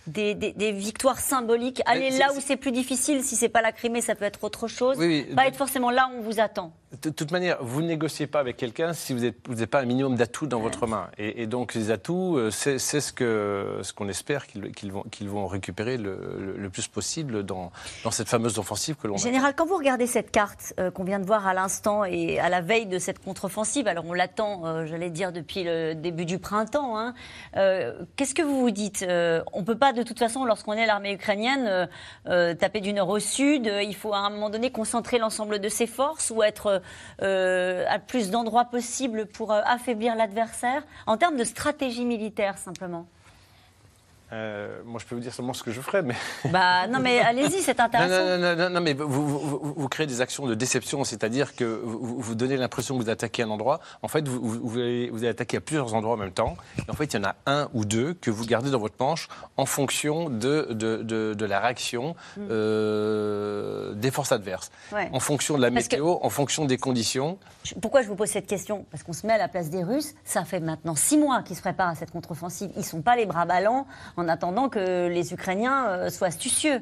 des, 0.08 0.72
victoires 0.72 1.20
symboliques, 1.20 1.82
aller 1.86 2.12
là 2.12 2.28
où 2.36 2.39
c'est 2.39 2.58
plus 2.58 2.72
difficile. 2.72 3.24
Si 3.24 3.36
c'est 3.36 3.50
pas 3.50 3.62
la 3.62 3.72
Crimée, 3.72 4.02
ça 4.02 4.15
peut 4.15 4.26
être 4.26 4.44
autre 4.44 4.68
chose. 4.68 4.98
pas 5.36 5.48
être 5.48 5.58
forcément 5.58 5.89
là 5.89 6.10
où 6.12 6.20
on 6.20 6.22
vous 6.22 6.39
attend. 6.39 6.74
De 7.02 7.10
toute 7.10 7.32
manière, 7.32 7.58
vous 7.62 7.82
ne 7.82 7.88
négociez 7.88 8.28
pas 8.28 8.39
avec 8.39 8.58
quelqu'un 8.58 8.94
si 8.94 9.13
vous 9.13 9.20
n'avez 9.50 9.68
pas 9.68 9.82
un 9.82 9.86
minimum 9.86 10.15
d'atouts 10.15 10.48
dans 10.48 10.60
votre 10.60 10.88
main. 10.88 11.10
Et, 11.18 11.48
donc 11.48 11.74
les 11.74 11.91
atouts, 11.91 12.38
euh, 12.38 12.52
c'est 12.52 12.78
ce 12.80 13.12
qu'on 13.12 13.84
ce 13.84 13.94
qu'on 13.94 14.08
espère 14.08 14.48
qu'ils 14.48 14.91
vont, 14.91 15.04
qu'ils 15.04 15.30
vont 15.30 15.48
récupérer 15.48 15.98
le, 15.98 16.70
plus 16.72 16.88
possible 16.88 17.44
dans, 17.44 17.72
dans, 18.04 18.12
cette 18.12 18.28
fameuse 18.28 18.60
offensive 18.60 18.96
que 18.96 19.08
l'on 19.08 19.18
Général, 19.18 19.54
quand 19.56 19.65
vous 19.65 19.78
regardez 19.78 20.08
cette 20.08 20.32
carte 20.32 20.74
euh, 20.80 20.91
qu'on 20.91 21.04
vient 21.04 21.20
de 21.20 21.26
voir 21.26 21.48
à 21.48 21.54
l'instant 21.54 22.04
et 22.04 22.39
à 22.39 22.50
la 22.50 22.62
veille 22.62 22.86
de 22.86 23.00
cette 23.00 23.20
contre-offensive, 23.20 23.88
alors 23.88 24.06
on 24.08 24.13
l'attend, 24.13 24.65
euh, 24.65 24.86
j'allais 24.86 25.10
dire, 25.10 25.32
depuis 25.32 25.63
le 25.63 25.94
début 25.94 26.26
du 26.26 26.39
printemps, 26.39 26.98
hein, 26.98 27.13
qu'est-ce 28.15 28.36
que 28.36 28.41
vous 28.41 28.60
vous 28.60 28.72
dites? 28.72 29.06
On 29.08 29.60
ne 29.60 29.65
peut 29.65 29.78
pas 29.78 29.94
de 29.96 30.04
toute 30.04 30.20
façon, 30.20 30.46
lorsqu'on 30.46 30.74
est 30.74 30.86
l'armée 30.86 31.14
ukrainienne, 31.14 31.88
taper 32.26 32.82
du 32.82 32.94
nord 32.94 33.10
au 33.10 33.20
sud, 33.20 33.72
il 33.82 33.96
faut 33.96 34.14
à 34.14 34.20
un 34.20 34.30
moment 34.30 34.50
donné 34.50 34.72
concentrer 34.72 35.18
l'ensemble 35.18 35.60
de 35.60 35.70
ses 35.70 35.88
forces 35.88 36.32
ou 36.32 36.44
être 36.44 36.82
euh, 37.22 37.86
à 37.90 38.00
plus 38.00 38.30
d'endroits 38.30 38.66
possibles 38.66 39.26
pour 39.26 39.52
euh, 39.52 39.62
affaiblir 39.66 40.16
l'adversaire, 40.16 40.84
en 41.08 41.18
termes 41.18 41.38
de 41.38 41.44
stratégie 41.44 42.06
militaire 42.06 42.58
simplement 42.58 43.06
euh, 44.34 44.82
moi, 44.86 45.00
je 45.00 45.06
peux 45.06 45.14
vous 45.14 45.22
dire 45.22 45.34
seulement 45.34 45.54
ce 45.54 45.62
que 45.62 45.72
je 45.72 45.82
ferais, 45.82 46.02
mais. 46.02 46.16
Bah, 46.52 46.88
non, 46.88 47.00
mais 47.00 47.20
allez-y, 47.20 47.62
c'est 47.62 47.80
intéressant. 47.80 48.38
Non, 48.38 48.56
non, 48.56 48.70
non, 48.70 48.82
mais 48.82 48.94
vous, 48.94 49.88
créez 49.90 50.08
des 50.08 50.22
actions 50.22 50.46
de 50.48 50.56
déception, 50.56 51.04
c'est-à-dire 51.04 51.56
que 51.56 51.64
vous, 51.64 52.36
donnez 52.36 52.58
l'impression 52.58 52.98
que 52.98 53.04
vous 53.04 53.10
attaquez 53.10 53.44
un 53.44 53.50
endroit. 53.50 53.80
En 54.02 54.08
fait, 54.08 54.28
vous, 54.28 54.78
allez, 54.78 55.28
attaquer 55.28 55.58
à 55.58 55.62
plusieurs 55.62 55.94
endroits 55.94 56.16
en 56.16 56.18
même 56.18 56.32
temps. 56.32 56.56
Et 56.88 56.90
en 56.90 56.94
fait, 56.94 57.14
il 57.14 57.18
y 57.18 57.20
en 57.20 57.24
a 57.24 57.36
un 57.46 57.70
ou 57.74 57.86
deux 57.86 58.14
que 58.14 58.32
vous 58.32 58.46
gardez 58.46 58.72
dans 58.72 58.80
votre 58.80 58.96
manche 59.00 59.28
en 59.58 59.66
fonction 59.66 60.30
de, 60.30 60.70
de, 60.72 61.46
la 61.46 61.60
réaction 61.60 62.16
mm. 62.38 62.48
euh, 62.50 63.94
des 63.94 64.12
forces 64.12 64.32
adverses. 64.32 64.72
En 65.12 65.20
fonction 65.20 65.58
de 65.58 65.62
la 65.62 65.70
météo, 65.70 66.16
en 66.22 66.30
fonction 66.30 66.66
des 66.66 66.78
conditions. 66.78 67.38
Pourquoi 67.82 68.02
je 68.02 68.08
vous 68.08 68.16
pose 68.16 68.30
cette 68.30 68.48
question? 68.48 68.86
Parce 68.92 69.04
qu'on 69.04 69.14
se 69.14 69.28
met 69.28 69.34
à 69.34 69.38
la 69.38 69.48
place 69.48 69.70
des 69.70 69.84
Russes. 69.84 70.14
Ça 70.24 70.46
fait 70.46 70.60
maintenant 70.60 70.96
six 70.96 71.18
mois 71.18 71.44
qu'ils 71.44 71.56
se 71.56 71.62
préparent 71.62 71.90
à 71.90 71.96
cette 71.96 72.12
contre-offensive. 72.12 72.72
Ils 72.76 72.80
ne 72.80 72.84
sont 72.84 73.02
pas 73.02 73.16
les 73.16 73.26
bras 73.26 73.46
ballants 73.46 73.86
en 74.17 74.28
attendant 74.28 74.69
que 74.69 75.08
les 75.08 75.34
Ukrainiens 75.34 75.88
euh, 75.88 76.10
soient 76.10 76.28
astucieux. 76.28 76.82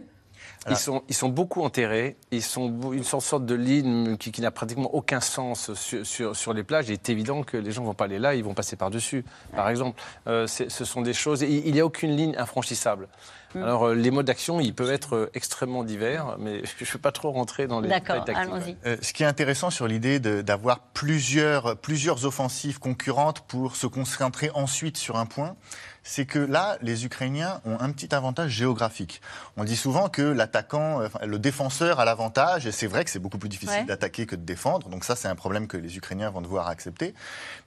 Ils 0.69 0.77
sont, 0.77 1.03
ils 1.09 1.15
sont 1.15 1.29
beaucoup 1.29 1.61
enterrés. 1.61 2.15
Ils 2.31 2.41
sont 2.41 2.91
une 2.93 3.03
sorte 3.03 3.45
de 3.45 3.55
ligne 3.55 4.17
qui, 4.17 4.41
n'a 4.41 4.51
pratiquement 4.51 4.93
aucun 4.95 5.19
sens 5.19 5.73
sur, 5.73 6.35
sur, 6.35 6.53
les 6.53 6.63
plages. 6.63 6.87
Il 6.87 6.93
est 6.93 7.09
évident 7.09 7.43
que 7.43 7.57
les 7.57 7.71
gens 7.71 7.81
ne 7.81 7.87
vont 7.87 7.93
pas 7.93 8.05
aller 8.05 8.19
là, 8.19 8.35
ils 8.35 8.43
vont 8.43 8.53
passer 8.53 8.75
par-dessus, 8.75 9.25
par 9.55 9.69
exemple. 9.69 10.01
Euh, 10.27 10.47
ce 10.47 10.85
sont 10.85 11.01
des 11.01 11.13
choses. 11.13 11.41
Il 11.41 11.73
n'y 11.73 11.79
a 11.81 11.85
aucune 11.85 12.15
ligne 12.15 12.35
infranchissable. 12.37 13.09
Mm. 13.55 13.63
Alors, 13.63 13.87
euh, 13.87 13.93
les 13.93 14.09
modes 14.09 14.25
d'action, 14.25 14.59
ils 14.59 14.73
peuvent 14.73 14.91
être 14.91 15.29
extrêmement 15.33 15.83
divers, 15.83 16.37
mais 16.39 16.61
je 16.79 16.85
ne 16.85 16.89
veux 16.91 16.99
pas 16.99 17.11
trop 17.11 17.31
rentrer 17.31 17.67
dans 17.67 17.81
les 17.81 17.89
D'accord, 17.89 18.25
allons-y. 18.27 18.77
ce 19.01 19.13
qui 19.13 19.23
est 19.23 19.27
intéressant 19.27 19.69
sur 19.69 19.87
l'idée 19.87 20.19
d'avoir 20.19 20.79
plusieurs, 20.79 21.77
plusieurs 21.77 22.25
offensives 22.25 22.79
concurrentes 22.79 23.41
pour 23.41 23.75
se 23.75 23.87
concentrer 23.87 24.49
ensuite 24.53 24.97
sur 24.97 25.17
un 25.17 25.25
point, 25.25 25.55
c'est 26.03 26.25
que 26.25 26.39
là, 26.39 26.77
les 26.81 27.05
Ukrainiens 27.05 27.61
ont 27.65 27.79
un 27.79 27.91
petit 27.91 28.13
avantage 28.13 28.51
géographique. 28.51 29.21
On 29.57 29.63
dit 29.63 29.75
souvent 29.75 30.09
que 30.09 30.21
l'attaquant, 30.21 31.01
euh, 31.01 31.07
le 31.25 31.39
défenseur 31.39 31.99
a 31.99 32.05
l'avantage, 32.05 32.67
et 32.67 32.71
c'est 32.71 32.87
vrai 32.87 33.03
que 33.05 33.09
c'est 33.09 33.19
beaucoup 33.19 33.37
plus 33.37 33.49
difficile 33.49 33.85
d'attaquer 33.85 34.25
que 34.25 34.35
de 34.35 34.43
défendre, 34.43 34.89
donc 34.89 35.03
ça 35.03 35.15
c'est 35.15 35.27
un 35.27 35.35
problème 35.35 35.67
que 35.67 35.77
les 35.77 35.97
Ukrainiens 35.97 36.29
vont 36.29 36.41
devoir 36.41 36.67
accepter. 36.67 37.13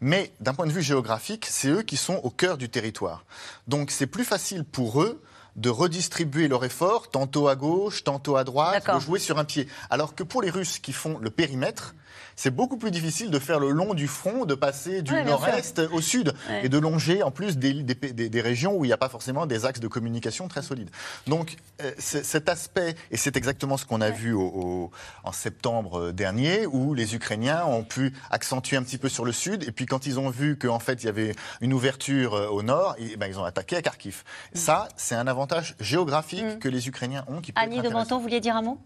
Mais 0.00 0.32
d'un 0.40 0.54
point 0.54 0.66
de 0.66 0.72
vue 0.72 0.82
géographique, 0.82 1.46
c'est 1.48 1.68
eux 1.68 1.82
qui 1.82 1.96
sont 1.96 2.20
au 2.22 2.30
cœur 2.30 2.58
du 2.58 2.68
territoire. 2.68 3.24
Donc 3.66 3.90
c'est 3.90 4.06
plus 4.06 4.24
facile 4.24 4.64
pour 4.64 5.02
eux 5.02 5.22
de 5.56 5.70
redistribuer 5.70 6.48
leur 6.48 6.64
effort, 6.64 7.10
tantôt 7.10 7.48
à 7.48 7.56
gauche, 7.56 8.04
tantôt 8.04 8.36
à 8.36 8.44
droite, 8.44 8.86
de 8.94 9.00
jouer 9.00 9.18
sur 9.18 9.38
un 9.38 9.44
pied. 9.44 9.68
Alors 9.88 10.14
que 10.14 10.22
pour 10.22 10.42
les 10.42 10.50
Russes 10.50 10.78
qui 10.78 10.92
font 10.92 11.18
le 11.18 11.30
périmètre, 11.30 11.94
c'est 12.36 12.50
beaucoup 12.50 12.76
plus 12.76 12.90
difficile 12.90 13.30
de 13.30 13.38
faire 13.38 13.58
le 13.58 13.70
long 13.70 13.94
du 13.94 14.06
front, 14.06 14.44
de 14.44 14.54
passer 14.54 15.02
du 15.02 15.12
nord-est 15.12 15.80
au 15.92 16.00
sud 16.00 16.34
et 16.62 16.68
de 16.68 16.78
longer 16.78 17.22
en 17.22 17.30
plus 17.30 17.56
des, 17.56 17.82
des, 17.82 18.40
régions 18.40 18.76
où 18.76 18.84
il 18.84 18.88
n'y 18.88 18.92
a 18.92 18.98
pas 18.98 19.08
forcément 19.08 19.46
des 19.46 19.64
axes 19.64 19.80
de 19.80 19.88
communication 19.88 20.48
très 20.48 20.62
solides. 20.62 20.90
Donc 21.26 21.56
euh, 21.82 21.90
cet 21.98 22.48
aspect, 22.48 22.94
et 23.10 23.16
c'est 23.16 23.36
exactement 23.36 23.76
ce 23.76 23.86
qu'on 23.86 24.00
a 24.00 24.10
vu 24.10 24.32
au, 24.32 24.90
en 25.24 25.32
septembre 25.32 26.12
dernier, 26.12 26.66
où 26.66 26.94
les 26.94 27.14
Ukrainiens 27.14 27.64
ont 27.64 27.84
pu 27.84 28.12
accentuer 28.30 28.76
un 28.76 28.82
petit 28.82 28.98
peu 28.98 29.08
sur 29.08 29.24
le 29.24 29.32
sud, 29.32 29.64
et 29.66 29.72
puis 29.72 29.86
quand 29.86 30.06
ils 30.06 30.18
ont 30.18 30.30
vu 30.30 30.58
qu'en 30.58 30.78
fait 30.78 31.02
il 31.02 31.06
y 31.06 31.08
avait 31.08 31.34
une 31.60 31.72
ouverture 31.72 32.34
euh, 32.34 32.48
au 32.48 32.62
nord, 32.62 32.94
et, 32.98 33.16
ben, 33.16 33.26
ils 33.26 33.38
ont 33.38 33.44
attaqué 33.44 33.76
à 33.76 33.82
Kharkiv. 33.82 34.24
Mm. 34.54 34.58
Ça, 34.58 34.88
c'est 34.96 35.14
un 35.14 35.26
avantage 35.26 35.74
géographique 35.80 36.44
mm. 36.44 36.58
que 36.58 36.68
les 36.68 36.88
Ukrainiens 36.88 37.24
ont. 37.28 37.40
Qui 37.40 37.52
Annie 37.56 37.80
de 37.80 37.88
Menton, 37.88 38.16
vous 38.16 38.22
vouliez 38.22 38.40
dire 38.40 38.56
un 38.56 38.62
mot? 38.62 38.78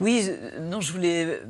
Oui, 0.00 0.28
non, 0.60 0.80
je 0.80 0.92
voulais 0.92 1.40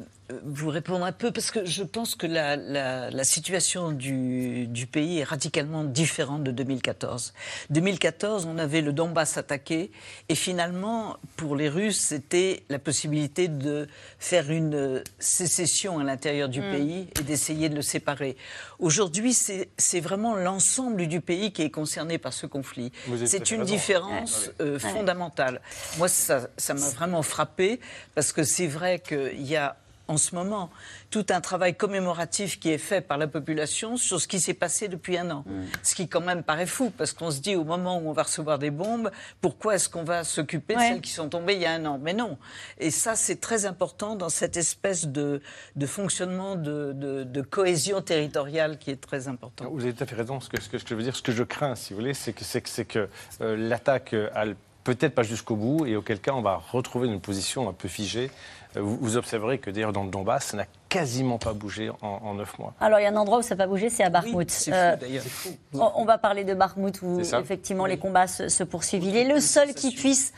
vous 0.44 0.68
répondre 0.68 1.04
un 1.04 1.12
peu 1.12 1.30
parce 1.30 1.50
que 1.50 1.64
je 1.64 1.82
pense 1.82 2.14
que 2.14 2.26
la, 2.26 2.56
la, 2.56 3.24
situation 3.24 3.92
du, 3.92 4.66
du, 4.66 4.86
pays 4.86 5.18
est 5.18 5.24
radicalement 5.24 5.84
différente 5.84 6.42
de 6.42 6.50
2014. 6.50 7.32
2014, 7.70 8.46
on 8.46 8.58
avait 8.58 8.80
le 8.80 8.92
Donbass 8.92 9.36
attaqué 9.36 9.90
et 10.28 10.34
finalement, 10.34 11.16
pour 11.36 11.56
les 11.56 11.68
Russes, 11.68 11.98
c'était 11.98 12.64
la 12.68 12.78
possibilité 12.78 13.48
de 13.48 13.88
faire 14.18 14.50
une 14.50 15.02
sécession 15.18 15.98
à 15.98 16.04
l'intérieur 16.04 16.48
du 16.48 16.60
mm. 16.60 16.70
pays 16.70 17.08
et 17.18 17.22
d'essayer 17.22 17.68
de 17.68 17.76
le 17.76 17.82
séparer. 17.82 18.36
Aujourd'hui, 18.78 19.34
c'est 19.34 20.00
vraiment 20.00 20.34
l'ensemble 20.34 21.06
du 21.06 21.20
pays 21.20 21.52
qui 21.52 21.62
est 21.62 21.70
concerné 21.70 22.18
par 22.18 22.32
ce 22.32 22.46
conflit. 22.46 22.92
C'est 23.24 23.50
une 23.50 23.64
différence 23.64 24.50
euh, 24.60 24.78
fondamentale. 24.78 25.60
Moi, 25.98 26.08
ça 26.08 26.48
m'a 26.68 26.88
vraiment 26.90 27.22
frappé 27.22 27.80
parce 28.14 28.32
que 28.32 28.42
c'est 28.42 28.66
vrai 28.66 29.00
qu'il 29.00 29.42
y 29.42 29.56
a 29.56 29.76
en 30.12 30.18
ce 30.18 30.34
moment 30.34 30.70
tout 31.10 31.26
un 31.30 31.40
travail 31.40 31.74
commémoratif 31.74 32.60
qui 32.60 32.70
est 32.70 32.78
fait 32.78 33.00
par 33.00 33.18
la 33.18 33.26
population 33.26 33.96
sur 33.96 34.20
ce 34.20 34.28
qui 34.28 34.40
s'est 34.40 34.54
passé 34.54 34.88
depuis 34.88 35.16
un 35.16 35.30
an. 35.30 35.44
Mm. 35.46 35.62
Ce 35.82 35.94
qui 35.94 36.08
quand 36.08 36.20
même 36.20 36.42
paraît 36.42 36.66
fou, 36.66 36.90
parce 36.90 37.12
qu'on 37.12 37.30
se 37.30 37.40
dit 37.40 37.56
au 37.56 37.64
moment 37.64 37.98
où 37.98 38.08
on 38.08 38.12
va 38.12 38.24
recevoir 38.24 38.58
des 38.58 38.70
bombes, 38.70 39.10
pourquoi 39.40 39.74
est-ce 39.74 39.88
qu'on 39.88 40.04
va 40.04 40.24
s'occuper 40.24 40.74
de 40.74 40.80
celles 40.80 41.00
qui 41.00 41.10
sont 41.10 41.28
tombées 41.28 41.54
il 41.54 41.62
y 41.62 41.66
a 41.66 41.72
un 41.72 41.84
an? 41.86 41.98
Mais 42.00 42.12
non. 42.12 42.38
Et 42.78 42.90
ça, 42.90 43.16
c'est 43.16 43.40
très 43.40 43.64
important 43.66 44.16
dans 44.16 44.28
cette 44.28 44.56
espèce 44.56 45.06
de, 45.06 45.40
de 45.76 45.86
fonctionnement 45.86 46.56
de, 46.56 46.92
de, 46.92 47.42
cohésion 47.42 48.00
territoriale 48.00 48.78
qui 48.78 48.90
est 48.90 49.00
très 49.00 49.28
important. 49.28 49.68
Vous 49.70 49.82
avez 49.82 49.92
tout 49.92 50.04
à 50.04 50.06
fait 50.06 50.14
raison. 50.14 50.40
Ce 50.40 50.48
que, 50.48 50.60
ce 50.60 50.68
que, 50.68 50.78
je 50.78 50.94
veux 50.94 51.02
dire, 51.02 51.16
ce 51.16 51.22
que 51.22 51.32
je 51.32 51.42
crains, 51.42 51.74
si 51.74 51.92
vous 51.92 52.00
voulez, 52.00 52.14
c'est 52.14 52.32
que, 52.32 52.44
c'est 52.44 52.84
que 52.84 53.08
euh, 53.40 53.56
l'attaque 53.56 54.14
a 54.34 54.44
peut-être 54.84 55.14
pas 55.14 55.22
jusqu'au 55.22 55.56
bout, 55.56 55.86
et 55.86 55.96
auquel 55.96 56.20
cas 56.20 56.32
on 56.32 56.42
va 56.42 56.56
retrouver 56.56 57.08
une 57.08 57.20
position 57.20 57.68
un 57.68 57.72
peu 57.72 57.88
figée. 57.88 58.30
Vous, 58.74 59.16
observerez 59.16 59.58
que 59.58 59.70
d'ailleurs 59.70 59.92
dans 59.92 60.04
le 60.04 60.10
Donbass, 60.10 60.46
ça 60.46 60.56
n'a 60.56 60.66
quasiment 60.88 61.38
pas 61.38 61.52
bougé 61.52 61.90
en, 62.00 62.34
neuf 62.34 62.58
mois. 62.58 62.72
Alors 62.80 63.00
il 63.00 63.02
y 63.02 63.06
a 63.06 63.10
un 63.10 63.16
endroit 63.16 63.38
où 63.38 63.42
ça 63.42 63.54
n'a 63.54 63.64
pas 63.64 63.68
bougé, 63.68 63.90
c'est 63.90 64.04
à 64.04 64.10
Bakhmut. 64.10 64.50
c'est 64.50 64.72
euh, 64.72 64.96
d'ailleurs. 64.96 65.24
On 65.72 66.04
va 66.04 66.18
parler 66.18 66.44
de 66.44 66.54
Bakhmut 66.54 67.02
où 67.02 67.20
effectivement 67.20 67.86
les 67.86 67.98
combats 67.98 68.26
se, 68.26 68.48
se 68.48 68.64
poursuivent. 68.64 69.04
Il 69.04 69.16
est 69.16 69.24
le 69.24 69.40
seul 69.40 69.74
qui 69.74 69.94
puisse 69.94 70.32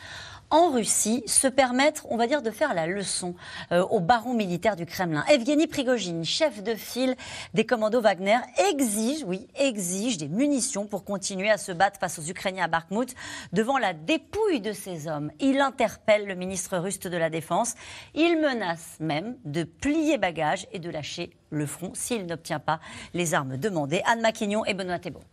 en 0.55 0.71
Russie 0.71 1.25
se 1.27 1.49
permettre, 1.49 2.07
on 2.11 2.17
va 2.17 2.29
dire, 2.29 2.41
de 2.41 2.53
faire 2.53 2.75
la 2.75 2.87
leçon 2.87 3.35
euh, 3.73 3.83
au 3.91 3.99
baron 3.99 4.35
militaire 4.35 4.77
du 4.77 4.87
Kremlin. 4.87 5.25
Evgeny 5.29 5.67
Prigogine, 5.67 6.25
chef 6.25 6.63
de 6.63 6.77
file 6.77 7.17
des 7.55 7.67
commandos 7.67 8.01
Wagner, 8.01 8.39
exige, 8.71 9.25
oui, 9.27 9.49
exige 9.57 10.17
des 10.17 10.29
munitions 10.29 10.87
pour 10.87 11.05
continuer 11.05 11.51
à 11.51 11.59
se 11.59 11.73
battre 11.73 11.99
face 11.99 12.21
aux 12.21 12.23
Ukrainiens 12.23 12.67
à 12.67 12.69
Bakhmut 12.69 13.17
devant 13.53 13.79
la 13.79 13.95
dépouille 13.95 14.61
de 14.61 14.73
ces 14.73 15.09
hommes. 15.09 15.33
Il 15.41 15.61
interpelle 15.61 16.25
le 16.29 16.37
ministre 16.37 16.79
russe 16.79 17.01
de 17.01 17.17
la 17.17 17.31
Défense. 17.31 17.75
Il 18.15 18.41
menace 18.41 18.97
même 19.01 19.37
de 19.45 19.65
plier 19.65 20.19
bagages 20.19 20.69
et 20.71 20.79
de 20.79 20.89
lâcher 20.89 21.31
le 21.51 21.67
front 21.67 21.91
s'il 21.95 22.27
n'obtient 22.27 22.61
pas 22.61 22.79
les 23.13 23.35
armes 23.35 23.57
demandées. 23.57 24.03
Anne 24.07 24.21
Maquignon 24.21 24.65
et 24.65 24.75
Benoît 24.75 25.01
Thébault. 25.01 25.25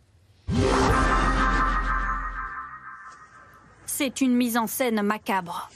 C'est 4.03 4.21
une 4.21 4.35
mise 4.35 4.57
en 4.57 4.65
scène 4.65 5.03
macabre. 5.03 5.69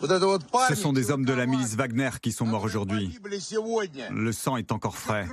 Ce 0.00 0.74
sont 0.74 0.92
des 0.92 1.12
hommes 1.12 1.24
de 1.24 1.32
la 1.32 1.46
milice 1.46 1.76
Wagner 1.76 2.10
qui 2.20 2.32
sont 2.32 2.44
morts 2.44 2.64
aujourd'hui. 2.64 3.16
Le 4.10 4.32
sang 4.32 4.56
est 4.56 4.72
encore 4.72 4.98
frais. 4.98 5.28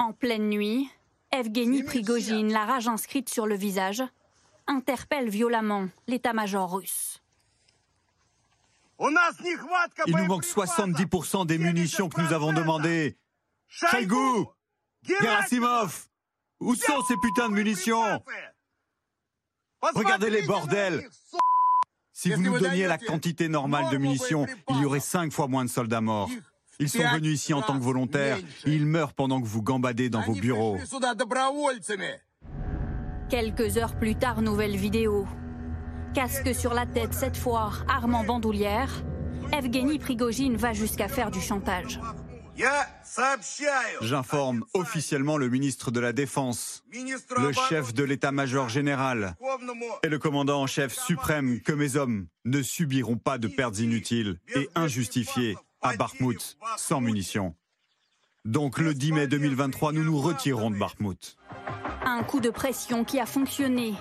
En 0.00 0.12
pleine 0.12 0.48
nuit, 0.48 0.90
Evgeny 1.30 1.84
Prigogine, 1.84 2.52
la 2.52 2.64
rage 2.64 2.88
inscrite 2.88 3.28
sur 3.28 3.46
le 3.46 3.54
visage, 3.54 4.02
interpelle 4.66 5.28
violemment 5.28 5.88
l'état-major 6.08 6.74
russe. 6.74 7.22
Il 8.98 10.16
nous 10.16 10.26
manque 10.26 10.44
70% 10.44 11.46
des 11.46 11.58
munitions 11.58 12.08
que 12.08 12.20
nous 12.20 12.32
avons 12.32 12.52
demandées. 12.52 13.16
Gerasimov 15.04 16.08
Où 16.58 16.74
sont 16.74 17.02
ces 17.06 17.14
putains 17.22 17.50
de 17.50 17.54
munitions? 17.54 18.20
Regardez 19.94 20.30
les 20.30 20.42
bordels 20.42 21.08
Si 22.12 22.30
vous 22.30 22.42
nous 22.42 22.58
donniez 22.58 22.86
la 22.86 22.98
quantité 22.98 23.48
normale 23.48 23.90
de 23.90 23.96
munitions, 23.96 24.46
il 24.70 24.82
y 24.82 24.84
aurait 24.84 25.00
cinq 25.00 25.32
fois 25.32 25.48
moins 25.48 25.64
de 25.64 25.70
soldats 25.70 26.00
morts. 26.00 26.30
Ils 26.78 26.88
sont 26.88 27.06
venus 27.12 27.34
ici 27.34 27.52
en 27.52 27.62
tant 27.62 27.78
que 27.78 27.84
volontaires 27.84 28.38
et 28.64 28.72
ils 28.72 28.86
meurent 28.86 29.12
pendant 29.12 29.40
que 29.40 29.46
vous 29.46 29.62
gambadez 29.62 30.08
dans 30.08 30.22
vos 30.22 30.34
bureaux. 30.34 30.78
Quelques 33.28 33.76
heures 33.76 33.96
plus 33.96 34.16
tard, 34.16 34.42
nouvelle 34.42 34.76
vidéo. 34.76 35.26
Casque 36.14 36.54
sur 36.54 36.74
la 36.74 36.86
tête 36.86 37.14
cette 37.14 37.36
fois, 37.36 37.70
arme 37.86 38.14
en 38.14 38.24
bandoulière, 38.24 38.90
Evgeny 39.52 39.98
Prigogine 39.98 40.56
va 40.56 40.72
jusqu'à 40.72 41.06
faire 41.06 41.30
du 41.30 41.40
chantage. 41.40 42.00
J'informe 44.02 44.64
officiellement 44.74 45.36
le 45.36 45.48
ministre 45.48 45.90
de 45.90 46.00
la 46.00 46.12
Défense, 46.12 46.84
le 46.92 47.52
chef 47.68 47.94
de 47.94 48.04
l'état-major 48.04 48.68
général 48.68 49.36
et 50.02 50.08
le 50.08 50.18
commandant 50.18 50.62
en 50.62 50.66
chef 50.66 50.94
suprême 50.94 51.60
que 51.60 51.72
mes 51.72 51.96
hommes 51.96 52.26
ne 52.44 52.62
subiront 52.62 53.16
pas 53.16 53.38
de 53.38 53.48
pertes 53.48 53.78
inutiles 53.78 54.38
et 54.54 54.68
injustifiées 54.74 55.56
à 55.82 55.96
Bakhmut 55.96 56.56
sans 56.76 57.00
munitions. 57.00 57.54
Donc 58.44 58.78
le 58.78 58.94
10 58.94 59.12
mai 59.12 59.26
2023, 59.26 59.92
nous 59.92 60.04
nous 60.04 60.18
retirons 60.18 60.70
de 60.70 60.78
Bakhmut. 60.78 61.36
Un 62.04 62.22
coup 62.22 62.40
de 62.40 62.50
pression 62.50 63.04
qui 63.04 63.20
a 63.20 63.26
fonctionné. 63.26 63.94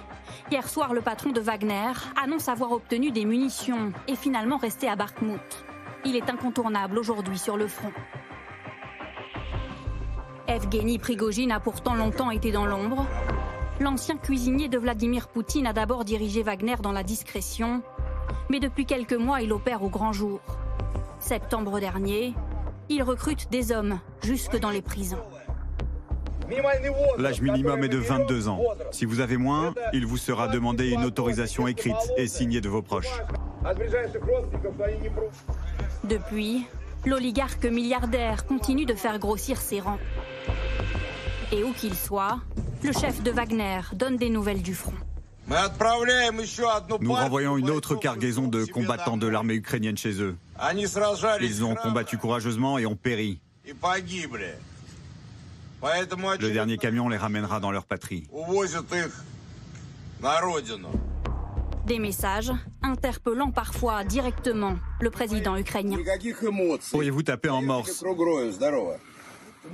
Hier 0.52 0.68
soir, 0.70 0.94
le 0.94 1.02
patron 1.02 1.32
de 1.32 1.42
Wagner 1.42 1.92
annonce 2.22 2.48
avoir 2.48 2.72
obtenu 2.72 3.12
des 3.12 3.26
munitions 3.26 3.92
et 4.08 4.16
finalement 4.16 4.58
resté 4.58 4.88
à 4.88 4.96
Bakhmut. 4.96 5.66
Il 6.06 6.16
est 6.16 6.30
incontournable 6.30 6.98
aujourd'hui 6.98 7.38
sur 7.38 7.58
le 7.58 7.68
front. 7.68 7.92
Evgeny 10.50 10.98
Prigogine 10.98 11.52
a 11.52 11.60
pourtant 11.60 11.94
longtemps 11.94 12.32
été 12.32 12.52
dans 12.52 12.66
l'ombre. 12.66 13.06
L'ancien 13.80 14.18
cuisinier 14.18 14.68
de 14.68 14.80
Vladimir 14.80 15.28
Poutine 15.28 15.68
a 15.68 15.74
d'abord 15.74 16.06
dirigé 16.06 16.42
Wagner 16.42 16.76
dans 16.82 16.92
la 16.92 17.04
discrétion, 17.04 17.84
mais 18.50 18.60
depuis 18.60 18.88
quelques 18.88 19.14
mois, 19.14 19.42
il 19.42 19.54
opère 19.54 19.84
au 19.84 19.90
grand 19.90 20.12
jour. 20.12 20.40
Septembre 21.20 21.80
dernier, 21.80 22.34
il 22.90 23.04
recrute 23.04 23.52
des 23.52 23.72
hommes 23.72 24.00
jusque 24.24 24.60
dans 24.60 24.72
les 24.72 24.82
prisons. 24.82 25.22
L'âge 27.20 27.42
minimum 27.42 27.84
est 27.84 27.90
de 27.90 28.00
22 28.00 28.48
ans. 28.48 28.60
Si 28.90 29.06
vous 29.06 29.20
avez 29.20 29.38
moins, 29.38 29.76
il 29.94 30.08
vous 30.08 30.18
sera 30.18 30.48
demandé 30.48 30.90
une 30.90 31.06
autorisation 31.06 31.68
écrite 31.68 32.12
et 32.18 32.26
signée 32.26 32.60
de 32.60 32.70
vos 32.70 32.82
proches. 32.82 33.22
Depuis, 36.06 36.66
l'oligarque 37.06 37.66
milliardaire 37.66 38.48
continue 38.48 38.86
de 38.86 38.96
faire 38.96 39.20
grossir 39.20 39.62
ses 39.62 39.80
rangs. 39.80 40.00
Et 41.52 41.64
où 41.64 41.74
qu'il 41.74 41.96
soit, 41.96 42.40
le 42.84 42.92
chef 42.92 43.24
de 43.24 43.32
Wagner 43.32 43.82
donne 43.94 44.18
des 44.18 44.30
nouvelles 44.30 44.62
du 44.62 44.76
front. 44.76 44.94
Nous 47.02 47.14
renvoyons 47.14 47.58
une 47.58 47.72
autre 47.72 47.96
cargaison 47.96 48.48
de 48.48 48.66
combattants 48.66 49.18
de 49.18 49.28
l'armée 49.28 49.56
ukrainienne 49.56 49.98
chez 49.98 50.22
eux. 50.22 50.36
Ils 51.42 51.64
ont 51.64 51.74
combattu 51.76 52.18
courageusement 52.18 52.78
et 52.78 52.86
ont 52.86 52.96
péri. 52.96 53.42
Le 55.82 56.52
dernier 56.52 56.78
camion 56.78 57.10
les 57.10 57.18
ramènera 57.18 57.60
dans 57.60 57.72
leur 57.72 57.86
patrie. 57.86 58.28
Des 61.88 61.98
messages 61.98 62.52
interpellant 62.84 63.50
parfois 63.50 64.04
directement 64.04 64.76
le 65.02 65.10
président 65.10 65.58
ukrainien. 65.58 65.98
Pourriez-vous 66.92 67.24
taper 67.24 67.50
en 67.50 67.64
morse? 67.64 68.04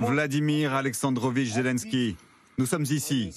Vladimir 0.00 0.74
Alexandrovich 0.74 1.52
Zelensky, 1.52 2.16
nous 2.58 2.66
sommes 2.66 2.84
ici. 2.84 3.30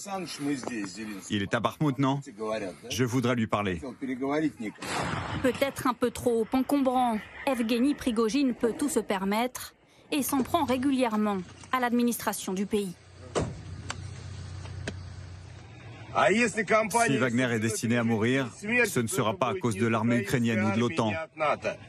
Il 1.30 1.41
est 1.41 1.53
à 1.53 1.60
Bakhmut, 1.60 1.97
non? 1.99 2.20
Je 2.89 3.03
voudrais 3.03 3.36
lui 3.36 3.47
parler. 3.47 3.82
Peut-être 5.41 5.88
un 5.88 5.93
peu 5.93 6.12
trop 6.12 6.47
encombrant, 6.51 7.20
Evgeny 7.45 7.93
Prigogine 7.95 8.53
peut 8.53 8.74
tout 8.78 8.89
se 8.89 8.99
permettre 8.99 9.74
et 10.12 10.24
s'en 10.24 10.41
prend 10.43 10.64
régulièrement 10.64 11.38
à 11.72 11.80
l'administration 11.80 12.53
du 12.53 12.66
pays. 12.66 12.93
Si 17.05 17.18
Wagner 17.18 17.47
est 17.53 17.60
destiné 17.60 17.97
à 17.97 18.03
mourir, 18.03 18.47
ce 18.86 18.99
ne 18.99 19.07
sera 19.07 19.36
pas 19.36 19.49
à 19.49 19.53
cause 19.53 19.76
de 19.76 19.88
l'armée 19.88 20.18
ukrainienne 20.18 20.64
ou 20.64 20.72
de 20.76 20.80
l'OTAN, 20.80 21.12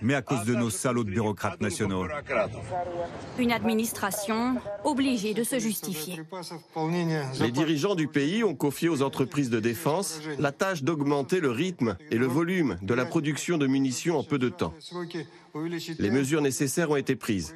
mais 0.03 0.15
à 0.15 0.23
cause 0.23 0.45
de 0.45 0.55
nos 0.55 0.71
salauds 0.71 1.05
de 1.05 1.11
bureaucrates 1.11 1.61
nationaux. 1.61 2.07
Une 3.39 3.53
administration 3.53 4.57
obligée 4.85 5.35
de 5.35 5.43
se 5.43 5.59
justifier. 5.59 6.21
Les 7.41 7.51
dirigeants 7.51 7.95
du 7.95 8.09
pays 8.09 8.45
ont 8.45 8.55
confié 8.55 8.89
aux 8.89 9.03
entreprises 9.03 9.51
de 9.51 9.61
défense 9.61 10.21
la 10.39 10.53
tâche 10.53 10.83
d'augmenter 10.83 11.41
le 11.41 11.51
rythme 11.51 11.97
et 12.11 12.17
le 12.17 12.27
volume 12.27 12.79
de 12.83 12.95
la 12.95 13.05
production 13.05 13.59
de 13.59 13.67
munitions 13.67 14.19
en 14.19 14.25
peu 14.25 14.39
de 14.39 14.49
temps. 14.49 14.75
Les 15.99 16.11
mesures 16.11 16.43
nécessaires 16.43 16.91
ont 16.91 16.97
été 16.97 17.17
prises. 17.17 17.55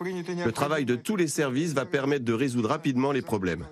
Le 0.00 0.50
travail 0.50 0.84
de 0.84 0.94
tous 0.94 1.16
les 1.16 1.28
services 1.28 1.72
va 1.72 1.86
permettre 1.86 2.24
de 2.24 2.32
résoudre 2.32 2.68
rapidement 2.68 3.12
les 3.12 3.22
problèmes. 3.22 3.66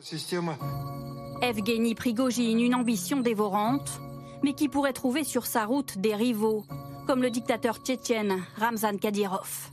Evgeny 1.42 1.94
Prigogine, 1.94 2.60
une 2.60 2.74
ambition 2.74 3.20
dévorante, 3.20 4.00
mais 4.42 4.54
qui 4.54 4.68
pourrait 4.68 4.92
trouver 4.92 5.24
sur 5.24 5.46
sa 5.46 5.66
route 5.66 5.98
des 5.98 6.14
rivaux, 6.14 6.64
comme 7.06 7.22
le 7.22 7.30
dictateur 7.30 7.78
tchétchène 7.78 8.42
Ramzan 8.56 8.96
Kadyrov. 8.98 9.70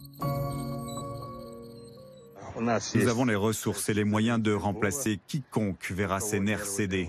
Nous 2.60 3.08
avons 3.08 3.26
les 3.26 3.36
ressources 3.36 3.88
et 3.90 3.94
les 3.94 4.04
moyens 4.04 4.40
de 4.40 4.54
remplacer 4.54 5.20
quiconque 5.28 5.92
verra 5.92 6.20
ses 6.20 6.40
nerfs 6.40 6.66
céder. 6.66 7.08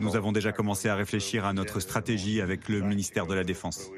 Nous 0.00 0.16
avons 0.16 0.32
déjà 0.32 0.52
commencé 0.52 0.88
à 0.88 0.96
réfléchir 0.96 1.44
à 1.44 1.52
notre 1.52 1.80
stratégie 1.80 2.40
avec 2.40 2.68
le 2.68 2.80
ministère 2.80 3.26
de 3.26 3.34
la 3.34 3.44
Défense. 3.44 3.90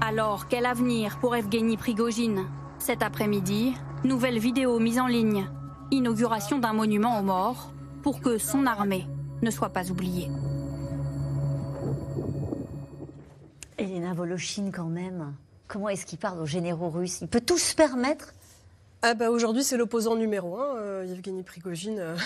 Alors, 0.00 0.48
quel 0.48 0.66
avenir 0.66 1.18
pour 1.20 1.36
Evgeny 1.36 1.76
Prigogine? 1.76 2.44
Cet 2.82 3.04
après-midi, 3.04 3.74
nouvelle 4.02 4.40
vidéo 4.40 4.80
mise 4.80 4.98
en 4.98 5.06
ligne. 5.06 5.46
Inauguration 5.92 6.58
d'un 6.58 6.72
monument 6.72 7.20
aux 7.20 7.22
morts 7.22 7.72
pour 8.02 8.20
que 8.20 8.38
son 8.38 8.66
armée 8.66 9.06
ne 9.40 9.52
soit 9.52 9.68
pas 9.68 9.92
oubliée. 9.92 10.28
Elena 13.78 14.10
à 14.10 14.14
Volochine 14.14 14.72
quand 14.72 14.88
même. 14.88 15.32
Comment 15.68 15.90
est-ce 15.90 16.04
qu'il 16.04 16.18
parle 16.18 16.40
aux 16.40 16.46
généraux 16.46 16.90
russes? 16.90 17.20
Il 17.20 17.28
peut 17.28 17.40
tout 17.40 17.56
se 17.56 17.76
permettre? 17.76 18.34
Ah 19.02 19.14
bah 19.14 19.30
aujourd'hui, 19.30 19.62
c'est 19.62 19.76
l'opposant 19.76 20.16
numéro 20.16 20.58
un, 20.58 20.74
euh, 20.78 21.06
Yevgeny 21.06 21.44
Prigogine, 21.44 22.00
euh, 22.00 22.16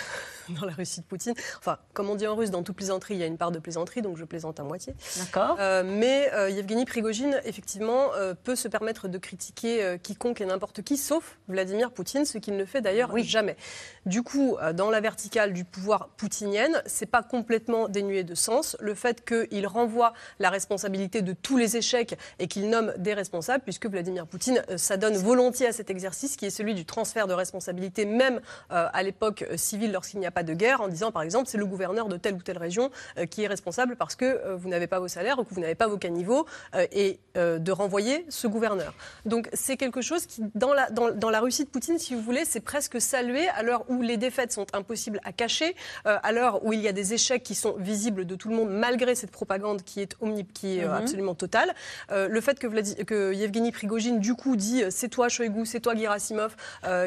dans 0.60 0.66
la 0.66 0.72
Russie 0.72 1.00
de 1.00 1.06
Poutine. 1.06 1.34
Enfin, 1.58 1.78
comme 1.92 2.10
on 2.10 2.14
dit 2.14 2.26
en 2.26 2.34
russe, 2.36 2.50
dans 2.50 2.62
toute 2.62 2.76
plaisanterie, 2.76 3.14
il 3.14 3.20
y 3.20 3.22
a 3.22 3.26
une 3.26 3.38
part 3.38 3.50
de 3.50 3.58
plaisanterie, 3.58 4.02
donc 4.02 4.16
je 4.16 4.24
plaisante 4.24 4.60
à 4.60 4.62
moitié. 4.62 4.94
D'accord. 5.18 5.56
Euh, 5.60 5.82
mais 5.84 6.30
euh, 6.34 6.50
Yevgeny 6.50 6.84
Prigogine, 6.84 7.40
effectivement, 7.44 8.12
euh, 8.14 8.34
peut 8.34 8.56
se 8.56 8.68
permettre 8.68 9.08
de 9.08 9.18
critiquer 9.18 9.96
quiconque 10.02 10.40
et 10.40 10.46
n'importe 10.46 10.82
qui, 10.82 10.96
sauf 10.96 11.38
Vladimir 11.48 11.90
Poutine, 11.90 12.24
ce 12.24 12.38
qu'il 12.38 12.56
ne 12.56 12.64
fait 12.64 12.80
d'ailleurs 12.80 13.10
Oui. 13.12 13.24
jamais. 13.24 13.56
Du 14.04 14.22
coup, 14.22 14.56
dans 14.74 14.90
la 14.90 15.00
verticale 15.00 15.52
du 15.52 15.64
pouvoir 15.64 16.08
poutinienne, 16.16 16.80
c'est 16.86 17.06
pas 17.06 17.22
complètement 17.22 17.88
dénué 17.88 18.22
de 18.22 18.34
sens. 18.34 18.76
Le 18.80 18.94
fait 18.94 19.24
qu'il 19.24 19.66
renvoie 19.66 20.12
la 20.38 20.50
responsabilité 20.50 21.22
de 21.22 21.32
tous 21.32 21.56
les 21.56 21.76
échecs 21.76 22.16
et 22.38 22.46
qu'il 22.46 22.70
nomme 22.70 22.92
des 22.98 23.14
responsables, 23.14 23.64
puisque 23.64 23.86
Vladimir 23.86 24.26
Poutine 24.26 24.62
s'adonne 24.76 25.16
volontiers 25.16 25.66
à 25.66 25.72
cet 25.72 25.90
exercice 25.90 26.36
qui 26.36 26.46
est 26.46 26.50
celui 26.50 26.74
du 26.74 26.84
transfert 26.84 27.26
de 27.26 27.34
responsabilité, 27.34 28.04
même 28.04 28.40
à 28.70 29.02
l'époque 29.02 29.44
civile 29.56 29.92
lorsqu'il 29.92 30.20
n'y 30.20 30.26
a 30.26 30.30
pas 30.36 30.42
de 30.42 30.52
guerre, 30.52 30.82
en 30.82 30.88
disant 30.88 31.10
par 31.12 31.22
exemple 31.22 31.46
c'est 31.48 31.56
le 31.56 31.64
gouverneur 31.64 32.08
de 32.08 32.18
telle 32.18 32.34
ou 32.34 32.42
telle 32.42 32.58
région 32.58 32.90
euh, 33.16 33.24
qui 33.24 33.42
est 33.44 33.46
responsable 33.46 33.96
parce 33.96 34.16
que 34.16 34.26
euh, 34.26 34.54
vous 34.54 34.68
n'avez 34.68 34.86
pas 34.86 34.98
vos 35.00 35.08
salaires 35.08 35.38
ou 35.38 35.44
que 35.44 35.54
vous 35.54 35.62
n'avez 35.62 35.74
pas 35.74 35.86
vos 35.86 35.96
caniveaux 35.96 36.44
euh, 36.74 36.86
et 36.92 37.18
de 37.36 37.72
renvoyer 37.72 38.24
ce 38.30 38.46
gouverneur. 38.46 38.92
Donc 39.26 39.48
c'est 39.52 39.76
quelque 39.76 40.00
chose 40.00 40.24
qui, 40.26 40.42
dans 40.54 40.72
la, 40.72 40.88
dans, 40.90 41.10
dans 41.10 41.28
la 41.30 41.40
Russie 41.40 41.64
de 41.64 41.68
Poutine, 41.68 41.98
si 41.98 42.14
vous 42.14 42.20
voulez, 42.22 42.44
c'est 42.46 42.60
presque 42.60 42.98
salué 43.00 43.46
à 43.50 43.62
l'heure 43.62 43.84
où 43.90 44.00
les 44.02 44.16
défaites 44.16 44.52
sont 44.52 44.66
impossibles 44.72 45.20
à 45.24 45.32
cacher, 45.32 45.74
à 46.04 46.32
l'heure 46.32 46.64
où 46.64 46.72
il 46.72 46.80
y 46.80 46.88
a 46.88 46.92
des 46.92 47.12
échecs 47.14 47.42
qui 47.42 47.54
sont 47.54 47.74
visibles 47.78 48.24
de 48.26 48.34
tout 48.36 48.48
le 48.48 48.56
monde 48.56 48.70
malgré 48.70 49.14
cette 49.14 49.30
propagande 49.30 49.82
qui 49.82 50.00
est, 50.00 50.16
omni, 50.20 50.44
qui 50.46 50.78
est 50.78 50.84
euh, 50.84 50.88
Mhm. 50.88 50.94
absolument 50.94 51.34
totale. 51.34 51.74
Le 52.10 52.40
fait 52.40 52.58
que, 52.58 52.66
Vladi- 52.66 53.04
que 53.04 53.32
Yevgeny 53.34 53.70
Prigogine, 53.72 54.18
du 54.18 54.34
coup, 54.34 54.56
dit 54.56 54.82
c'est 54.90 55.08
toi 55.08 55.28
Shoigu, 55.28 55.66
c'est 55.66 55.80
toi 55.80 55.94
Gerasimov 55.94 56.54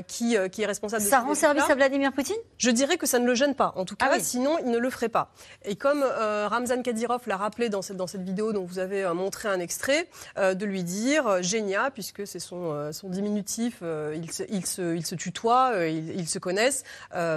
qui, 0.07 0.35
qui 0.51 0.61
est 0.61 0.65
responsable 0.65 1.03
de 1.03 1.09
Ça 1.09 1.19
rend 1.19 1.33
service 1.35 1.69
à 1.69 1.75
Vladimir 1.75 2.11
Poutine? 2.13 2.35
Je 2.57 2.69
dirais 2.71 2.97
que 2.97 3.07
ça 3.07 3.18
ne 3.19 3.25
le 3.25 3.35
gêne 3.35 3.55
pas. 3.55 3.73
En 3.75 3.85
tout 3.85 3.95
cas, 3.95 4.07
Ah 4.09 4.15
oui. 4.15 4.21
sinon, 4.21 4.57
il 4.59 4.71
ne 4.71 4.77
le 4.77 4.89
ferait 4.89 5.09
pas. 5.09 5.31
Et 5.65 5.75
comme 5.75 6.03
euh, 6.03 6.47
Ramzan 6.47 6.81
Kadyrov 6.81 7.21
l'a 7.27 7.37
rappelé 7.37 7.69
dans 7.69 7.81
cette, 7.81 7.97
dans 7.97 8.07
cette 8.07 8.21
vidéo 8.21 8.53
dont 8.53 8.63
vous 8.63 8.79
avez 8.79 9.03
euh, 9.03 9.13
montré 9.13 9.49
un 9.49 9.59
extrait, 9.59 10.07
euh, 10.37 10.53
de 10.53 10.65
lui 10.65 10.83
dire 10.83 11.41
Génia, 11.41 11.91
puisque 11.91 12.25
c'est 12.25 12.39
son, 12.39 12.91
son 12.91 13.09
diminutif, 13.09 13.81
ils, 13.81 14.65
se, 14.65 15.15
tutoient, 15.15 15.85
ils, 15.87 16.27
se 16.27 16.39
connaissent. 16.39 16.83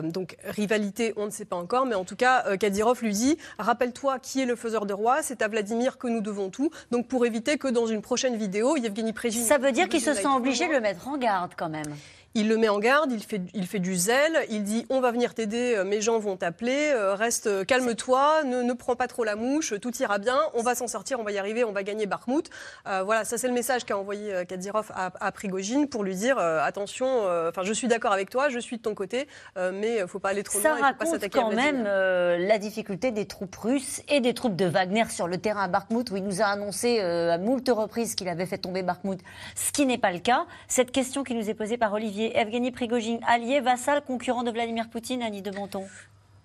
Donc, 0.03 0.37
rivalité, 0.45 1.12
on 1.16 1.26
ne 1.26 1.30
sait 1.30 1.45
pas 1.45 1.57
encore. 1.57 1.87
Mais 1.87 1.95
en 1.95 2.05
tout 2.05 2.16
cas, 2.16 2.57
Kadyrov 2.57 3.03
lui 3.03 3.12
dit 3.12 3.39
Rappelle-toi 3.59 4.18
qui 4.18 4.41
est 4.41 4.47
le 4.47 4.57
faiseur 4.57 4.87
de 4.87 4.95
roi, 4.95 5.22
c'est 5.22 5.43
à 5.43 5.49
Vladimir 5.49 5.99
que 5.99 6.07
nous 6.07 6.20
devons 6.20 6.51
tout. 6.51 6.70
Donc, 6.91 7.09
pour 7.09 7.26
éviter 7.26 7.59
que 7.59 7.68
dans 7.68 7.87
une 7.87 8.03
prochaine 8.03 8.37
vidéo, 8.37 8.76
Yevgeny 8.76 9.12
Prigogine. 9.12 9.45
Ça 9.45 9.59
veut 9.59 9.72
dire 9.72 9.89
qu'il 9.89 10.01
se 10.01 10.07
Prigogine 10.07 10.22
sent 10.22 10.28
aille 10.28 10.37
obligé 10.37 10.64
trop 10.64 10.72
de 10.72 10.76
le 10.76 10.83
mettre 10.83 11.09
en 11.09 11.18
garde 11.18 11.53
quand 11.57 11.68
même. 11.68 11.95
Il 12.35 12.49
le 12.49 12.57
met 12.57 12.68
en 12.68 12.78
garde, 12.78 13.12
il 13.12 13.22
fait, 13.22 13.43
il 13.53 13.66
fait 13.66 13.78
du 13.78 13.95
zèle, 13.95 14.47
il 14.49 14.64
dit 14.64 14.87
on 14.89 15.01
va 15.01 15.11
venir 15.12 15.35
t'aider, 15.35 15.74
euh, 15.76 15.85
mes 15.85 16.01
gens 16.01 16.18
vont 16.18 16.37
t'appeler, 16.37 16.91
euh, 16.95 17.14
reste, 17.14 17.47
euh, 17.47 17.64
calme-toi, 17.64 18.45
ne, 18.45 18.62
ne 18.62 18.72
prends 18.72 18.97
pas 18.97 19.07
trop 19.07 19.22
la 19.24 19.37
mouche, 19.37 19.74
tout 19.80 19.95
ira 19.99 20.18
bien, 20.18 20.39
on 20.55 20.62
va 20.62 20.74
s'en 20.74 20.87
sortir, 20.87 21.20
on 21.20 21.24
va 21.24 21.33
y 21.33 21.39
arriver, 21.39 21.62
on 21.64 21.72
va 21.72 21.83
gagner 21.83 22.07
Bakhmout. 22.07 22.49
Euh, 22.87 23.03
voilà, 23.05 23.24
ça 23.24 23.37
c'est 23.37 23.49
le 23.49 23.53
message 23.55 23.85
qu'a 23.85 23.99
envoyé 23.99 24.33
Kadyrov 24.49 24.91
à, 24.95 25.12
à 25.20 25.30
Prigogine 25.33 25.89
pour 25.89 26.05
lui 26.05 26.14
dire 26.14 26.39
euh, 26.39 26.62
attention, 26.62 27.07
euh, 27.26 27.51
enfin 27.51 27.62
je 27.64 27.72
suis 27.74 27.87
d'accord 27.89 28.12
avec 28.12 28.30
toi, 28.30 28.49
je 28.49 28.59
suis 28.59 28.78
de 28.78 28.83
ton 28.83 28.95
côté, 28.95 29.28
mais 29.57 29.99
il 29.99 30.09
faut 30.09 30.18
pas 30.18 30.30
aller 30.30 30.43
trop 30.43 30.59
Ça 30.59 30.70
loin, 30.70 30.78
il 30.78 30.78
faut 30.78 30.80
pas 30.80 30.87
raconte 31.05 31.09
s'attaquer 31.09 31.39
à 31.39 31.43
quand 31.43 31.51
Vladimir. 31.51 31.83
même 31.85 32.47
la 32.49 32.59
difficulté 32.59 33.11
des 33.11 33.26
troupes 33.26 33.57
russes 33.57 34.01
et 34.09 34.20
des 34.20 34.33
troupes 34.33 34.57
de 34.57 34.64
Wagner 34.64 35.05
sur 35.11 35.28
le 35.28 35.37
terrain 35.37 35.64
à 35.64 35.68
Bakhmout, 35.68 36.11
où 36.11 36.16
il 36.16 36.24
nous 36.24 36.41
a 36.41 36.47
annoncé 36.47 37.01
à 37.01 37.37
moult 37.37 37.68
reprises 37.68 38.14
qu'il 38.14 38.28
avait 38.28 38.47
fait 38.47 38.59
tomber 38.59 38.83
Bakhmout, 38.83 39.18
ce 39.55 39.70
qui 39.72 39.85
n'est 39.85 39.99
pas 39.99 40.12
le 40.12 40.18
cas. 40.18 40.47
Cette 40.68 40.93
question 40.93 41.24
qui 41.24 41.35
nous 41.35 41.51
est 41.51 41.55
posée 41.55 41.76
par 41.76 41.93
Olivier, 41.93 42.22
Evgeny 42.27 42.70
Prigogine, 42.70 43.20
allié, 43.27 43.61
vassal, 43.61 44.03
concurrent 44.03 44.43
de 44.43 44.51
Vladimir 44.51 44.89
Poutine, 44.91 45.23
Annie 45.23 45.43
de 45.43 45.51
Bonton. 45.51 45.85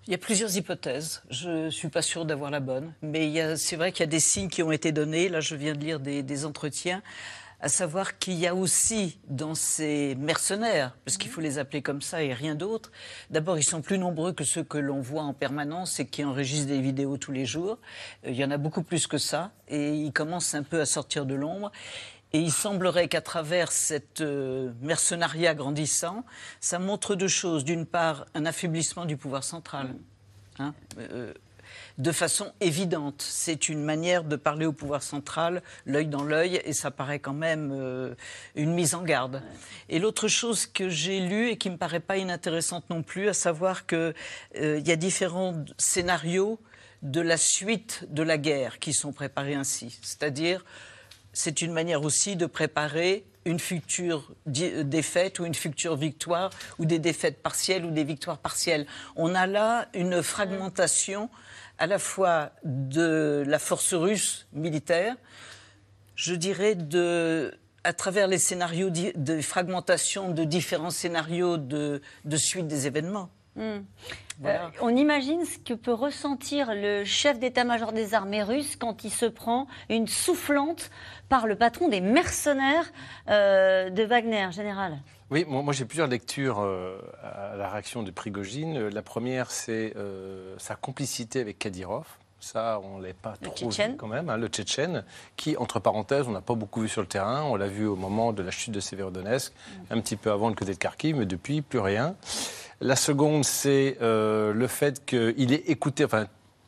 Il 0.06 0.12
y 0.12 0.14
a 0.14 0.18
plusieurs 0.18 0.56
hypothèses. 0.56 1.22
Je 1.30 1.66
ne 1.66 1.70
suis 1.70 1.88
pas 1.88 2.02
sûre 2.02 2.24
d'avoir 2.24 2.50
la 2.50 2.60
bonne. 2.60 2.94
Mais 3.02 3.56
c'est 3.56 3.76
vrai 3.76 3.92
qu'il 3.92 4.00
y 4.00 4.04
a 4.04 4.06
des 4.06 4.20
signes 4.20 4.48
qui 4.48 4.62
ont 4.62 4.72
été 4.72 4.90
donnés. 4.90 5.28
Là, 5.28 5.40
je 5.40 5.54
viens 5.54 5.74
de 5.74 5.80
lire 5.80 6.00
des, 6.00 6.22
des 6.22 6.44
entretiens. 6.46 7.02
À 7.60 7.68
savoir 7.68 8.18
qu'il 8.18 8.34
y 8.34 8.46
a 8.46 8.54
aussi 8.54 9.18
dans 9.28 9.56
ces 9.56 10.14
mercenaires, 10.14 10.96
parce 11.04 11.16
qu'il 11.16 11.28
faut 11.28 11.40
les 11.40 11.58
appeler 11.58 11.82
comme 11.82 12.00
ça 12.00 12.22
et 12.22 12.32
rien 12.32 12.54
d'autre, 12.54 12.92
d'abord 13.30 13.58
ils 13.58 13.64
sont 13.64 13.82
plus 13.82 13.98
nombreux 13.98 14.32
que 14.32 14.44
ceux 14.44 14.62
que 14.62 14.78
l'on 14.78 15.00
voit 15.00 15.24
en 15.24 15.34
permanence 15.34 15.98
et 15.98 16.06
qui 16.06 16.22
enregistrent 16.22 16.68
des 16.68 16.80
vidéos 16.80 17.16
tous 17.16 17.32
les 17.32 17.46
jours. 17.46 17.78
Euh, 18.24 18.30
Il 18.30 18.36
y 18.36 18.44
en 18.44 18.52
a 18.52 18.58
beaucoup 18.58 18.84
plus 18.84 19.08
que 19.08 19.18
ça 19.18 19.50
et 19.66 19.92
ils 19.92 20.12
commencent 20.12 20.54
un 20.54 20.62
peu 20.62 20.80
à 20.80 20.86
sortir 20.86 21.26
de 21.26 21.34
l'ombre. 21.34 21.72
Et 22.32 22.40
il 22.40 22.52
semblerait 22.52 23.08
qu'à 23.08 23.22
travers 23.22 23.72
cette 23.72 24.20
euh, 24.20 24.72
mercenariat 24.82 25.54
grandissant, 25.54 26.24
ça 26.60 26.78
montre 26.78 27.14
deux 27.14 27.28
choses. 27.28 27.64
D'une 27.64 27.86
part, 27.86 28.26
un 28.34 28.44
affaiblissement 28.44 29.06
du 29.06 29.16
pouvoir 29.16 29.44
central. 29.44 29.94
hein, 30.58 30.74
euh, 30.98 31.32
de 31.98 32.12
façon 32.12 32.52
évidente. 32.60 33.22
C'est 33.22 33.68
une 33.68 33.82
manière 33.82 34.24
de 34.24 34.36
parler 34.36 34.66
au 34.66 34.72
pouvoir 34.72 35.02
central, 35.02 35.62
l'œil 35.84 36.06
dans 36.06 36.22
l'œil, 36.22 36.60
et 36.64 36.72
ça 36.72 36.90
paraît 36.90 37.18
quand 37.18 37.34
même 37.34 37.72
euh, 37.72 38.14
une 38.54 38.72
mise 38.72 38.94
en 38.94 39.02
garde. 39.02 39.42
Et 39.88 39.98
l'autre 39.98 40.28
chose 40.28 40.66
que 40.66 40.88
j'ai 40.88 41.20
lue 41.20 41.50
et 41.50 41.58
qui 41.58 41.70
me 41.70 41.76
paraît 41.76 42.00
pas 42.00 42.16
inintéressante 42.16 42.88
non 42.88 43.02
plus, 43.02 43.28
à 43.28 43.34
savoir 43.34 43.86
qu'il 43.86 44.14
y 44.54 44.90
a 44.92 44.96
différents 44.96 45.54
scénarios 45.76 46.58
de 47.02 47.20
la 47.20 47.36
suite 47.36 48.06
de 48.08 48.22
la 48.22 48.38
guerre 48.38 48.78
qui 48.78 48.92
sont 48.92 49.12
préparés 49.12 49.54
ainsi. 49.54 49.98
C'est-à-dire, 50.02 50.64
c'est 51.38 51.62
une 51.62 51.72
manière 51.72 52.02
aussi 52.02 52.34
de 52.34 52.46
préparer 52.46 53.24
une 53.44 53.60
future 53.60 54.32
di- 54.44 54.84
défaite 54.84 55.38
ou 55.38 55.46
une 55.46 55.54
future 55.54 55.94
victoire 55.94 56.50
ou 56.80 56.84
des 56.84 56.98
défaites 56.98 57.40
partielles 57.40 57.84
ou 57.84 57.92
des 57.92 58.02
victoires 58.02 58.38
partielles. 58.38 58.86
On 59.14 59.36
a 59.36 59.46
là 59.46 59.86
une 59.94 60.20
fragmentation 60.20 61.30
à 61.78 61.86
la 61.86 62.00
fois 62.00 62.50
de 62.64 63.44
la 63.46 63.60
force 63.60 63.94
russe 63.94 64.48
militaire, 64.52 65.14
je 66.16 66.34
dirais 66.34 66.76
à 67.84 67.92
travers 67.92 68.26
les 68.26 68.38
scénarios 68.38 68.90
de 68.90 69.40
fragmentation 69.40 70.32
de 70.32 70.42
différents 70.42 70.90
scénarios 70.90 71.56
de, 71.56 72.02
de 72.24 72.36
suite 72.36 72.66
des 72.66 72.88
événements. 72.88 73.30
Voilà. 74.40 74.66
Euh, 74.66 74.68
on 74.80 74.94
imagine 74.94 75.44
ce 75.44 75.58
que 75.58 75.74
peut 75.74 75.92
ressentir 75.92 76.72
le 76.72 77.04
chef 77.04 77.38
d'état-major 77.38 77.92
des 77.92 78.14
armées 78.14 78.42
russes 78.42 78.76
quand 78.76 79.04
il 79.04 79.10
se 79.10 79.26
prend 79.26 79.66
une 79.88 80.06
soufflante 80.06 80.90
par 81.28 81.46
le 81.46 81.56
patron 81.56 81.88
des 81.88 82.00
mercenaires 82.00 82.90
euh, 83.28 83.90
de 83.90 84.04
Wagner, 84.04 84.48
général. 84.52 84.98
Oui, 85.30 85.44
moi, 85.46 85.62
moi, 85.62 85.74
j'ai 85.74 85.84
plusieurs 85.84 86.06
lectures 86.06 86.60
euh, 86.60 86.98
à 87.22 87.56
la 87.56 87.68
réaction 87.68 88.02
de 88.02 88.10
Prigogine. 88.10 88.88
La 88.88 89.02
première, 89.02 89.50
c'est 89.50 89.92
euh, 89.96 90.54
sa 90.58 90.74
complicité 90.74 91.40
avec 91.40 91.58
Kadyrov. 91.58 92.06
Ça, 92.40 92.80
on 92.84 92.98
ne 92.98 93.06
l'a 93.06 93.12
pas 93.12 93.34
Le 93.42 93.48
trop 93.48 93.56
Tchétchène. 93.56 93.90
vu 93.90 93.96
quand 93.98 94.06
même, 94.06 94.30
hein, 94.30 94.36
le 94.36 94.46
Tchétchène, 94.46 95.04
qui, 95.36 95.56
entre 95.56 95.80
parenthèses, 95.80 96.28
on 96.28 96.30
n'a 96.30 96.40
pas 96.40 96.54
beaucoup 96.54 96.80
vu 96.82 96.88
sur 96.88 97.02
le 97.02 97.08
terrain. 97.08 97.42
On 97.42 97.56
l'a 97.56 97.66
vu 97.66 97.84
au 97.86 97.96
moment 97.96 98.32
de 98.32 98.42
la 98.42 98.52
chute 98.52 98.72
de 98.72 98.80
Severodonetsk, 98.80 99.52
un 99.90 100.00
petit 100.00 100.16
peu 100.16 100.30
avant 100.30 100.48
le 100.48 100.54
côté 100.54 100.72
de 100.72 100.78
Kharkiv, 100.78 101.16
mais 101.16 101.26
depuis, 101.26 101.60
plus 101.60 101.80
rien. 101.80 102.14
La 102.80 102.96
seconde, 102.96 103.44
c'est 103.44 103.98
euh, 104.00 104.52
le 104.52 104.66
fait 104.66 105.04
qu'il 105.04 105.52
ait 105.52 105.64
écouté, 105.66 106.04
enfin, 106.04 106.26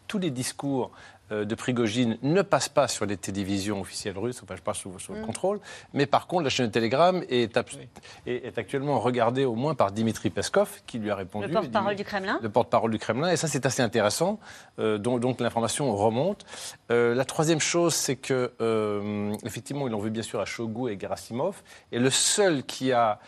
tous 0.08 0.18
les 0.18 0.30
discours 0.30 0.90
euh, 1.30 1.44
de 1.44 1.54
Prigogine 1.54 2.18
ne 2.22 2.42
passent 2.42 2.68
pas 2.68 2.88
sur 2.88 3.06
les 3.06 3.16
télévisions 3.16 3.80
officielles 3.80 4.18
russes, 4.18 4.40
enfin, 4.42 4.56
je 4.56 4.62
passe 4.62 4.78
sous, 4.78 4.98
sous 4.98 5.12
le 5.14 5.22
contrôle, 5.22 5.60
mais 5.94 6.06
par 6.06 6.26
contre, 6.26 6.42
la 6.42 6.50
chaîne 6.50 6.66
de 6.66 6.72
Telegram 6.72 7.22
est, 7.28 7.56
est, 7.56 8.46
est 8.46 8.58
actuellement 8.58 8.98
regardée 8.98 9.44
au 9.44 9.54
moins 9.54 9.76
par 9.76 9.92
Dimitri 9.92 10.30
Peskov, 10.30 10.80
qui 10.88 10.98
lui 10.98 11.08
a 11.12 11.14
répondu. 11.14 11.46
Le 11.46 11.52
porte-parole 11.52 11.94
du 11.94 12.02
Kremlin. 12.02 12.40
le 12.42 12.48
porte-parole 12.48 12.90
du 12.90 12.98
Kremlin, 12.98 13.30
et 13.30 13.36
ça 13.36 13.46
c'est 13.46 13.64
assez 13.64 13.82
intéressant, 13.82 14.40
euh, 14.80 14.98
donc, 14.98 15.20
donc 15.20 15.40
l'information 15.40 15.94
remonte. 15.94 16.44
Euh, 16.90 17.14
la 17.14 17.24
troisième 17.24 17.60
chose, 17.60 17.94
c'est 17.94 18.16
que 18.16 18.52
euh, 18.60 19.32
effectivement, 19.44 19.86
ils 19.86 19.92
l'ont 19.92 20.00
vu 20.00 20.10
bien 20.10 20.24
sûr 20.24 20.40
à 20.40 20.44
Shogu 20.44 20.90
et 20.90 20.98
Gerasimov, 20.98 21.62
et 21.92 22.00
le 22.00 22.10
seul 22.10 22.64
qui 22.64 22.90
a 22.90 23.20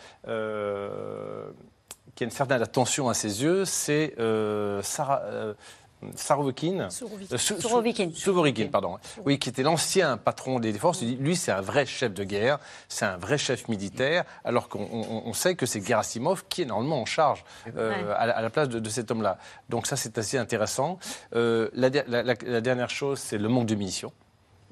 qui 2.15 2.23
a 2.23 2.25
une 2.25 2.31
certaine 2.31 2.61
attention 2.61 3.09
à 3.09 3.13
ses 3.13 3.41
yeux, 3.43 3.65
c'est 3.65 4.13
euh, 4.19 4.81
Sarah. 4.83 5.21
euh, 5.25 5.53
Sarovikin. 6.15 6.89
Sourovikin. 6.89 8.09
Euh, 8.65 8.67
pardon. 8.69 8.97
Oui, 9.25 9.39
qui 9.39 9.47
était 9.47 9.63
l'ancien 9.63 10.17
patron 10.17 10.59
des 10.59 10.73
forces. 10.73 11.01
Lui, 11.01 11.37
c'est 11.37 11.53
un 11.53 11.61
vrai 11.61 11.85
chef 11.85 12.13
de 12.13 12.25
guerre, 12.25 12.59
c'est 12.89 13.05
un 13.05 13.15
vrai 13.15 13.37
chef 13.37 13.69
militaire, 13.69 14.25
alors 14.43 14.67
qu'on 14.67 14.81
on- 14.91 15.23
on 15.25 15.33
sait 15.33 15.55
que 15.55 15.65
c'est 15.65 15.81
Gerasimov 15.85 16.43
qui 16.49 16.63
est 16.63 16.65
normalement 16.65 17.01
en 17.01 17.05
charge 17.05 17.45
euh, 17.77 17.89
Ouais. 17.89 18.11
à, 18.17 18.25
la, 18.27 18.37
à 18.37 18.41
la 18.41 18.49
place 18.49 18.67
de, 18.67 18.79
de 18.79 18.89
cet 18.89 19.11
homme-là. 19.11 19.37
Donc 19.69 19.87
ça, 19.87 19.95
c'est 19.95 20.17
assez 20.17 20.37
intéressant. 20.37 20.99
Euh, 21.35 21.69
la, 21.73 21.89
der- 21.89 22.03
la- 22.09 22.21
la- 22.23 22.35
la 22.45 22.59
dernière 22.61 22.89
chose, 22.89 23.19
c'est 23.19 23.37
le 23.37 23.47
manque 23.47 23.67
de 23.67 23.75
munitions. 23.75 24.11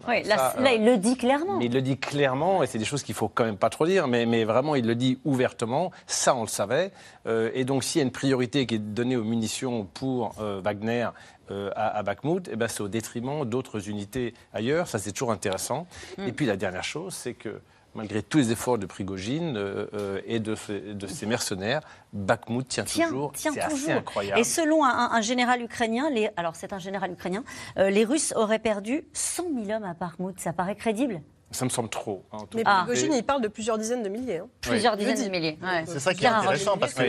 Oui, 0.08 0.24
là, 0.24 0.38
Ça, 0.38 0.62
là, 0.62 0.72
euh, 0.72 0.76
il 0.76 0.86
le 0.86 0.97
dit 0.97 1.16
clairement. 1.16 1.58
Mais 1.58 1.66
il 1.66 1.74
le 1.74 1.82
dit 1.82 1.97
clairement, 1.97 2.64
et 2.64 2.68
c'est 2.68 2.78
des 2.78 2.86
choses 2.86 3.04
qu'il 3.04 3.16
faut 3.16 3.28
quand 3.28 3.45
même 3.45 3.58
pas 3.58 3.70
trop 3.70 3.86
dire, 3.86 4.08
mais, 4.08 4.26
mais 4.26 4.43
vraiment, 4.43 4.76
il 4.76 4.86
le 4.86 4.95
dit 4.95 5.20
ouvertement. 5.26 5.91
Ça, 6.08 6.36
on 6.36 6.41
le 6.41 6.47
savait. 6.47 6.91
Euh, 7.28 7.52
et 7.54 7.66
donc, 7.66 7.84
s'il 7.84 7.99
y 7.99 8.04
a 8.04 8.06
une 8.06 8.12
priorité 8.12 8.66
qui 8.66 8.76
est 8.76 8.80
donnée 8.80 9.16
aux 9.16 9.24
munitions 9.24 9.88
pour 9.93 10.36
euh, 10.39 10.62
Wagner 10.64 11.10
euh, 11.49 11.70
à, 11.76 11.97
à 11.97 12.04
Bakhmut, 12.04 12.49
eh 12.52 12.56
ben, 12.56 12.68
c'est 12.68 12.82
au 12.82 12.88
détriment 12.88 13.45
d'autres 13.45 13.89
unités 13.89 14.34
ailleurs. 14.54 14.88
Ça, 14.88 14.99
c'est 14.99 15.12
toujours 15.12 15.32
intéressant. 15.32 15.88
Mm. 16.18 16.28
Et 16.28 16.32
puis, 16.32 16.45
la 16.45 16.58
dernière 16.58 16.84
chose, 16.84 17.14
c'est 17.14 17.34
que 17.34 17.62
malgré 17.95 18.23
tous 18.23 18.37
les 18.37 18.51
efforts 18.51 18.77
de 18.77 18.85
Prigogine 18.85 19.55
euh, 19.57 19.87
euh, 19.93 20.21
et 20.25 20.39
de, 20.39 20.55
ses 20.55 21.25
mercenaires, 21.25 21.81
Bakhmut 22.13 22.67
tient, 22.67 22.83
Tient- 22.83 23.07
toujours. 23.07 23.31
tient 23.33 23.51
C'est 23.53 23.61
assez 23.61 23.75
toujours. 23.75 23.93
incroyable. 23.95 24.39
Et 24.39 24.43
selon 24.43 24.83
un 24.85 25.21
général 25.21 25.61
ukrainien, 25.61 26.09
les, 26.09 26.29
alors 26.37 26.55
c'est 26.55 26.73
un 26.73 26.79
général 26.79 27.11
ukrainien, 27.11 27.43
euh, 27.77 27.89
les 27.89 28.05
Russes 28.05 28.33
auraient 28.35 28.59
perdu 28.59 29.03
100 29.13 29.43
000 29.65 29.77
hommes 29.77 29.83
à 29.83 29.93
Bakhmut. 29.93 30.39
Ça 30.39 30.53
paraît 30.53 30.75
crédible? 30.75 31.21
Ça 31.52 31.66
me 31.66 31.70
semble 31.70 31.89
trop. 31.89 32.24
hein, 32.32 32.38
Mais. 32.56 32.64
Prigogine, 32.64 33.14
il 33.14 33.24
parle 33.24 33.41
de 33.41 33.47
plusieurs 33.49 33.78
dizaines 33.78 34.04
de 34.04 34.10
milliers. 34.10 34.38
hein. 34.39 34.47
Plusieurs 34.62 34.95
dizaines 34.95 35.26
de 35.26 35.30
milliers. 35.30 35.58
ouais. 35.62 35.84
C'est 35.86 35.99
ça 35.99 36.14
qui 36.14 36.24
est 36.24 36.28
intéressant 36.28 36.78
parce 36.78 36.93
que 36.93 37.04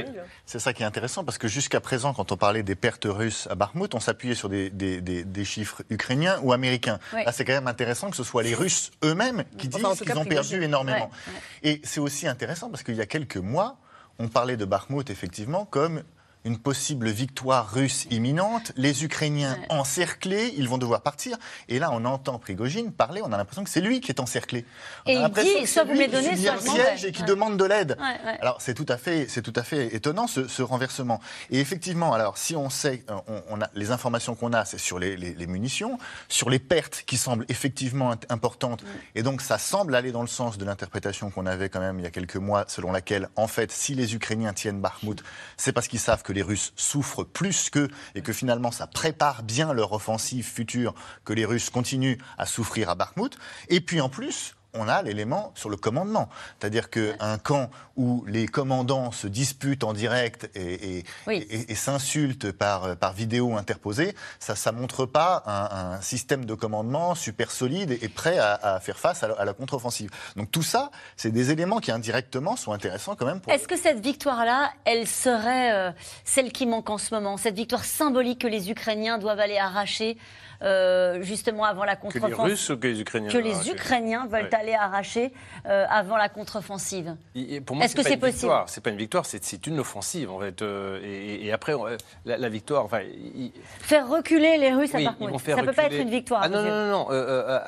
c'est 0.47 0.59
ça 0.59 0.73
qui 0.73 0.83
est 0.83 0.87
intéressant 0.87 1.25
parce 1.25 1.39
que 1.39 1.47
jusqu'à 1.49 1.81
présent, 1.81 2.13
quand 2.13 2.33
on 2.33 2.37
parlait 2.37 2.63
des 2.63 2.75
pertes 2.75 3.07
russes 3.09 3.47
à 3.51 3.55
Bakhmut, 3.55 3.95
on 3.95 4.01
s'appuyait 4.01 4.35
sur 4.35 4.49
des, 4.49 4.71
des- 4.71 5.01
des- 5.01 5.25
des 5.25 5.45
chiffres 5.45 5.83
ukrainiens 5.91 6.41
ou 6.43 6.53
américains. 6.53 6.99
Oui. 7.15 7.25
Là, 7.25 7.33
c'est 7.33 7.45
quand 7.45 7.53
même 7.53 7.69
intéressant 7.69 8.11
que 8.11 8.17
ce 8.17 8.25
soit 8.25 8.43
les 8.43 8.55
Russes 8.55 8.91
eux-mêmes 9.05 9.45
qui 9.59 9.69
disent 9.69 9.81
qu'ils 10.03 10.19
ont 10.19 10.25
perdu 10.25 10.63
énormément. 10.63 11.11
Ouais, 11.29 11.71
Et 11.71 11.81
c'est 11.85 12.01
aussi 12.01 12.27
intéressant 12.27 12.69
parce 12.69 12.83
qu'il 12.83 12.97
y 12.97 13.01
a 13.01 13.07
quelques 13.07 13.37
mois, 13.37 13.77
on 14.19 14.29
parlait 14.29 14.57
de 14.57 14.65
Bakhmut 14.65 15.09
effectivement 15.11 15.65
comme 15.67 16.03
une 16.45 16.59
possible 16.59 17.09
victoire 17.09 17.71
russe 17.73 18.07
imminente, 18.11 18.73
les 18.77 19.05
Ukrainiens 19.05 19.57
encerclés, 19.69 20.53
ils 20.57 20.69
vont 20.69 20.79
devoir 20.79 21.03
partir. 21.03 21.37
Et 21.69 21.79
là, 21.79 21.91
on 21.93 22.05
entend 22.05 22.39
Prigogine 22.39 22.93
parler, 22.93 23.21
on 23.25 23.33
a 23.33 23.37
l'impression 23.37 23.63
que 23.65 23.71
c'est 23.71 23.81
lui 23.81 24.01
qui 24.01 24.11
est 24.11 24.21
encerclé. 24.21 24.65
On 25.07 25.11
Et 25.11 25.17
a 25.17 25.29
il 25.29 25.43
dit, 25.45 25.61
que 25.63 25.67
soit 25.69 25.85
vous 25.85 25.93
me 25.93 25.99
les 25.99 26.07
qui 26.07 26.13
donnez, 26.13 26.37
soit 26.37 26.57
je 26.57 26.69
siège 26.71 27.05
et 27.05 27.13
qui 27.13 27.23
Ouais. 27.23 27.29
demande 27.29 27.57
de 27.57 27.65
l'aide. 27.65 27.97
Ouais, 28.01 28.31
ouais. 28.31 28.39
Alors 28.41 28.61
c'est 28.61 28.75
tout 28.75 28.87
à 28.89 28.97
fait, 28.97 29.27
c'est 29.29 29.43
tout 29.43 29.53
à 29.57 29.63
fait 29.63 29.95
étonnant 29.95 30.27
ce, 30.27 30.49
ce 30.49 30.63
renversement. 30.63 31.21
Et 31.51 31.61
effectivement, 31.61 32.13
alors 32.13 32.37
si 32.39 32.57
on 32.57 32.71
sait, 32.71 33.05
on, 33.09 33.43
on 33.51 33.61
a 33.61 33.69
les 33.75 33.91
informations 33.93 34.35
qu'on 34.35 34.53
a, 34.53 34.65
c'est 34.65 34.79
sur 34.79 34.99
les, 34.99 35.17
les- 35.17 35.35
les 35.35 35.47
munitions, 35.47 35.99
sur 36.29 36.51
les 36.51 36.59
pertes 36.59 37.05
qui 37.07 37.17
semblent 37.17 37.47
effectivement 37.49 38.15
importantes. 38.29 38.85
Et 39.15 39.23
donc 39.23 39.41
ça 39.43 39.59
semble 39.59 39.95
aller 39.95 40.11
dans 40.13 40.23
le 40.23 40.29
sens 40.29 40.59
de 40.59 40.65
l'interprétation 40.65 41.31
qu'on 41.31 41.47
avait 41.47 41.69
quand 41.69 41.81
même 41.81 41.99
il 42.01 42.03
y 42.03 42.07
a 42.07 42.11
quelques 42.11 42.37
mois, 42.37 42.65
selon 42.69 42.91
laquelle 42.93 43.29
en 43.37 43.47
fait, 43.47 43.71
si 43.71 43.95
les 43.95 44.15
Ukrainiens 44.15 44.53
tiennent 44.53 44.81
Bakhmut, 44.81 45.23
c'est 45.57 45.73
parce 45.73 45.87
qu'ils 45.89 46.01
savent 46.01 46.23
que 46.23 46.32
les 46.33 46.43
Russes 46.43 46.73
souffrent 46.77 47.25
plus 47.25 47.71
qu'eux 47.71 47.89
et 48.15 48.23
que 48.23 48.33
finalement 48.33 48.71
ça 48.71 48.87
prépare 48.87 49.43
bien 49.43 49.73
leur 49.73 49.93
offensive 49.93 50.47
future, 50.47 50.95
que 51.25 51.33
les 51.33 51.45
Russes 51.45 51.71
continuent 51.71 52.19
à 52.39 52.47
souffrir 52.47 52.91
à 52.91 52.95
Bakhmut. 52.95 53.39
Et 53.69 53.81
puis 53.81 54.01
en 54.01 54.09
plus 54.09 54.55
on 54.75 54.89
a 54.89 55.03
l'élément 55.03 55.53
sur 55.55 55.69
le 55.69 55.77
commandement. 55.77 56.29
C'est-à-dire 56.59 56.89
qu'un 56.89 57.39
camp 57.39 57.71
où 57.97 58.25
les 58.27 58.47
commandants 58.47 59.13
se 59.13 59.27
disputent 59.27 59.85
en 59.85 59.93
direct 59.93 60.51
et, 60.55 60.99
et- 60.99 61.05
Oui. 61.27 61.47
et- 61.51 61.73
et 61.73 61.75
s'insultent 61.75 62.53
par, 62.53 62.97
par 62.97 63.13
vidéo 63.13 63.57
interposée, 63.57 64.15
ça 64.39 64.55
ne 64.73 64.79
montre 64.79 65.05
pas 65.05 65.43
un, 65.47 65.97
un 65.97 66.01
système 66.01 66.47
de 66.47 66.55
commandement 66.55 67.15
super 67.15 67.51
solide 67.51 67.99
et, 68.01 68.09
prêt 68.09 68.39
à, 68.39 68.55
à 68.55 68.81
faire 68.81 68.99
face 68.99 69.23
à 69.23 69.29
la, 69.29 69.35
à 69.35 69.45
la 69.45 69.53
contre-offensive. 69.53 70.11
Donc 70.37 70.51
tout 70.51 70.63
ça, 70.63 70.91
c'est 71.17 71.31
des 71.33 71.51
éléments 71.51 71.79
qui 71.81 71.93
indirectement 71.93 72.57
sont 72.57 72.73
intéressants 72.73 73.15
quand 73.15 73.27
même 73.27 73.41
pour... 73.41 73.53
Est-ce 73.53 73.69
que 73.69 73.77
cette 73.77 74.01
victoire-là, 74.01 74.73
elle 74.87 75.07
serait 75.07 75.73
euh, 75.73 75.91
celle 76.25 76.51
qui 76.51 76.65
manque 76.67 76.89
en 76.89 76.99
ce 76.99 77.15
moment 77.15 77.37
Cette 77.37 77.57
victoire 77.57 77.85
symbolique 77.85 78.41
que 78.41 78.47
les 78.49 78.71
Ukrainiens 78.71 79.19
doivent 79.19 79.41
aller 79.41 79.59
arracher 79.59 80.17
euh, 80.63 81.23
justement 81.23 81.65
avant 81.65 81.85
la 81.85 81.97
Que 81.97 82.07
les 82.07 82.21
contre-offensive 82.21 82.45
Russes 82.45 82.71
ou 82.71 82.77
que 82.79 82.87
les 82.87 83.01
Ukrainiens 83.01 83.31
que 83.31 83.39
les 83.39 83.71
Ukrainiens 83.71 84.27
veulent 84.27 84.45
Ouais. 84.45 84.55
aller 84.55 84.75
arracher 84.75 85.33
euh, 85.67 85.85
avant 85.89 86.17
la 86.17 86.29
contre-offensive. 86.29 87.17
Est-ce 87.35 87.95
que 87.97 88.03
c'est 88.03 88.17
possible. 88.17 88.53
C'est 88.67 88.83
pas 88.83 88.91
une 88.91 88.97
victoire, 88.97 89.27
c'est 89.27 89.67
une 89.67 89.81
offensive 89.81 90.31
en 90.31 90.39
fait. 90.41 90.63
Euh, 90.63 91.01
et, 91.03 91.47
et 91.47 91.53
après, 91.53 91.75
on- 91.75 91.87
la, 92.25 92.37
la 92.39 92.49
victoire, 92.49 92.85
enfin, 92.85 93.01
il- 93.03 93.53
Faire 93.81 94.09
reculer 94.09 94.59
les 94.59 94.73
Russes 94.73 94.91
oui, 94.95 95.07
à 95.07 95.11
vont 95.19 95.39
faire 95.39 95.57
Ça 95.57 95.63
ne 95.63 95.67
peut 95.67 95.73
pas 95.73 95.85
être 95.85 96.01
une 96.01 96.11
victoire. 96.11 96.43
Ah 96.45 96.49
non, 96.49 96.63
non, 96.63 96.87
non. 97.09 97.61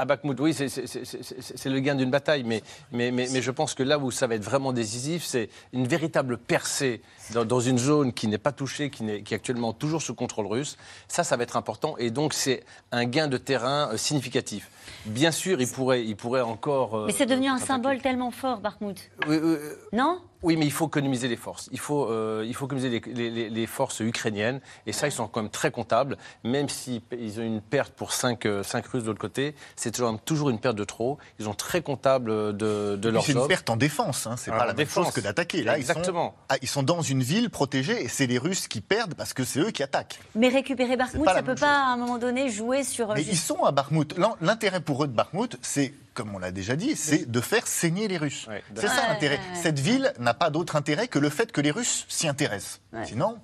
Euh, 0.00 0.02
euh, 0.02 0.02
à 0.02 0.04
Bakhmut, 0.04 0.40
oui, 0.40 0.54
c'est- 0.54 1.68
le 1.68 1.80
gain 1.80 1.94
d'une 1.94 2.10
bataille, 2.10 2.42
mais, 2.44 2.62
mais, 2.92 3.10
mais, 3.10 3.28
mais 3.32 3.42
je 3.42 3.50
pense 3.50 3.74
que 3.74 3.82
là 3.82 3.98
où 3.98 4.10
ça 4.10 4.26
va 4.26 4.34
être 4.34 4.44
vraiment 4.44 4.72
décisif, 4.72 5.24
c'est 5.24 5.48
une 5.72 5.86
véritable 5.86 6.38
percée 6.38 7.02
dans, 7.32 7.44
dans 7.44 7.60
une 7.60 7.78
zone 7.78 8.12
qui 8.12 8.26
n'est 8.28 8.38
pas 8.38 8.52
touchée, 8.52 8.90
qui, 8.90 9.08
est 9.08 9.32
actuellement 9.32 9.72
toujours 9.72 10.02
sous 10.02 10.14
contrôle 10.14 10.46
russe. 10.46 10.76
Ça, 11.08 11.24
ça 11.24 11.36
va 11.36 11.42
être 11.42 11.56
important, 11.56 11.96
et 11.98 12.10
donc 12.10 12.34
c'est 12.34 12.64
un 12.92 13.04
gain 13.04 13.28
de 13.28 13.36
terrain 13.36 13.90
euh, 13.92 13.96
significatif. 13.96 14.70
Bien 15.06 15.30
sûr, 15.30 15.60
il 15.60 15.68
pourrait, 15.68 16.04
il 16.04 16.16
pourrait 16.16 16.40
encore. 16.40 16.96
euh, 16.96 17.06
Mais 17.06 17.12
c'est 17.12 17.26
devenu 17.26 17.48
un 17.48 17.58
symbole 17.58 18.00
tellement 18.00 18.30
fort, 18.30 18.60
Bakhmut. 18.60 19.10
Oui, 19.26 19.38
oui, 19.42 19.56
Non? 19.92 20.20
Oui, 20.42 20.56
mais 20.56 20.64
il 20.66 20.72
faut 20.72 20.86
économiser 20.86 21.28
les 21.28 21.36
forces. 21.36 21.68
Il 21.72 21.78
faut, 21.78 22.06
euh, 22.10 22.44
il 22.46 22.54
faut 22.54 22.66
économiser 22.66 22.88
les, 22.88 23.12
les- 23.12 23.30
les- 23.30 23.50
les 23.50 23.66
forces 23.66 24.00
ukrainiennes. 24.00 24.60
Et 24.86 24.92
ça, 24.92 25.06
ils 25.06 25.12
sont 25.12 25.28
quand 25.28 25.42
même 25.42 25.50
très 25.50 25.70
comptables. 25.70 26.16
Même 26.44 26.68
s'ils 26.68 27.02
ils 27.12 27.38
ont 27.40 27.42
une 27.42 27.60
perte 27.60 27.92
pour 27.92 28.12
5 28.12 28.42
Russes 28.44 29.02
de 29.02 29.08
l'autre 29.08 29.18
côté, 29.20 29.54
c'est 29.76 29.90
toujours, 29.90 30.18
toujours 30.20 30.50
une 30.50 30.58
perte 30.58 30.76
de 30.76 30.84
trop. 30.84 31.18
Ils 31.38 31.44
sont 31.44 31.54
très 31.54 31.82
comptables 31.82 32.56
de, 32.56 32.96
de 32.96 33.08
leurs 33.08 33.24
C'est 33.24 33.32
une 33.32 33.46
perte 33.46 33.68
en 33.70 33.76
défense, 33.76 34.26
hein. 34.26 34.36
c'est 34.36 34.50
pas 34.50 34.58
la 34.60 34.66
même 34.68 34.76
défense. 34.76 35.06
chose 35.06 35.14
que 35.14 35.20
d'attaquer. 35.20 35.62
Là, 35.62 35.78
ils 35.78 35.84
sont, 35.84 35.90
Exactement. 35.92 36.34
ah, 36.48 36.56
ils 36.62 36.68
sont 36.68 36.82
dans 36.82 37.02
une 37.02 37.22
ville 37.22 37.50
protégée 37.50 38.02
et 38.02 38.08
c'est 38.08 38.26
les 38.26 38.38
Russes 38.38 38.66
qui 38.68 38.80
perdent 38.80 39.14
parce 39.14 39.34
que 39.34 39.44
c'est 39.44 39.60
eux 39.60 39.70
qui 39.70 39.82
attaquent. 39.82 40.20
Mais 40.34 40.48
récupérer 40.48 40.96
Bakhmut, 40.96 41.24
ça 41.26 41.42
peut 41.42 41.48
même 41.48 41.58
pas 41.58 41.76
à 41.84 41.92
un 41.92 41.96
moment 41.96 42.18
donné 42.18 42.48
jouer 42.48 42.82
sur. 42.84 43.10
euh, 43.10 43.14
Mais 43.14 43.22
juste- 43.22 43.32
ils 43.32 43.36
sont 43.38 43.62
à 43.64 43.72
Bakhmut. 43.72 44.16
L'in- 44.16 44.36
L'intérêt 44.40 44.80
pour 44.80 45.04
eux 45.04 45.06
de 45.08 45.12
Bakhmut, 45.12 45.56
c'est, 45.62 45.92
comme 46.14 46.34
on 46.34 46.38
l'a 46.38 46.50
déjà 46.52 46.76
dit, 46.76 46.96
c'est 46.96 47.30
de 47.30 47.40
faire 47.40 47.66
saigner 47.66 48.08
les 48.08 48.16
Russes. 48.18 48.46
Ouais, 48.48 48.62
c'est 48.74 48.88
ça 48.88 48.94
Ouais, 49.02 49.08
l'intérêt. 49.08 49.36
ouais, 49.38 49.40
ouais. 49.56 49.62
Cette 49.62 49.78
ville 49.78 50.12
n'a 50.18 50.34
pas 50.34 50.50
d'autre 50.50 50.76
intérêt 50.76 51.08
que 51.08 51.18
le 51.18 51.30
fait 51.30 51.52
que 51.52 51.60
les 51.60 51.70
Russes 51.70 52.04
s'y 52.08 52.28
intéressent. 52.28 52.80
Ouais. 52.92 53.06
Sinon, 53.06 53.38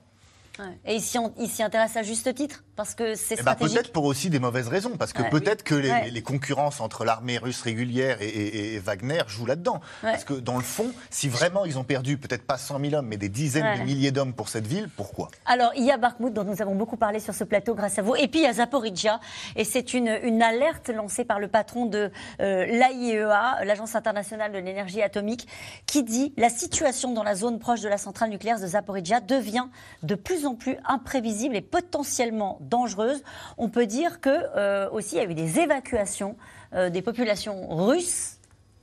Ouais. 0.59 0.65
Et 0.87 0.97
ils 0.97 1.49
s'y 1.49 1.63
intéressent 1.63 1.97
à 1.99 2.03
juste 2.03 2.35
titre 2.35 2.65
parce 2.77 2.95
que 2.95 3.15
c'est 3.15 3.35
eh 3.35 3.37
ben, 3.37 3.43
stratégique. 3.53 3.75
peut-être 3.77 3.93
pour 3.93 4.05
aussi 4.05 4.31
des 4.31 4.39
mauvaises 4.39 4.69
raisons, 4.69 4.97
parce 4.99 5.13
que 5.13 5.23
Ouais. 5.23 5.31
peut-être 5.31 5.63
que 5.63 5.75
les, 5.75 5.91
Ouais. 5.91 6.11
les 6.11 6.23
concurrences 6.23 6.81
entre 6.81 7.05
l'armée 7.05 7.39
russe 7.39 7.63
régulière 7.63 8.21
et, 8.21 8.27
et- 8.27 8.75
et 8.75 8.79
Wagner 8.79 9.23
jouent 9.27 9.47
là-dedans. 9.47 9.81
Parce 10.03 10.25
que 10.25 10.35
dans 10.35 10.57
le 10.57 10.63
fond, 10.63 10.91
si 11.11 11.29
vraiment 11.29 11.65
ils 11.65 11.79
ont 11.79 11.85
perdu 11.85 12.17
peut-être 12.19 12.47
pas 12.47 12.59
100 12.59 12.81
000 12.81 12.95
hommes, 12.95 13.07
mais 13.07 13.17
des 13.17 13.29
dizaines 13.29 13.79
de 13.79 13.85
milliers 13.85 14.11
d'hommes 14.13 14.35
pour 14.35 14.49
cette 14.49 14.67
ville, 14.67 14.89
pourquoi? 14.97 15.29
Alors, 15.47 15.73
il 15.77 15.85
y 15.85 15.91
a 15.91 15.97
Bakhmut, 15.99 16.33
dont 16.33 16.45
nous 16.45 16.61
avons 16.63 16.75
beaucoup 16.75 16.97
parlé 16.97 17.21
sur 17.21 17.35
ce 17.35 17.45
plateau 17.45 17.75
grâce 17.75 17.99
à 17.99 18.03
vous. 18.03 18.15
Et 18.17 18.29
puis, 18.29 18.41
il 18.41 18.45
y 18.45 18.47
a 18.47 18.53
Zaporizhia. 18.55 19.21
Et 19.57 19.65
c'est 19.65 19.95
une, 19.95 20.09
une 20.23 20.43
alerte 20.43 20.89
lancée 20.89 21.25
par 21.25 21.39
le 21.39 21.49
patron 21.49 21.87
de 21.87 22.11
euh, 22.41 22.67
l'AIEA, 22.67 23.65
l'Agence 23.65 23.95
internationale 23.95 24.53
de 24.53 24.59
l'énergie 24.59 25.03
atomique, 25.03 25.47
qui 25.87 26.03
dit 26.03 26.33
la 26.37 26.49
situation 26.51 27.13
dans 27.13 27.23
la 27.23 27.35
zone 27.35 27.59
proche 27.59 27.81
de 27.81 27.89
la 27.89 27.99
centrale 27.99 28.31
nucléaire 28.31 28.61
de 28.61 28.67
Zaporizhia 28.67 29.21
devient 29.21 29.67
de 30.03 30.15
plus 30.15 30.46
en 30.47 30.55
plus 30.55 30.77
imprévisible 30.87 31.57
et 31.57 31.61
potentiellement 31.61 32.59
dangereuse. 32.61 33.23
On 33.59 33.69
peut 33.69 33.87
dire 33.87 34.21
que 34.21 34.31
euh, 34.31 34.89
aussi, 34.91 35.17
il 35.17 35.19
y 35.19 35.21
a 35.21 35.25
eu 35.25 35.35
des 35.35 35.61
évacuations 35.61 36.37
euh, 36.73 36.91
des 36.91 37.03
populations 37.03 37.69
russes 37.69 38.39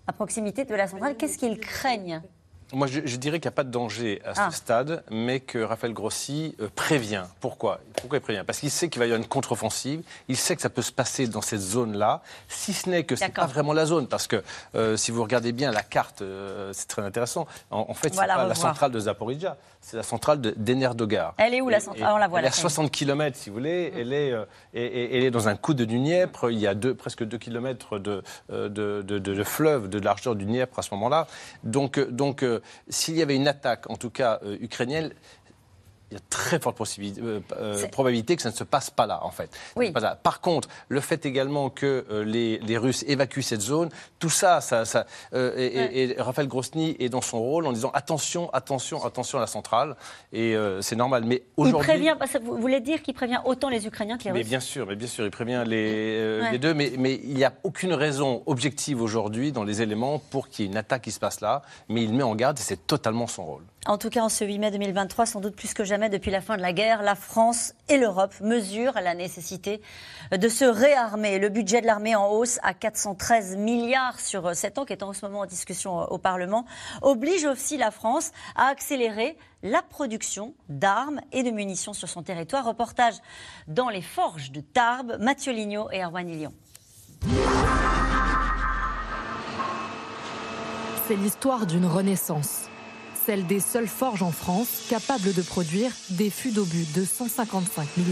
à 0.08 0.14
proximité 0.14 0.66
de 0.66 0.76
la 0.76 0.88
centrale. 0.88 1.16
Qu'est-ce 1.16 1.38
qu'ils 1.38 1.60
craignent? 1.60 2.22
Moi, 2.74 2.88
je, 2.88 3.02
je 3.06 3.18
dirais 3.18 3.40
qu'il 3.40 3.48
n'y 3.50 3.54
a 3.54 3.56
pas 3.56 3.64
de 3.64 3.70
danger 3.70 4.20
à 4.26 4.34
ce 4.34 4.42
Ah. 4.42 4.52
stade, 4.52 5.04
mais 5.12 5.40
que 5.40 5.60
Raphaël 5.60 5.94
Grossi 5.94 6.56
euh, 6.60 6.70
prévient. 6.76 7.24
Pourquoi? 7.40 7.80
Pourquoi 7.96 8.18
il 8.18 8.22
prévient? 8.22 8.44
Parce 8.46 8.60
qu'il 8.60 8.72
sait 8.72 8.90
qu'il 8.90 9.00
va 9.00 9.06
y 9.06 9.10
avoir 9.10 9.22
une 9.22 9.28
contre-offensive. 9.28 10.02
Il 10.28 10.38
sait 10.38 10.56
que 10.56 10.62
ça 10.62 10.70
peut 10.72 10.82
se 10.82 10.92
passer 10.92 11.28
dans 11.28 11.42
cette 11.42 11.62
zone-là, 11.62 12.22
si 12.48 12.74
ce 12.74 12.90
n'est 12.90 13.04
que 13.04 13.16
c'est 13.16 13.28
D'accord. 13.28 13.46
pas 13.46 13.52
vraiment 13.54 13.74
la 13.74 13.86
zone. 13.86 14.08
Parce 14.08 14.26
que 14.28 14.44
euh, 14.74 14.98
si 14.98 15.12
vous 15.12 15.22
regardez 15.22 15.52
bien 15.52 15.72
la 15.72 15.84
carte, 15.84 16.24
euh, 16.24 16.72
c'est 16.74 16.88
très 16.88 17.04
intéressant. 17.04 17.46
En, 17.70 17.86
en 17.90 17.94
fait, 17.94 18.14
va 18.16 18.26
la 18.26 18.36
pas 18.36 18.48
la 18.48 18.56
centrale 18.56 18.92
de 18.92 19.00
Zaporizhia, 19.00 19.56
c'est 19.80 19.98
la 19.98 20.04
centrale 20.04 20.42
de- 20.42 20.54
d'Enerdogar. 20.58 21.36
Elle 21.38 21.54
est 21.54 21.62
où, 21.62 21.70
la 21.70 21.80
centrale? 21.80 22.04
Ah, 22.08 22.16
on 22.16 22.18
la 22.18 22.28
voit, 22.28 22.40
Elle 22.40 22.46
est 22.46 22.48
à 22.48 22.52
scène. 22.52 22.62
60 22.62 22.92
km, 22.92 23.38
si 23.38 23.50
vous 23.52 23.56
voulez. 23.58 23.94
Elle, 23.96 24.14
est, 24.14 24.32
euh, 24.32 24.46
et- 24.74 24.84
et- 24.86 25.18
elle 25.18 25.24
est 25.26 25.32
dans 25.32 25.48
un 25.48 25.56
coup 25.56 25.76
de 25.76 25.86
du 25.86 26.00
Dniepr. 26.00 26.50
Il 26.50 26.58
y 26.60 26.66
a 26.68 26.74
deux, 26.74 26.96
presque 26.96 27.24
2 27.24 27.38
km 27.38 28.00
de, 28.00 28.24
de, 28.50 28.68
de- 28.68 29.02
de- 29.02 29.20
de 29.20 29.44
fleuve, 29.44 29.90
de 29.90 30.00
largeur 30.00 30.36
du 30.36 30.46
Dniepr 30.46 30.80
à 30.80 30.82
ce 30.82 30.94
moment-là. 30.96 31.28
Donc, 31.64 32.00
donc 32.00 32.42
euh, 32.44 32.62
s'il 32.88 33.16
y 33.16 33.22
avait 33.22 33.36
une 33.36 33.48
attaque, 33.48 33.90
en 33.90 33.96
tout 33.96 34.10
cas 34.10 34.40
euh, 34.44 34.58
ukrainienne, 34.62 35.14
il 36.14 36.18
y 36.18 36.22
a 36.22 36.26
très 36.30 36.60
forte 36.60 36.80
euh, 37.00 37.40
euh, 37.58 37.88
probabilité 37.88 38.36
que 38.36 38.42
ça 38.44 38.52
ne 38.52 38.56
se 38.56 38.64
passe 38.64 38.90
pas 38.92 39.08
là, 39.08 39.20
en 39.24 39.32
fait. 39.32 39.50
Oui. 39.76 39.92
pas 39.92 40.00
là. 40.00 40.16
Par 40.22 40.42
contre, 40.42 40.70
le 40.90 41.00
fait 41.02 41.26
également 41.26 41.70
que 41.72 42.06
euh, 42.12 42.24
les, 42.24 42.60
les 42.60 42.78
Russes 42.78 43.04
évacuent 43.08 43.42
cette 43.42 43.62
zone, 43.62 43.90
tout 44.20 44.30
ça, 44.30 44.62
ça, 44.62 44.86
ça 44.86 45.06
et, 45.34 45.38
et- 45.66 46.12
et 46.12 46.22
Raphaël 46.22 46.48
Grosny 46.48 46.96
est 47.00 47.10
dans 47.10 47.22
son 47.22 47.40
rôle 47.40 47.66
en 47.66 47.74
disant 47.74 47.90
attention, 47.96 48.50
attention, 48.54 49.04
attention 49.04 49.38
à 49.40 49.42
la 49.42 49.48
centrale. 49.48 49.96
Et 50.32 50.56
c'est 50.82 50.96
normal. 50.96 51.24
Mais 51.26 51.44
Il 51.58 51.62
aujourd'hui. 51.64 51.88
prévient, 51.90 52.16
parce 52.20 52.32
que 52.34 52.38
vous 52.40 52.58
voulez 52.58 52.80
dire 52.80 53.02
qu'il 53.02 53.14
prévient 53.14 53.40
autant 53.46 53.70
les 53.70 53.88
Ukrainiens 53.88 54.18
que 54.18 54.26
les 54.26 54.32
Mais 54.32 54.40
Russes? 54.40 54.48
bien 54.50 54.60
sûr, 54.60 54.86
mais 54.88 54.96
bien 54.96 55.08
sûr, 55.08 55.26
il 55.26 55.32
prévient 55.32 55.64
les, 55.66 56.40
Ouais. 56.42 56.52
les 56.52 56.60
deux, 56.60 56.74
mais, 56.74 56.94
mais 56.98 57.16
il 57.24 57.34
n'y 57.34 57.44
a 57.44 57.54
aucune 57.64 57.94
raison 57.94 58.44
objective 58.46 59.02
aujourd'hui 59.02 59.52
dans 59.52 59.64
les 59.64 59.82
éléments 59.82 60.20
pour 60.20 60.50
qu'il 60.50 60.66
y 60.66 60.68
ait 60.68 60.72
une 60.72 60.78
attaque 60.78 61.04
qui 61.04 61.12
se 61.12 61.20
passe 61.20 61.42
là, 61.42 61.62
mais 61.90 62.04
il 62.04 62.14
met 62.14 62.24
en 62.24 62.36
garde 62.36 62.60
et 62.60 62.62
c'est 62.62 62.86
totalement 62.88 63.28
son 63.28 63.46
rôle. 63.46 63.64
En 63.86 63.98
tout 63.98 64.10
cas, 64.10 64.22
en 64.22 64.30
ce 64.30 64.46
8 64.46 64.60
mai 64.60 64.72
2023, 64.72 65.26
sans 65.26 65.42
doute 65.42 65.56
plus 65.56 65.74
que 65.74 65.84
jamais, 65.84 66.03
depuis 66.10 66.32
la 66.32 66.42
fin 66.42 66.58
de 66.58 66.62
la 66.62 66.74
guerre, 66.74 67.02
la 67.02 67.16
France 67.16 67.74
et 67.90 67.98
l'Europe 67.98 68.34
mesurent 68.42 69.00
la 69.02 69.14
nécessité 69.14 69.82
de 70.32 70.48
se 70.50 70.66
réarmer. 70.66 71.40
Le 71.40 71.50
budget 71.50 71.82
de 71.82 71.86
l'armée 71.86 72.16
en 72.16 72.30
hausse 72.30 72.60
à 72.64 72.74
413 72.74 73.58
milliards 73.58 74.20
sur 74.20 74.56
7 74.56 74.78
ans, 74.80 74.86
qui 74.86 74.94
est 74.94 75.04
en 75.04 75.14
ce 75.14 75.26
moment 75.26 75.40
en 75.40 75.46
discussion 75.46 76.00
au 76.12 76.18
Parlement, 76.18 76.66
oblige 77.02 77.46
aussi 77.46 77.78
la 77.78 77.92
France 77.92 78.32
à 78.56 78.68
accélérer 78.68 79.38
la 79.62 79.82
production 79.82 80.54
d'armes 80.70 81.22
et 81.32 81.44
de 81.44 81.52
munitions 81.52 81.94
sur 81.94 82.10
son 82.10 82.24
territoire. 82.24 82.66
Reportage 82.66 83.16
dans 83.68 83.90
les 83.90 84.02
forges 84.02 84.52
de 84.52 84.62
Tarbes, 84.62 85.18
Mathieu 85.20 85.54
Lignot 85.54 85.90
et 85.92 86.04
Erwan 86.04 86.28
Lyon. 86.28 86.54
C'est 91.08 91.16
l'histoire 91.16 91.66
d'une 91.66 91.86
renaissance 91.86 92.70
celle 93.26 93.46
des 93.48 93.60
seules 93.60 93.88
forges 93.88 94.24
en 94.24 94.32
France 94.32 94.88
capables 94.90 95.34
de 95.34 95.42
produire 95.42 95.92
des 96.10 96.30
fûts 96.30 96.52
d'obus 96.52 96.86
de 96.96 97.06
155 97.06 97.88
mm. 97.98 98.04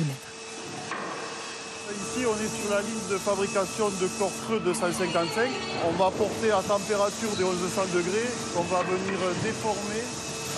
Ici, 1.91 2.25
on 2.25 2.35
est 2.35 2.61
sur 2.61 2.73
la 2.73 2.81
ligne 2.81 3.09
de 3.09 3.17
fabrication 3.17 3.89
de 3.89 4.07
corps 4.17 4.31
creux 4.45 4.59
de 4.61 4.73
155. 4.73 5.49
On 5.89 5.91
va 5.91 6.09
porter 6.11 6.51
à 6.51 6.61
température 6.61 7.29
des 7.37 7.43
1100 7.43 7.81
degrés 7.93 8.27
qu'on 8.53 8.63
va 8.63 8.81
venir 8.83 9.19
déformer 9.43 10.01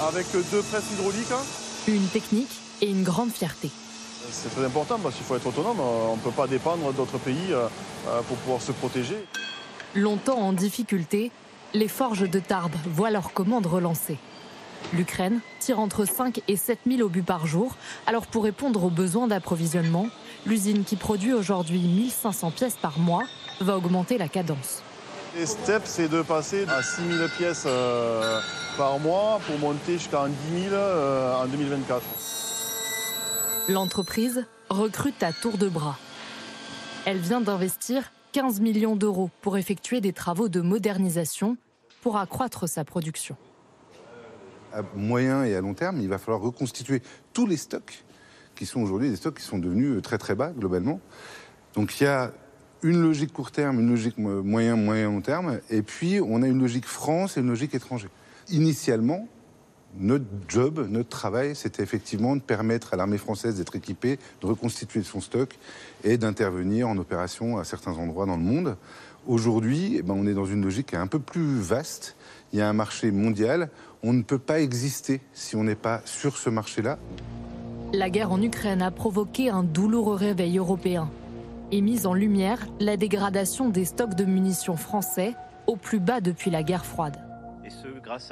avec 0.07 0.27
deux 0.31 0.61
presses 0.61 0.91
hydrauliques. 0.93 1.33
Une 1.87 2.07
technique 2.07 2.61
et 2.81 2.89
une 2.89 3.03
grande 3.03 3.31
fierté. 3.31 3.71
C'est 4.31 4.49
très 4.49 4.65
important 4.65 4.99
parce 5.01 5.15
qu'il 5.15 5.25
faut 5.25 5.35
être 5.35 5.47
autonome. 5.47 5.79
On 5.79 6.15
ne 6.15 6.21
peut 6.21 6.31
pas 6.31 6.47
dépendre 6.47 6.93
d'autres 6.93 7.17
pays 7.17 7.51
euh, 7.51 7.67
euh, 8.07 8.21
pour 8.27 8.37
pouvoir 8.37 8.61
se 8.61 8.71
protéger. 8.71 9.17
Longtemps 9.95 10.37
en 10.37 10.53
difficulté, 10.53 11.31
les 11.73 11.87
forges 11.87 12.29
de 12.29 12.39
Tarbes 12.39 12.75
voient 12.85 13.11
leurs 13.11 13.33
commandes 13.33 13.65
relancées. 13.65 14.17
L'Ukraine 14.95 15.39
tire 15.59 15.79
entre 15.79 16.05
5 16.05 16.41
et 16.47 16.55
7 16.55 16.79
000 16.87 17.01
obus 17.01 17.23
par 17.23 17.47
jour. 17.47 17.75
Alors 18.05 18.27
pour 18.27 18.43
répondre 18.43 18.83
aux 18.83 18.91
besoins 18.91 19.27
d'approvisionnement, 19.27 20.07
l'usine 20.45 20.83
qui 20.83 20.97
produit 20.97 21.33
aujourd'hui 21.33 21.79
1500 21.79 22.51
pièces 22.51 22.75
par 22.75 22.99
mois 22.99 23.23
va 23.59 23.75
augmenter 23.75 24.19
la 24.19 24.27
cadence. 24.27 24.83
Les 25.35 25.47
steps, 25.47 25.89
c'est 25.89 26.07
de 26.09 26.21
passer 26.21 26.67
à 26.67 26.83
6 26.83 27.01
000 27.17 27.27
pièces 27.37 27.63
euh, 27.65 28.39
par 28.77 28.99
mois 28.99 29.41
pour 29.47 29.57
monter 29.57 29.93
jusqu'à 29.93 30.27
10 30.51 30.61
000 30.69 30.75
euh, 30.75 31.41
en 31.41 31.47
2024. 31.47 32.03
L'entreprise 33.69 34.45
recrute 34.69 35.23
à 35.23 35.33
tour 35.33 35.57
de 35.57 35.69
bras. 35.69 35.97
Elle 37.05 37.17
vient 37.17 37.41
d'investir 37.41 38.11
15 38.33 38.61
millions 38.61 38.95
d'euros 38.95 39.31
pour 39.41 39.57
effectuer 39.57 40.01
des 40.01 40.13
travaux 40.13 40.49
de 40.49 40.61
modernisation 40.61 41.57
pour 42.01 42.17
accroître 42.17 42.69
sa 42.69 42.83
production 42.83 43.35
à 44.73 44.81
moyen 44.95 45.43
et 45.43 45.55
à 45.55 45.61
long 45.61 45.73
terme, 45.73 45.99
il 46.01 46.09
va 46.09 46.17
falloir 46.17 46.41
reconstituer 46.41 47.01
tous 47.33 47.45
les 47.45 47.57
stocks 47.57 48.03
qui 48.55 48.65
sont 48.65 48.81
aujourd'hui 48.81 49.09
des 49.09 49.15
stocks 49.15 49.37
qui 49.37 49.43
sont 49.43 49.57
devenus 49.57 50.01
très 50.01 50.17
très 50.17 50.35
bas 50.35 50.51
globalement. 50.51 50.99
Donc 51.73 51.99
il 51.99 52.03
y 52.03 52.07
a 52.07 52.31
une 52.83 53.01
logique 53.01 53.31
court 53.33 53.51
terme, 53.51 53.79
une 53.79 53.89
logique 53.89 54.17
moyen, 54.17 54.75
moyen 54.75 55.05
long 55.05 55.21
terme, 55.21 55.59
et 55.69 55.81
puis 55.81 56.19
on 56.21 56.41
a 56.43 56.47
une 56.47 56.59
logique 56.59 56.85
France 56.85 57.37
et 57.37 57.39
une 57.39 57.47
logique 57.47 57.73
étranger. 57.73 58.09
Initialement, 58.49 59.27
notre 59.97 60.25
job, 60.47 60.87
notre 60.89 61.09
travail, 61.09 61.55
c'était 61.55 61.83
effectivement 61.83 62.35
de 62.35 62.41
permettre 62.41 62.93
à 62.93 62.97
l'armée 62.97 63.17
française 63.17 63.57
d'être 63.57 63.75
équipée, 63.75 64.19
de 64.41 64.47
reconstituer 64.47 65.03
son 65.03 65.21
stock 65.21 65.55
et 66.03 66.17
d'intervenir 66.17 66.89
en 66.89 66.97
opération 66.97 67.57
à 67.57 67.63
certains 67.63 67.93
endroits 67.93 68.25
dans 68.25 68.37
le 68.37 68.43
monde. 68.43 68.75
Aujourd'hui, 69.27 69.95
eh 69.97 70.01
ben, 70.01 70.13
on 70.17 70.27
est 70.27 70.33
dans 70.33 70.45
une 70.45 70.63
logique 70.63 70.93
un 70.93 71.07
peu 71.07 71.19
plus 71.19 71.59
vaste. 71.59 72.15
Il 72.53 72.59
y 72.59 72.61
a 72.61 72.69
un 72.69 72.73
marché 72.73 73.11
mondial 73.11 73.69
on 74.03 74.13
ne 74.13 74.21
peut 74.21 74.39
pas 74.39 74.59
exister 74.59 75.21
si 75.33 75.55
on 75.55 75.63
n'est 75.63 75.75
pas 75.75 76.01
sur 76.05 76.37
ce 76.37 76.49
marché-là. 76.49 76.99
La 77.93 78.09
guerre 78.09 78.31
en 78.31 78.41
Ukraine 78.41 78.81
a 78.81 78.91
provoqué 78.91 79.49
un 79.49 79.63
douloureux 79.63 80.15
réveil 80.15 80.57
européen 80.57 81.09
et 81.71 81.81
mis 81.81 82.05
en 82.05 82.13
lumière 82.13 82.67
la 82.79 82.97
dégradation 82.97 83.69
des 83.69 83.85
stocks 83.85 84.15
de 84.15 84.25
munitions 84.25 84.75
français 84.75 85.35
au 85.67 85.77
plus 85.77 85.99
bas 85.99 86.19
depuis 86.19 86.51
la 86.51 86.63
guerre 86.63 86.85
froide. 86.85 87.17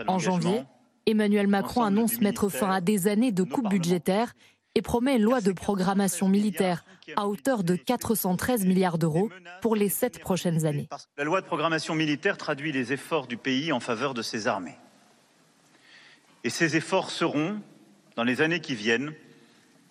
en 0.08 0.20
janvier, 0.20 0.64
Emmanuel 1.06 1.48
Macron 1.48 1.84
annonce 1.84 2.20
mettre 2.20 2.50
fin 2.50 2.70
à 2.70 2.82
des 2.82 3.08
années 3.08 3.32
de 3.32 3.44
coupes 3.44 3.70
budgétaires 3.70 4.34
et 4.76 4.82
promet 4.82 5.18
une 5.18 5.24
loi 5.24 5.42
de 5.42 5.52
programmation 5.52 6.30
militaire 6.30 6.86
à 7.16 7.28
hauteur 7.28 7.64
de 7.64 7.76
413 7.76 8.66
milliards 8.66 8.98
d'euros 8.98 9.30
pour 9.62 9.76
les 9.76 9.90
sept 9.90 10.20
prochaines 10.20 10.66
années. 10.66 10.88
La 11.18 11.24
loi 11.24 11.42
de 11.42 11.46
programmation 11.46 11.96
militaire 11.96 12.38
traduit 12.38 12.72
les 12.72 12.94
efforts 12.94 13.28
du 13.28 13.38
pays 13.38 13.72
en 13.72 13.80
faveur 13.80 14.14
de 14.14 14.22
ses 14.22 14.48
armées. 14.48 14.78
Et 16.44 16.50
ces 16.50 16.76
efforts 16.76 17.12
seront, 17.12 17.60
dans 18.16 18.24
les 18.24 18.42
années 18.42 18.62
qui 18.62 18.76
viennent, 18.76 19.14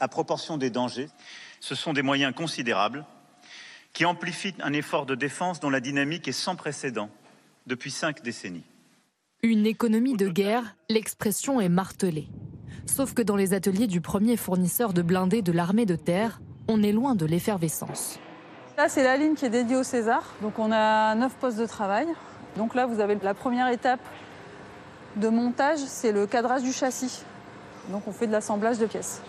à 0.00 0.08
proportion 0.08 0.56
des 0.56 0.70
dangers. 0.70 1.08
Ce 1.60 1.74
sont 1.74 1.92
des 1.92 2.02
moyens 2.02 2.34
considérables 2.34 3.04
qui 3.92 4.04
amplifient 4.04 4.54
un 4.60 4.72
effort 4.72 5.04
de 5.04 5.14
défense 5.14 5.60
dont 5.60 5.70
la 5.70 5.80
dynamique 5.80 6.26
est 6.26 6.32
sans 6.32 6.56
précédent 6.56 7.10
depuis 7.66 7.90
cinq 7.90 8.22
décennies. 8.22 8.64
Une 9.42 9.66
économie 9.66 10.16
de 10.16 10.28
guerre, 10.28 10.76
l'expression 10.88 11.60
est 11.60 11.68
martelée. 11.68 12.28
Sauf 12.86 13.14
que 13.14 13.22
dans 13.22 13.36
les 13.36 13.54
ateliers 13.54 13.86
du 13.86 14.00
premier 14.00 14.36
fournisseur 14.36 14.92
de 14.92 15.02
blindés 15.02 15.42
de 15.42 15.52
l'armée 15.52 15.86
de 15.86 15.96
terre, 15.96 16.40
on 16.68 16.82
est 16.82 16.92
loin 16.92 17.14
de 17.14 17.26
l'effervescence. 17.26 18.18
Là, 18.76 18.88
c'est 18.88 19.04
la 19.04 19.16
ligne 19.16 19.34
qui 19.34 19.44
est 19.44 19.50
dédiée 19.50 19.76
au 19.76 19.82
César. 19.82 20.22
Donc 20.42 20.58
on 20.58 20.72
a 20.72 21.14
neuf 21.14 21.34
postes 21.34 21.58
de 21.58 21.66
travail. 21.66 22.06
Donc 22.56 22.74
là, 22.74 22.86
vous 22.86 23.00
avez 23.00 23.16
la 23.22 23.34
première 23.34 23.68
étape 23.68 24.00
de 25.16 25.28
montage, 25.28 25.78
c'est 25.78 26.12
le 26.12 26.26
cadrage 26.26 26.62
du 26.62 26.72
châssis. 26.72 27.22
Donc 27.90 28.02
on 28.06 28.12
fait 28.12 28.26
de 28.26 28.32
l'assemblage 28.32 28.78
de 28.78 28.86
pièces. 28.86 29.22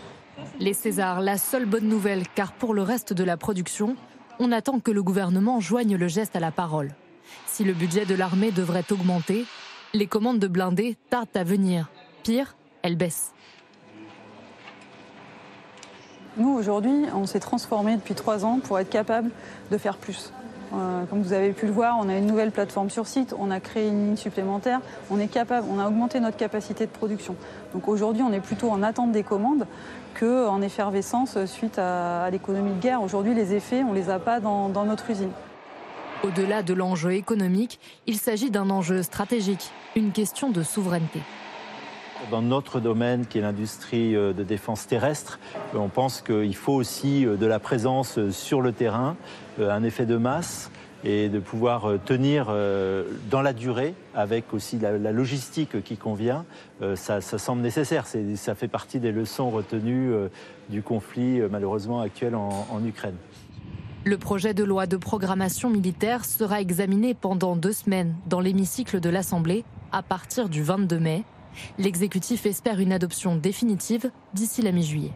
Les 0.59 0.73
Césars, 0.73 1.21
la 1.21 1.37
seule 1.37 1.65
bonne 1.65 1.87
nouvelle, 1.87 2.23
car 2.35 2.53
pour 2.53 2.73
le 2.73 2.81
reste 2.81 3.13
de 3.13 3.23
la 3.23 3.37
production, 3.37 3.95
on 4.39 4.51
attend 4.51 4.79
que 4.79 4.91
le 4.91 5.03
gouvernement 5.03 5.59
joigne 5.59 5.97
le 5.97 6.07
geste 6.07 6.35
à 6.35 6.39
la 6.39 6.51
parole. 6.51 6.93
Si 7.45 7.63
le 7.63 7.73
budget 7.73 8.05
de 8.05 8.15
l'armée 8.15 8.51
devrait 8.51 8.85
augmenter, 8.91 9.45
les 9.93 10.07
commandes 10.07 10.39
de 10.39 10.47
blindés 10.47 10.97
tardent 11.09 11.35
à 11.35 11.43
venir. 11.43 11.89
Pire, 12.23 12.55
elles 12.84 12.95
baissent. 12.95 13.34
Nous, 16.38 16.49
aujourd'hui, 16.49 17.05
on 17.13 17.25
s'est 17.25 17.41
transformé 17.41 17.97
depuis 17.97 18.15
trois 18.15 18.45
ans 18.45 18.59
pour 18.63 18.79
être 18.79 18.89
capable 18.89 19.32
de 19.69 19.77
faire 19.77 19.97
plus. 19.97 20.32
Euh, 20.73 21.03
comme 21.05 21.21
vous 21.21 21.34
avez 21.34 21.51
pu 21.51 21.65
le 21.65 21.73
voir, 21.73 21.97
on 21.99 22.07
a 22.07 22.15
une 22.15 22.25
nouvelle 22.25 22.51
plateforme 22.51 22.89
sur 22.89 23.05
site, 23.05 23.36
on 23.38 23.51
a 23.51 23.59
créé 23.59 23.89
une 23.89 24.05
ligne 24.05 24.15
supplémentaire, 24.15 24.79
on 25.09 25.19
est 25.19 25.27
capable, 25.27 25.67
on 25.69 25.79
a 25.79 25.88
augmenté 25.88 26.21
notre 26.21 26.38
capacité 26.38 26.86
de 26.86 26.91
production. 26.91 27.36
Donc 27.73 27.89
aujourd'hui, 27.89 28.23
on 28.23 28.32
est 28.32 28.39
plutôt 28.39 28.69
en 28.69 28.82
attente 28.82 29.11
des 29.11 29.23
commandes 29.23 29.67
qu'en 30.17 30.61
effervescence 30.61 31.43
suite 31.45 31.77
à, 31.77 32.29
l'économie 32.32 32.71
de 32.71 32.79
guerre. 32.79 33.01
Aujourd'hui, 33.01 33.34
les 33.34 33.53
effets, 33.53 33.84
on 33.84 33.91
ne 33.91 33.95
les 33.95 34.09
a 34.09 34.19
pas 34.19 34.39
dans, 34.39 34.69
dans 34.69 34.86
notre 34.86 35.09
usine. 35.09 35.32
Au-delà 36.23 36.63
de 36.63 36.73
l'enjeu 36.73 37.13
économique, 37.13 37.79
il 38.07 38.17
s'agit 38.17 38.51
d'un 38.51 38.69
enjeu 38.69 39.03
stratégique, 39.03 39.71
une 39.97 40.11
question 40.11 40.49
de 40.49 40.63
souveraineté. 40.63 41.19
Dans 42.30 42.41
notre 42.41 42.80
domaine, 42.80 43.26
qui 43.26 43.39
est 43.39 43.41
l'industrie 43.41 44.15
euh, 44.15 44.34
de 44.34 44.43
défense 44.43 44.86
terrestre, 44.86 45.39
on 45.74 45.89
pense 45.89 46.22
qu'il 46.22 46.55
faut 46.55 46.74
aussi 46.74 47.26
euh, 47.26 47.36
de 47.36 47.45
la 47.45 47.59
présence 47.59 48.30
sur 48.30 48.61
le 48.61 48.72
terrain, 48.72 49.15
un 49.59 49.84
effet 49.84 50.05
de 50.05 50.17
masse 50.17 50.72
et 51.03 51.30
de 51.30 51.39
pouvoir 51.39 51.86
euh, 51.86 51.99
tenir 52.03 52.47
euh, 52.49 53.03
dans 53.30 53.41
la 53.41 53.53
durée 53.53 53.93
avec 54.13 54.53
aussi 54.53 54.78
la, 54.78 55.11
logistique 55.11 55.84
qui 55.84 55.97
convient, 55.97 56.45
euh, 56.82 56.95
ça, 56.95 57.22
semble 57.22 57.61
nécessaire. 57.61 58.05
Ça 58.36 58.55
fait 58.55 58.67
partie 58.67 58.99
des 58.99 59.11
leçons 59.11 59.49
retenues 59.49 60.11
du 60.69 60.82
conflit 60.82 61.41
malheureusement 61.49 62.01
actuel 62.01 62.36
en, 62.36 62.67
en 62.69 62.86
Ukraine. 62.86 63.15
Le 64.03 64.17
projet 64.17 64.53
de 64.53 64.63
loi 64.63 64.88
de 64.88 64.97
programmation 64.97 65.69
militaire 65.69 66.26
sera 66.26 66.59
examiné 66.59 67.13
pendant 67.13 67.55
deux 67.55 67.74
semaines 67.74 68.15
dans 68.26 68.39
l'hémicycle 68.39 68.99
de 68.99 69.09
l'Assemblée 69.09 69.63
à 69.91 70.01
partir 70.01 70.49
du 70.49 70.63
22 70.63 70.99
mai. 70.99 71.24
L'exécutif 71.77 72.45
espère 72.45 72.79
une 72.79 72.93
adoption 72.93 73.35
définitive 73.35 74.11
d'ici 74.33 74.61
la 74.61 74.71
mi-juillet. 74.71 75.13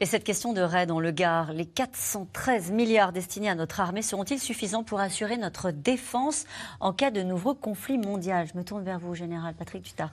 Et 0.00 0.06
cette 0.06 0.24
question 0.24 0.52
de 0.52 0.60
raid 0.60 0.88
dans 0.88 1.00
le 1.00 1.12
Gard, 1.12 1.52
les 1.52 1.66
413 1.66 2.72
milliards 2.72 3.12
destinés 3.12 3.48
à 3.48 3.54
notre 3.54 3.80
armée 3.80 4.02
seront-ils 4.02 4.40
suffisants 4.40 4.82
pour 4.82 5.00
assurer 5.00 5.36
notre 5.36 5.70
défense 5.70 6.44
en 6.80 6.92
cas 6.92 7.10
de 7.10 7.22
nouveau 7.22 7.54
conflit 7.54 7.96
mondial 7.96 8.48
Je 8.52 8.58
me 8.58 8.64
tourne 8.64 8.84
vers 8.84 8.98
vous, 8.98 9.14
Général 9.14 9.54
Patrick 9.54 9.82
Dutart. 9.82 10.10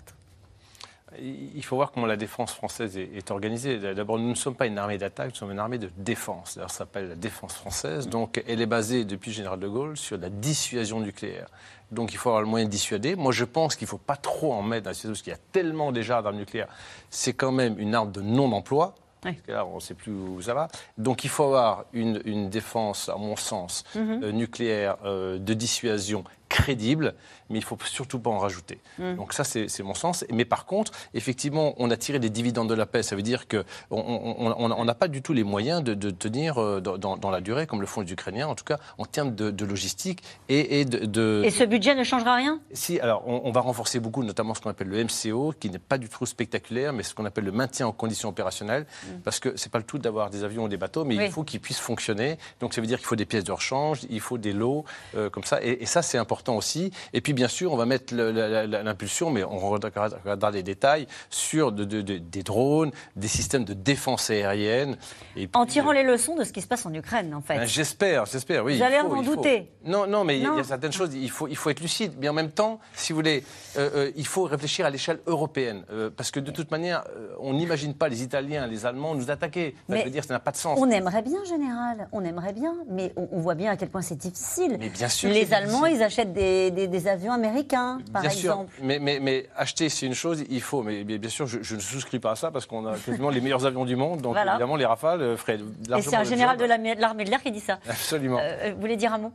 Il 1.19 1.63
faut 1.65 1.75
voir 1.75 1.91
comment 1.91 2.05
la 2.05 2.15
défense 2.15 2.53
française 2.53 2.97
est, 2.97 3.31
organisée. 3.31 3.79
D'abord, 3.93 4.17
nous 4.17 4.29
ne 4.29 4.35
sommes 4.35 4.55
pas 4.55 4.65
une 4.65 4.77
armée 4.77 4.97
d'attaque, 4.97 5.31
nous 5.31 5.35
sommes 5.35 5.51
une 5.51 5.59
armée 5.59 5.77
de 5.77 5.89
défense. 5.97 6.51
ça 6.51 6.67
s'appelle 6.69 7.09
la 7.09 7.15
défense 7.15 7.53
française. 7.53 8.07
Donc, 8.07 8.41
elle 8.47 8.61
est 8.61 8.65
basée, 8.65 9.03
depuis 9.03 9.31
le 9.31 9.35
général 9.35 9.59
de 9.59 9.67
Gaulle, 9.67 9.97
sur 9.97 10.17
la 10.17 10.29
dissuasion 10.29 11.01
nucléaire. 11.01 11.47
Donc, 11.91 12.13
il 12.13 12.17
faut 12.17 12.29
avoir 12.29 12.41
le 12.41 12.47
moyen 12.47 12.65
de 12.65 12.71
dissuader. 12.71 13.15
Moi, 13.15 13.33
je 13.33 13.43
pense 13.43 13.75
qu'il 13.75 13.85
ne 13.85 13.89
faut 13.89 13.97
pas 13.97 14.15
trop 14.15 14.53
en 14.53 14.61
mettre 14.61 14.85
dans 14.85 14.91
la 14.91 14.93
situation, 14.93 15.11
parce 15.11 15.21
qu'il 15.21 15.33
y 15.33 15.35
a 15.35 15.39
tellement 15.51 15.91
déjà 15.91 16.21
d'armes 16.21 16.37
nucléaires. 16.37 16.69
C'est 17.09 17.33
quand 17.33 17.51
même 17.51 17.77
une 17.77 17.93
arme 17.93 18.11
de 18.11 18.21
non-emploi. 18.21 18.95
Parce 19.21 19.35
que 19.45 19.51
là, 19.51 19.65
on 19.65 19.75
ne 19.75 19.79
sait 19.79 19.93
plus 19.93 20.11
où 20.11 20.41
ça 20.41 20.53
va. 20.53 20.67
Donc 20.97 21.23
il 21.23 21.29
faut 21.29 21.43
avoir 21.43 21.85
une, 21.93 22.49
défense, 22.49 23.07
à 23.07 23.17
mon 23.17 23.35
sens, 23.35 23.83
mhm. 23.95 24.23
euh, 24.23 24.31
nucléaire, 24.31 24.97
euh, 25.05 25.37
de 25.37 25.53
dissuasion 25.53 26.23
crédible, 26.51 27.15
mais 27.49 27.57
il 27.59 27.63
faut 27.63 27.77
surtout 27.85 28.19
pas 28.19 28.29
en 28.29 28.37
rajouter. 28.37 28.79
Mm. 28.99 29.15
Donc 29.15 29.33
ça, 29.33 29.43
c'est 29.43 29.67
mon 29.83 29.93
sens. 29.95 30.25
Mais 30.31 30.45
par 30.45 30.65
contre, 30.65 30.91
effectivement, 31.13 31.73
on 31.77 31.89
a 31.89 31.97
tiré 31.97 32.19
des 32.19 32.29
dividendes 32.29 32.69
de 32.69 32.73
la 32.75 32.85
paix. 32.85 33.01
Ça 33.03 33.15
veut 33.15 33.21
dire 33.21 33.47
qu'on 33.47 33.63
on 33.89 34.53
on- 34.57 34.71
on 34.71 34.85
n'a 34.85 34.93
pas 34.95 35.07
du 35.07 35.21
tout 35.21 35.33
les 35.33 35.43
moyens 35.43 35.81
de, 35.83 35.93
de 35.93 36.09
tenir 36.11 36.57
euh, 36.61 36.81
dans, 36.81 36.97
dans- 36.97 37.17
dans 37.17 37.29
la 37.31 37.41
durée, 37.41 37.65
comme 37.67 37.79
le 37.81 37.87
font 37.87 38.01
les 38.01 38.11
Ukrainiens, 38.11 38.47
en 38.47 38.55
tout 38.55 38.63
cas 38.65 38.77
en 38.97 39.05
termes 39.05 39.33
de, 39.33 39.49
de 39.51 39.65
logistique 39.65 40.21
et, 40.49 40.81
et 40.81 40.85
de, 40.85 41.05
de- 41.05 41.41
Et 41.45 41.49
ce 41.51 41.63
budget 41.63 41.95
ne 41.95 42.03
changera 42.03 42.35
rien? 42.35 42.59
Si, 42.73 42.99
alors 42.99 43.23
on, 43.27 43.51
va 43.51 43.61
renforcer 43.61 43.99
beaucoup, 43.99 44.23
notamment 44.23 44.53
ce 44.53 44.61
qu'on 44.61 44.69
appelle 44.69 44.89
le 44.89 45.03
MCO, 45.03 45.53
qui 45.59 45.69
n'est 45.69 45.79
pas 45.79 45.97
du 45.97 46.09
tout 46.09 46.25
spectaculaire, 46.25 46.91
mais 46.93 47.03
ce 47.03 47.13
qu'on 47.15 47.25
appelle 47.25 47.45
le 47.45 47.51
maintien 47.51 47.87
en 47.87 47.91
condition 47.93 48.29
opérationnelle, 48.29 48.85
parce 49.23 49.39
que 49.39 49.55
c'est 49.55 49.71
pas 49.71 49.77
le 49.79 49.85
tout 49.85 49.97
d'avoir 49.99 50.29
des 50.29 50.43
avions 50.43 50.63
ou 50.65 50.67
des 50.67 50.77
bateaux, 50.77 51.05
mais 51.05 51.17
Oui. 51.17 51.25
il 51.25 51.31
faut 51.31 51.43
qu'ils 51.43 51.59
puissent 51.61 51.79
fonctionner. 51.79 52.37
Donc 52.59 52.73
ça 52.73 52.81
veut 52.81 52.87
dire 52.87 52.97
qu'il 52.97 53.07
faut 53.07 53.15
des 53.15 53.25
pièces 53.25 53.43
de 53.45 53.51
rechange, 53.51 54.01
il 54.09 54.19
faut 54.19 54.37
des 54.37 54.53
lots 54.53 54.83
euh, 55.15 55.29
comme 55.29 55.43
ça, 55.43 55.63
et, 55.63 55.83
et 55.83 55.85
ça 55.85 56.01
c'est 56.01 56.17
important 56.17 56.40
aussi. 56.49 56.91
Et 57.13 57.21
puis 57.21 57.33
bien 57.33 57.47
sûr, 57.47 57.71
on 57.73 57.77
va 57.77 57.85
mettre 57.85 58.13
l'impulsion, 58.15 59.29
mais 59.31 59.43
on 59.43 59.57
regardera 59.69 60.51
les 60.51 60.63
détails 60.63 61.07
sur 61.29 61.71
de- 61.71 61.83
de- 61.85 62.01
de- 62.01 62.17
des 62.17 62.43
drones, 62.43 62.91
des 63.15 63.27
systèmes 63.27 63.63
de 63.65 63.73
défense 63.73 64.29
aérienne. 64.29 64.97
Et 65.35 65.47
puis, 65.47 65.51
En 65.53 65.65
tirant 65.65 65.91
les 65.91 66.03
leçons 66.03 66.35
de 66.35 66.43
ce 66.43 66.51
qui 66.51 66.61
se 66.61 66.67
passe 66.67 66.85
en 66.85 66.93
Ukraine, 66.93 67.33
en 67.33 67.41
fait. 67.41 67.57
ben, 67.57 67.65
J'espère, 67.67 68.25
j'espère, 68.25 68.63
oui. 68.63 68.77
Vous 68.77 68.83
avez 68.83 68.91
l'air 68.93 69.07
d'en 69.07 69.21
douter. 69.21 69.71
Non, 69.85 70.07
non, 70.07 70.23
mais 70.23 70.37
il 70.37 70.43
y 70.43 70.45
a- 70.45 70.49
Non. 70.49 70.55
il 70.55 70.57
y 70.57 70.61
a 70.61 70.65
certaines 70.65 70.91
choses, 70.91 71.13
il 71.13 71.29
faut, 71.29 71.47
il 71.47 71.55
faut 71.55 71.69
être 71.69 71.79
lucide. 71.79 72.13
Mais 72.19 72.29
en 72.29 72.33
même 72.33 72.51
temps, 72.51 72.79
si 72.93 73.13
vous 73.13 73.17
voulez, 73.17 73.43
euh, 73.77 73.89
euh, 73.95 74.11
il 74.15 74.27
faut 74.27 74.43
réfléchir 74.43 74.85
à 74.85 74.89
l'échelle 74.89 75.19
européenne. 75.27 75.83
Euh, 75.91 76.09
parce 76.15 76.31
que 76.31 76.39
de 76.39 76.51
toute 76.51 76.71
manière, 76.71 77.03
euh, 77.15 77.33
on 77.39 77.53
n'imagine 77.53 77.93
pas 77.93 78.09
les 78.09 78.23
Italiens, 78.23 78.67
les 78.67 78.85
Allemands 78.85 79.15
nous 79.15 79.31
attaquer. 79.31 79.75
Ça 79.89 79.95
Mais 79.95 80.03
veut 80.03 80.09
dire 80.09 80.23
ça 80.23 80.33
n'a 80.33 80.39
pas 80.39 80.51
de 80.51 80.57
sens. 80.57 80.77
On 80.79 80.89
aimerait 80.89 81.21
bien, 81.21 81.43
général, 81.45 82.07
on 82.11 82.23
aimerait 82.23 82.53
bien, 82.53 82.73
mais 82.89 83.13
on, 83.15 83.27
on 83.31 83.39
voit 83.39 83.55
bien 83.55 83.71
à 83.71 83.77
quel 83.77 83.89
point 83.89 84.01
c'est 84.01 84.15
difficile. 84.17 84.77
Mais 84.79 84.89
bien 84.89 85.07
sûr 85.09 85.29
Les 85.29 85.53
Allemands, 85.53 85.79
difficile. 85.81 85.97
ils 85.97 86.03
achètent 86.03 86.30
des, 86.31 86.71
des- 86.71 86.87
des 86.87 87.07
avions 87.07 87.31
américains, 87.33 87.99
par 88.11 88.21
bien 88.21 88.31
sûr, 88.31 88.51
exemple. 88.53 88.73
mais, 88.81 88.99
mais, 88.99 89.19
mais 89.19 89.49
acheter 89.55 89.89
c'est 89.89 90.05
une 90.05 90.13
chose, 90.15 90.43
il 90.49 90.61
faut. 90.61 90.81
Mais, 90.83 91.03
mais 91.05 91.17
bien 91.17 91.29
sûr, 91.29 91.45
je, 91.47 91.61
je 91.61 91.75
ne 91.75 91.79
souscris 91.79 92.19
pas 92.19 92.31
à 92.31 92.35
ça 92.35 92.51
parce 92.51 92.65
qu'on 92.65 92.85
a 92.87 92.97
quasiment 92.97 93.29
les 93.29 93.41
meilleurs 93.41 93.65
avions 93.65 93.85
du 93.85 93.95
monde. 93.95 94.21
Donc 94.21 94.33
Voilà. 94.33 94.53
évidemment, 94.53 94.75
les 94.75 94.85
Rafales 94.85 95.21
euh, 95.21 95.37
feraient 95.37 95.59
Et 95.97 96.01
c'est 96.01 96.15
un 96.15 96.23
général 96.23 96.57
job. 96.57 96.67
de 96.67 96.99
l'armée 97.01 97.23
de 97.25 97.29
l'air 97.29 97.41
qui 97.43 97.51
dit 97.51 97.59
ça. 97.59 97.79
Absolument. 97.87 98.39
Euh, 98.41 98.71
vous 98.75 98.81
voulez 98.81 98.97
dire 98.97 99.13
un 99.13 99.17
mot? 99.19 99.31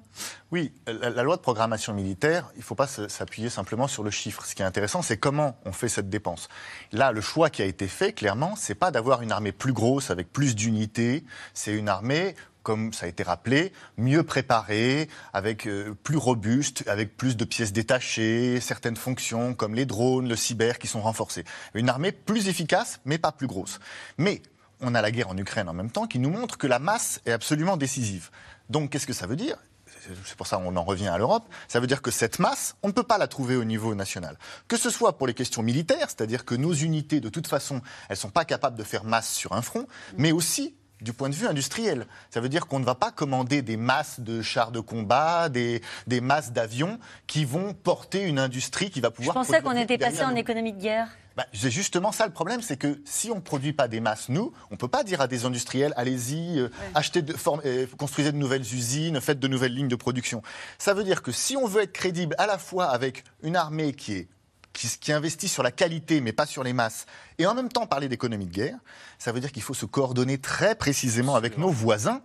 Oui, 0.51 0.73
la, 0.87 1.11
la 1.11 1.23
loi 1.23 1.37
de 1.37 1.41
programmation 1.43 1.93
militaire, 1.93 2.51
il 2.55 2.59
ne 2.59 2.65
faut 2.65 2.75
pas 2.75 2.87
s'appuyer 2.87 3.49
simplement 3.51 3.87
sur 3.89 4.03
le 4.03 4.11
chiffre. 4.11 4.45
Ce 4.45 4.55
qui 4.55 4.63
est 4.63 4.67
intéressant, 4.67 5.03
c'est 5.03 5.17
comment 5.17 5.57
on 5.65 5.73
fait 5.73 5.89
cette 5.89 6.09
dépense. 6.09 6.49
Là, 6.93 7.13
le 7.13 7.21
choix 7.21 7.51
qui 7.51 7.63
a 7.63 7.65
été 7.67 7.89
fait, 7.89 8.13
clairement, 8.13 8.55
c'est 8.57 8.75
pas 8.75 8.91
d'avoir 8.91 9.23
une 9.23 9.33
armée 9.33 9.53
plus 9.53 9.73
grosse 9.73 10.11
avec 10.11 10.33
plus 10.33 10.55
d'unités. 10.55 11.25
C'est 11.55 11.73
une 11.73 11.89
armée 11.89 12.35
comme 12.67 12.93
ça 12.93 13.07
a 13.07 13.09
été 13.09 13.23
rappelé, 13.23 13.73
mieux 13.97 14.25
préparée, 14.25 15.09
avec 15.33 15.69
euh, 15.69 15.95
plus 16.03 16.17
robuste, 16.17 16.83
avec 16.89 17.17
plus 17.17 17.37
de 17.37 17.45
pièces 17.45 17.73
détachées, 17.73 18.59
certaines 18.61 18.97
fonctions 18.97 19.55
comme 19.55 19.77
les 19.77 19.87
drones, 19.87 20.29
le 20.29 20.35
cyber 20.35 20.81
qui 20.81 20.89
sont 20.89 21.01
renforcés. 21.01 21.45
Une 21.75 21.89
armée 21.89 22.11
plus 22.11 22.49
efficace, 22.49 22.99
mais 23.05 23.19
pas 23.19 23.31
plus 23.31 23.47
grosse. 23.47 23.79
Mais 24.19 24.43
on 24.81 24.97
a 24.97 25.01
la 25.01 25.12
guerre 25.12 25.29
en 25.29 25.37
Ukraine 25.37 25.69
en 25.69 25.75
même 25.75 25.93
temps 25.93 26.09
qui 26.09 26.19
nous 26.19 26.29
montre 26.29 26.59
que 26.59 26.67
la 26.67 26.81
masse 26.81 27.21
est 27.25 27.31
absolument 27.31 27.77
décisive. 27.77 28.31
Donc 28.69 28.91
qu'est-ce 28.91 29.07
que 29.07 29.12
ça 29.12 29.29
veut 29.29 29.37
dire? 29.37 29.59
C'est 30.25 30.37
pour 30.37 30.49
ça 30.49 30.57
qu'on 30.57 30.75
en 30.75 30.85
revient 30.85 31.07
à 31.07 31.19
l'Europe, 31.19 31.45
ça 31.69 31.79
veut 31.79 31.87
dire 31.87 32.03
que 32.03 32.11
cette 32.11 32.41
masse, 32.41 32.75
on 32.83 32.89
ne 32.89 32.93
peut 32.93 33.05
pas 33.05 33.19
la 33.19 33.29
trouver 33.29 33.55
au 33.55 33.64
niveau 33.64 33.95
national. 33.95 34.37
Que 34.67 34.77
ce 34.77 34.91
soit 34.91 35.19
pour 35.19 35.29
les 35.29 35.35
questions 35.35 35.62
militaires, 35.62 36.09
c'est-à-dire 36.09 36.45
que 36.45 36.57
nos 36.57 36.75
unités, 36.75 37.21
de 37.21 37.29
toute 37.29 37.47
façon, 37.47 37.81
elles 38.09 38.14
ne 38.14 38.17
sont 38.17 38.31
pas 38.31 38.45
capables 38.45 38.77
de 38.77 38.83
faire 38.83 39.05
masse 39.05 39.33
sur 39.33 39.53
un 39.53 39.62
front, 39.62 39.87
mais 40.17 40.33
aussi 40.33 40.75
du 41.01 41.13
point 41.13 41.29
de 41.29 41.35
vue 41.35 41.47
industriel. 41.47 42.07
Ça 42.31 42.41
veut 42.41 42.49
dire 42.49 42.67
qu'on 42.67 42.79
ne 42.79 42.85
va 42.85 42.95
pas 42.95 43.11
commander 43.11 43.63
des 43.63 43.77
masses 43.77 44.21
de 44.21 44.43
chars 44.43 44.73
de 44.73 44.81
combat, 44.81 45.49
des, 45.49 45.83
des 46.07 46.21
masses 46.21 46.53
d'avions 46.53 46.99
qui 47.27 47.45
vont 47.45 47.75
porter 47.75 48.23
une 48.23 48.39
industrie 48.39 48.91
qui 48.91 49.01
va 49.01 49.09
Je 49.09 49.15
pouvoir... 49.15 49.35
pensais 49.35 49.61
qu'on 49.63 49.77
était 49.77 49.99
passé 49.99 50.23
en 50.23 50.35
économie 50.35 50.73
de 50.73 50.81
guerre. 50.81 51.09
Bah, 51.37 51.45
c'est 51.53 51.71
justement 51.71 52.13
ça 52.13 52.27
le 52.27 52.33
problème, 52.33 52.63
c'est 52.63 52.79
que 52.79 52.99
si 53.05 53.31
on 53.31 53.35
ne 53.35 53.41
produit 53.41 53.75
pas 53.75 53.89
des 53.89 54.01
masses, 54.01 54.31
nous, 54.31 54.55
on 54.71 54.75
ne 54.75 54.79
peut 54.79 54.89
pas 54.89 55.05
dire 55.05 55.21
à 55.21 55.27
des 55.27 55.45
industriels, 55.45 55.93
allez-y, 55.95 56.59
euh, 56.59 56.71
achetez 56.95 57.21
de, 57.21 57.35
form- 57.35 57.61
euh, 57.67 57.87
construisez 57.99 58.33
de 58.33 58.39
nouvelles 58.39 58.63
usines, 58.63 59.21
faites 59.21 59.39
de 59.39 59.47
nouvelles 59.47 59.75
lignes 59.75 59.89
de 59.89 59.97
production. 59.97 60.41
Ça 60.79 60.95
veut 60.95 61.05
dire 61.05 61.21
que 61.21 61.33
si 61.33 61.55
on 61.55 61.67
veut 61.67 61.83
être 61.83 61.93
crédible 61.93 62.35
à 62.39 62.47
la 62.47 62.57
fois 62.57 62.87
avec 62.87 63.23
une 63.43 63.55
armée 63.55 63.93
qui 63.93 64.15
est 64.15 64.29
qui, 64.77 64.89
qui 65.01 65.12
investit 65.12 65.49
sur 65.49 65.62
la 65.62 65.70
qualité 65.70 66.20
mais 66.20 66.33
pas 66.33 66.47
sur 66.47 66.62
les 66.62 66.72
masses, 66.72 67.07
et 67.39 67.47
en 67.47 67.55
même 67.55 67.70
temps 67.70 67.87
parler 67.87 68.09
d'économie 68.09 68.47
de 68.47 68.53
guerre, 68.53 68.79
ça 69.18 69.33
veut 69.33 69.41
dire 69.41 69.51
qu'il 69.51 69.62
faut 69.62 69.74
se 69.74 69.87
coordonner 69.87 70.39
très 70.39 70.74
précisément 70.74 71.35
avec 71.35 71.59
nos 71.59 71.70
voisins 71.70 72.20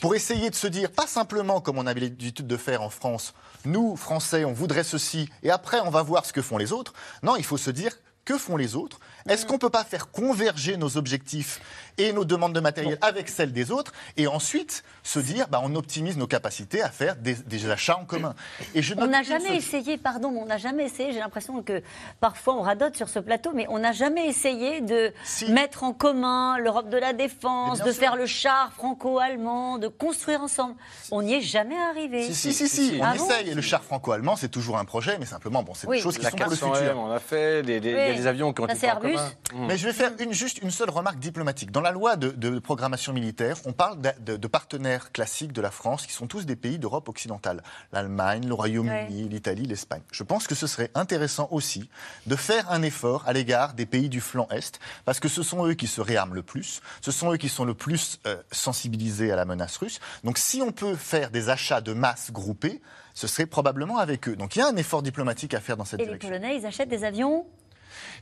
pour 0.00 0.14
essayer 0.14 0.50
de 0.50 0.54
se 0.54 0.66
dire, 0.66 0.90
pas 0.90 1.06
simplement 1.06 1.60
comme 1.60 1.78
on 1.78 1.86
avait 1.86 2.00
l'habitude 2.00 2.46
de 2.46 2.56
faire 2.56 2.82
en 2.82 2.90
France, 2.90 3.34
nous, 3.64 3.94
Français, 3.96 4.44
on 4.44 4.52
voudrait 4.52 4.84
ceci, 4.84 5.28
et 5.42 5.50
après 5.50 5.80
on 5.80 5.90
va 5.90 6.02
voir 6.02 6.24
ce 6.24 6.32
que 6.32 6.42
font 6.42 6.58
les 6.58 6.72
autres. 6.72 6.94
Non, 7.22 7.36
il 7.36 7.44
faut 7.44 7.58
se 7.58 7.70
dire, 7.70 7.92
que 8.24 8.36
font 8.38 8.56
les 8.56 8.76
autres 8.76 9.00
Est-ce 9.28 9.46
qu'on 9.46 9.54
ne 9.54 9.58
peut 9.58 9.70
pas 9.70 9.84
faire 9.84 10.10
converger 10.10 10.76
nos 10.76 10.96
objectifs 10.96 11.60
et 11.98 12.12
nos 12.12 12.24
demandes 12.24 12.52
de 12.54 12.60
matériel 12.60 12.96
avec 13.02 13.28
celles 13.28 13.52
des 13.52 13.70
autres 13.70 13.92
et 14.16 14.26
ensuite 14.26 14.84
se 15.02 15.18
dire 15.18 15.48
bah, 15.48 15.60
on 15.62 15.74
optimise 15.74 16.16
nos 16.16 16.26
capacités 16.26 16.80
à 16.82 16.88
faire 16.90 17.16
des, 17.16 17.34
des 17.34 17.68
achats 17.70 17.96
en 17.98 18.04
commun 18.04 18.34
et 18.74 18.82
je 18.82 18.94
On 18.96 19.06
n'a 19.06 19.22
jamais 19.22 19.54
essayé, 19.56 19.98
pardon, 19.98 20.30
mais 20.30 20.40
on 20.40 20.46
n'a 20.46 20.56
jamais 20.58 20.84
essayé, 20.84 21.12
j'ai 21.12 21.18
l'impression 21.18 21.62
que 21.62 21.82
parfois 22.20 22.54
on 22.56 22.62
radote 22.62 22.96
sur 22.96 23.08
ce 23.08 23.18
plateau, 23.18 23.50
mais 23.54 23.66
on 23.68 23.78
n'a 23.78 23.92
jamais 23.92 24.26
essayé 24.28 24.80
de 24.80 25.12
mettre 25.48 25.82
en 25.84 25.92
commun 25.92 26.58
l'Europe 26.58 26.88
de 26.88 26.96
la 26.98 27.12
défense, 27.12 27.80
de 27.80 27.90
sûr. 27.90 28.00
faire 28.00 28.16
le 28.16 28.26
char 28.26 28.72
franco-allemand, 28.74 29.78
de 29.78 29.88
construire 29.88 30.40
ensemble. 30.42 30.74
On 31.10 31.22
n'y 31.22 31.34
est 31.34 31.40
jamais 31.40 31.76
arrivé. 31.90 32.32
Si, 32.32 32.52
si, 32.52 32.68
si, 32.68 32.98
on 33.00 33.04
Ah 33.04 33.14
bon 33.16 33.24
essaye. 33.26 33.50
Et 33.50 33.54
le 33.54 33.62
char 33.62 33.82
franco-allemand, 33.82 34.36
c'est 34.36 34.48
toujours 34.48 34.78
un 34.78 34.84
projet, 34.84 35.16
mais 35.18 35.26
simplement, 35.26 35.62
bon, 35.62 35.74
c'est 35.74 35.86
Oui. 35.86 35.96
des 35.98 36.02
choses 36.02 36.16
qui 36.18 36.24
La 36.24 36.30
sont 36.30 36.36
pour 36.36 36.46
le 36.50 36.56
400M, 36.56 36.76
futur. 36.78 36.98
on 36.98 37.10
a 37.10 37.18
fait, 37.18 37.60
il 37.60 37.70
y 38.10 38.18
a 38.18 38.20
des 38.22 38.26
avions 38.26 38.52
qui 38.52 38.60
ont 38.62 38.66
Ça, 38.66 38.72
été 38.72 38.80
c'est 38.80 38.86
faits 38.88 38.96
en 38.96 39.02
Airbus. 39.02 39.16
commun. 39.16 39.64
Mmh. 39.64 39.66
Mais 39.68 39.76
je 39.78 39.86
vais 39.86 39.92
faire 39.92 40.12
une, 40.18 40.32
juste 40.32 40.58
une 40.62 40.70
seule 40.70 40.90
remarque 40.90 41.18
diplomatique. 41.18 41.70
Dans 41.70 41.80
la 41.80 41.90
loi 41.92 42.16
de, 42.16 42.30
de 42.30 42.58
programmation 42.58 43.12
militaire, 43.12 43.56
on 43.64 43.72
parle 43.72 44.00
de, 44.00 44.10
de- 44.20 44.36
de 44.36 44.46
partenaires 44.48 45.12
classiques 45.12 45.52
de 45.52 45.60
la 45.60 45.70
France, 45.70 46.06
qui 46.06 46.12
sont 46.12 46.26
tous 46.26 46.46
des 46.46 46.56
pays 46.56 46.78
d'Europe 46.78 47.08
occidentale. 47.08 47.62
L'Allemagne, 47.92 48.46
le 48.46 48.54
Royaume-Uni, 48.54 49.22
Ouais. 49.24 49.28
l'Italie, 49.28 49.66
l'Espagne. 49.66 50.02
Je 50.12 50.22
pense 50.22 50.46
que 50.46 50.54
ce 50.54 50.66
serait 50.66 50.90
intéressant 50.94 51.48
aussi 51.50 51.88
de 52.26 52.36
faire 52.36 52.70
un 52.70 52.82
effort 52.82 53.24
à 53.26 53.32
l'égard 53.32 53.74
des 53.74 53.86
pays 53.86 54.08
du 54.08 54.20
flanc 54.20 54.46
Est, 54.50 54.78
parce 55.04 55.20
que 55.20 55.28
ce 55.28 55.42
sont 55.42 55.66
eux 55.66 55.74
qui 55.74 55.86
se 55.86 56.00
réarment 56.00 56.34
le 56.34 56.42
plus, 56.42 56.80
ce 57.00 57.10
sont 57.10 57.32
eux 57.32 57.36
qui 57.36 57.48
sont 57.48 57.64
le 57.64 57.74
plus 57.74 58.18
euh, 58.26 58.36
sensibilisés 58.52 59.32
à 59.32 59.36
la 59.36 59.44
menace 59.44 59.76
russe. 59.78 60.00
Donc 60.24 60.38
si 60.38 60.62
on 60.62 60.72
peut 60.72 60.94
faire 60.96 61.30
des 61.30 61.48
achats 61.48 61.80
de 61.80 61.92
masse 61.92 62.30
groupés, 62.30 62.80
ce 63.14 63.26
serait 63.26 63.46
probablement 63.46 63.98
avec 63.98 64.28
eux. 64.28 64.36
Donc 64.36 64.54
il 64.56 64.60
y 64.60 64.62
a 64.62 64.68
un 64.68 64.76
effort 64.76 65.02
diplomatique 65.02 65.52
à 65.54 65.60
faire 65.60 65.76
dans 65.76 65.84
cette 65.84 66.00
Et 66.00 66.04
les 66.04 66.08
direction. 66.10 66.28
Polonais, 66.28 66.56
ils 66.56 66.64
achètent 66.66 66.88
des 66.88 67.04
avions 67.04 67.44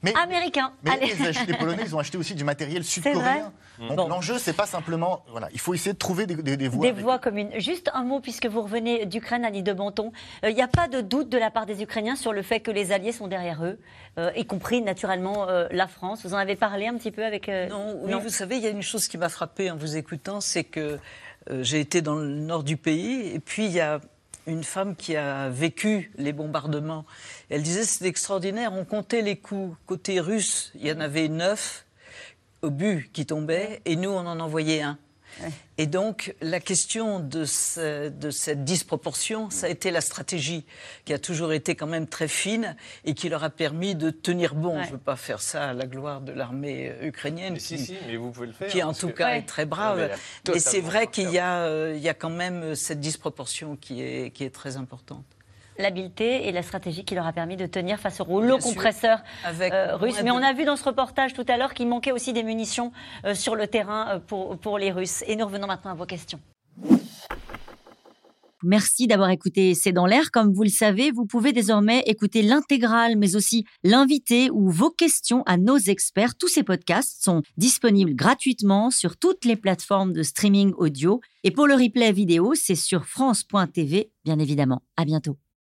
Mais- 0.02 0.14
américains. 0.16 0.72
Mais 0.82 0.90
Allez. 0.92 1.12
les, 1.46 1.54
Polonais, 1.54 1.82
ils 1.84 1.94
ont 1.94 1.98
acheté 1.98 2.18
aussi 2.18 2.34
du 2.34 2.44
matériel 2.44 2.84
sud-coréen. 2.84 3.52
Donc 3.80 3.96
Bon. 3.96 4.08
l'enjeu, 4.08 4.38
c'est 4.38 4.52
pas 4.52 4.66
simplement. 4.66 5.24
Voilà, 5.30 5.48
il 5.52 5.60
faut 5.60 5.72
essayer 5.74 5.92
de 5.92 5.98
trouver 5.98 6.26
des, 6.26 6.34
des- 6.36 6.56
des 6.56 6.68
voies. 6.68 6.82
Des 6.82 6.88
avec- 6.90 7.02
voix 7.02 7.18
communes. 7.18 7.50
Juste 7.58 7.90
un 7.94 8.02
mot, 8.02 8.20
puisque 8.20 8.46
vous 8.46 8.62
revenez 8.62 9.06
d'Ukraine, 9.06 9.44
Annie 9.44 9.62
de 9.62 9.72
Banton. 9.72 10.12
Il 10.42 10.54
n'y 10.54 10.62
a 10.62 10.68
pas 10.68 10.88
de 10.88 11.00
doute 11.00 11.28
de 11.28 11.38
la 11.38 11.50
part 11.50 11.66
des 11.66 11.82
Ukrainiens 11.82 12.16
sur 12.16 12.32
le 12.32 12.42
fait 12.42 12.60
que 12.60 12.70
les 12.70 12.90
Alliés 12.92 13.12
sont 13.12 13.28
derrière 13.28 13.64
eux, 13.64 13.78
euh, 14.18 14.32
y 14.36 14.44
compris 14.44 14.82
naturellement 14.82 15.48
euh, 15.48 15.68
la 15.70 15.86
France. 15.86 16.24
Vous 16.24 16.34
en 16.34 16.38
avez 16.38 16.56
parlé 16.56 16.86
un 16.88 16.94
petit 16.96 17.10
peu 17.12 17.24
avec. 17.24 17.48
euh, 17.48 17.68
Non, 17.68 17.96
oui, 18.02 18.12
vous 18.20 18.28
savez, 18.30 18.56
il 18.56 18.62
y 18.62 18.66
a 18.66 18.70
une 18.70 18.82
chose 18.82 19.06
qui 19.08 19.16
m'a 19.18 19.28
frappée 19.28 19.70
en 19.70 19.76
vous 19.76 19.96
écoutant, 19.96 20.40
c'est 20.40 20.64
que 20.64 20.98
euh, 21.50 21.62
j'ai 21.62 21.80
été 21.80 22.02
dans 22.02 22.16
le 22.16 22.26
nord 22.28 22.64
du 22.64 22.76
pays 22.76 23.30
et 23.32 23.38
puis 23.38 23.66
il 23.66 23.72
y 23.72 23.80
a 23.80 24.00
une 24.48 24.64
femme 24.64 24.96
qui 24.96 25.14
a 25.16 25.48
vécu 25.48 26.10
les 26.16 26.32
bombardements. 26.32 27.04
Elle 27.50 27.62
disait 27.62 27.84
c'est 27.84 28.06
extraordinaire, 28.06 28.72
on 28.72 28.84
comptait 28.84 29.22
les 29.22 29.36
coups. 29.36 29.76
Côté 29.86 30.20
russe, 30.20 30.72
il 30.74 30.86
y 30.86 30.92
en 30.92 31.00
avait 31.00 31.28
neuf 31.28 31.86
obus 32.62 33.10
qui 33.12 33.26
tombaient 33.26 33.80
et 33.84 33.94
nous 33.96 34.10
on 34.10 34.26
en 34.26 34.40
envoyait 34.40 34.82
un. 34.82 34.98
Et 35.76 35.86
donc, 35.86 36.34
la 36.40 36.58
question 36.58 37.20
de, 37.20 37.44
ce- 37.44 38.08
de 38.08 38.30
cette 38.30 38.64
disproportion, 38.64 39.50
ça 39.50 39.66
a 39.66 39.68
été 39.68 39.90
la 39.90 40.00
stratégie 40.00 40.64
qui 41.04 41.12
a 41.12 41.18
toujours 41.18 41.52
été 41.52 41.76
quand 41.76 41.86
même 41.86 42.06
très 42.08 42.26
fine 42.28 42.74
et 43.04 43.14
qui 43.14 43.28
leur 43.28 43.44
a 43.44 43.50
permis 43.50 43.94
de 43.94 44.10
tenir 44.10 44.54
bon. 44.56 44.76
Ouais. 44.78 44.82
Je 44.84 44.88
ne 44.88 44.92
veux 44.92 44.98
pas 44.98 45.14
faire 45.16 45.40
ça 45.40 45.68
à 45.68 45.72
la 45.74 45.86
gloire 45.86 46.20
de 46.20 46.32
l'armée 46.32 46.88
euh, 46.90 47.06
ukrainienne, 47.06 47.52
Mais 47.52 47.58
qui, 47.60 47.78
si, 47.78 47.94
mais 48.08 48.16
vous 48.16 48.30
pouvez 48.32 48.48
le 48.48 48.52
faire. 48.52 48.68
qui 48.68 48.82
en 48.82 48.92
tout 48.92 49.08
que- 49.08 49.12
cas 49.12 49.26
Ouais. 49.28 49.38
est 49.38 49.42
très 49.46 49.66
brave. 49.66 50.10
Mais 50.48 50.58
c'est 50.58 50.80
vrai 50.80 51.06
qu'il 51.06 51.24
faire. 51.26 51.32
y, 51.34 51.38
a, 51.38 51.54
euh, 51.66 51.94
il 51.96 52.02
y 52.02 52.08
a 52.08 52.14
quand 52.14 52.30
même 52.30 52.74
cette 52.74 53.00
disproportion 53.00 53.76
qui 53.76 54.02
est, 54.02 54.30
qui 54.32 54.42
est 54.44 54.50
très 54.54 54.76
importante. 54.76 55.24
L'habileté 55.78 56.48
et 56.48 56.52
la 56.52 56.62
stratégie 56.62 57.04
qui 57.04 57.14
leur 57.14 57.26
a 57.26 57.32
permis 57.32 57.56
de 57.56 57.66
tenir 57.66 58.00
face 58.00 58.20
au 58.20 58.24
rouleau 58.24 58.58
Bien 58.58 58.68
compresseur 58.68 59.20
euh, 59.46 59.96
russe. 59.96 60.20
Mais 60.24 60.32
on 60.32 60.42
a 60.42 60.52
vu 60.52 60.64
dans 60.64 60.76
ce 60.76 60.84
reportage 60.84 61.34
tout 61.34 61.44
à 61.46 61.56
l'heure 61.56 61.72
qu'il 61.72 61.86
manquait 61.88 62.12
aussi 62.12 62.32
des 62.32 62.42
munitions 62.42 62.92
euh, 63.24 63.34
sur 63.34 63.54
le 63.54 63.68
terrain 63.68 64.08
euh, 64.08 64.18
pour, 64.18 64.58
pour 64.58 64.78
les 64.78 64.90
Russes. 64.90 65.22
Et 65.28 65.36
nous 65.36 65.46
revenons 65.46 65.68
maintenant 65.68 65.92
à 65.92 65.94
vos 65.94 66.06
questions. 66.06 66.40
Merci 68.64 69.06
d'avoir 69.06 69.30
écouté 69.30 69.74
C'est 69.74 69.92
dans 69.92 70.06
l'air. 70.06 70.32
Comme 70.32 70.52
vous 70.52 70.64
le 70.64 70.68
savez, 70.68 71.12
vous 71.12 71.26
pouvez 71.26 71.52
désormais 71.52 72.02
écouter 72.06 72.42
l'intégrale, 72.42 73.16
mais 73.16 73.36
aussi 73.36 73.64
l'invité 73.84 74.50
ou 74.50 74.68
vos 74.70 74.90
questions 74.90 75.44
à 75.46 75.56
nos 75.56 75.78
experts. 75.78 76.34
Tous 76.36 76.48
ces 76.48 76.64
podcasts 76.64 77.22
sont 77.22 77.42
disponibles 77.56 78.16
gratuitement 78.16 78.90
sur 78.90 79.16
toutes 79.16 79.44
les 79.44 79.54
plateformes 79.54 80.12
de 80.12 80.24
streaming 80.24 80.72
audio. 80.76 81.20
Et 81.44 81.52
pour 81.52 81.68
le 81.68 81.74
replay 81.74 82.10
vidéo, 82.10 82.54
c'est 82.56 82.74
sur 82.74 83.06
France.tv, 83.06 84.10
bien 84.24 84.40
évidemment. 84.40 84.82
À 84.96 85.04
bientôt. 85.04 85.38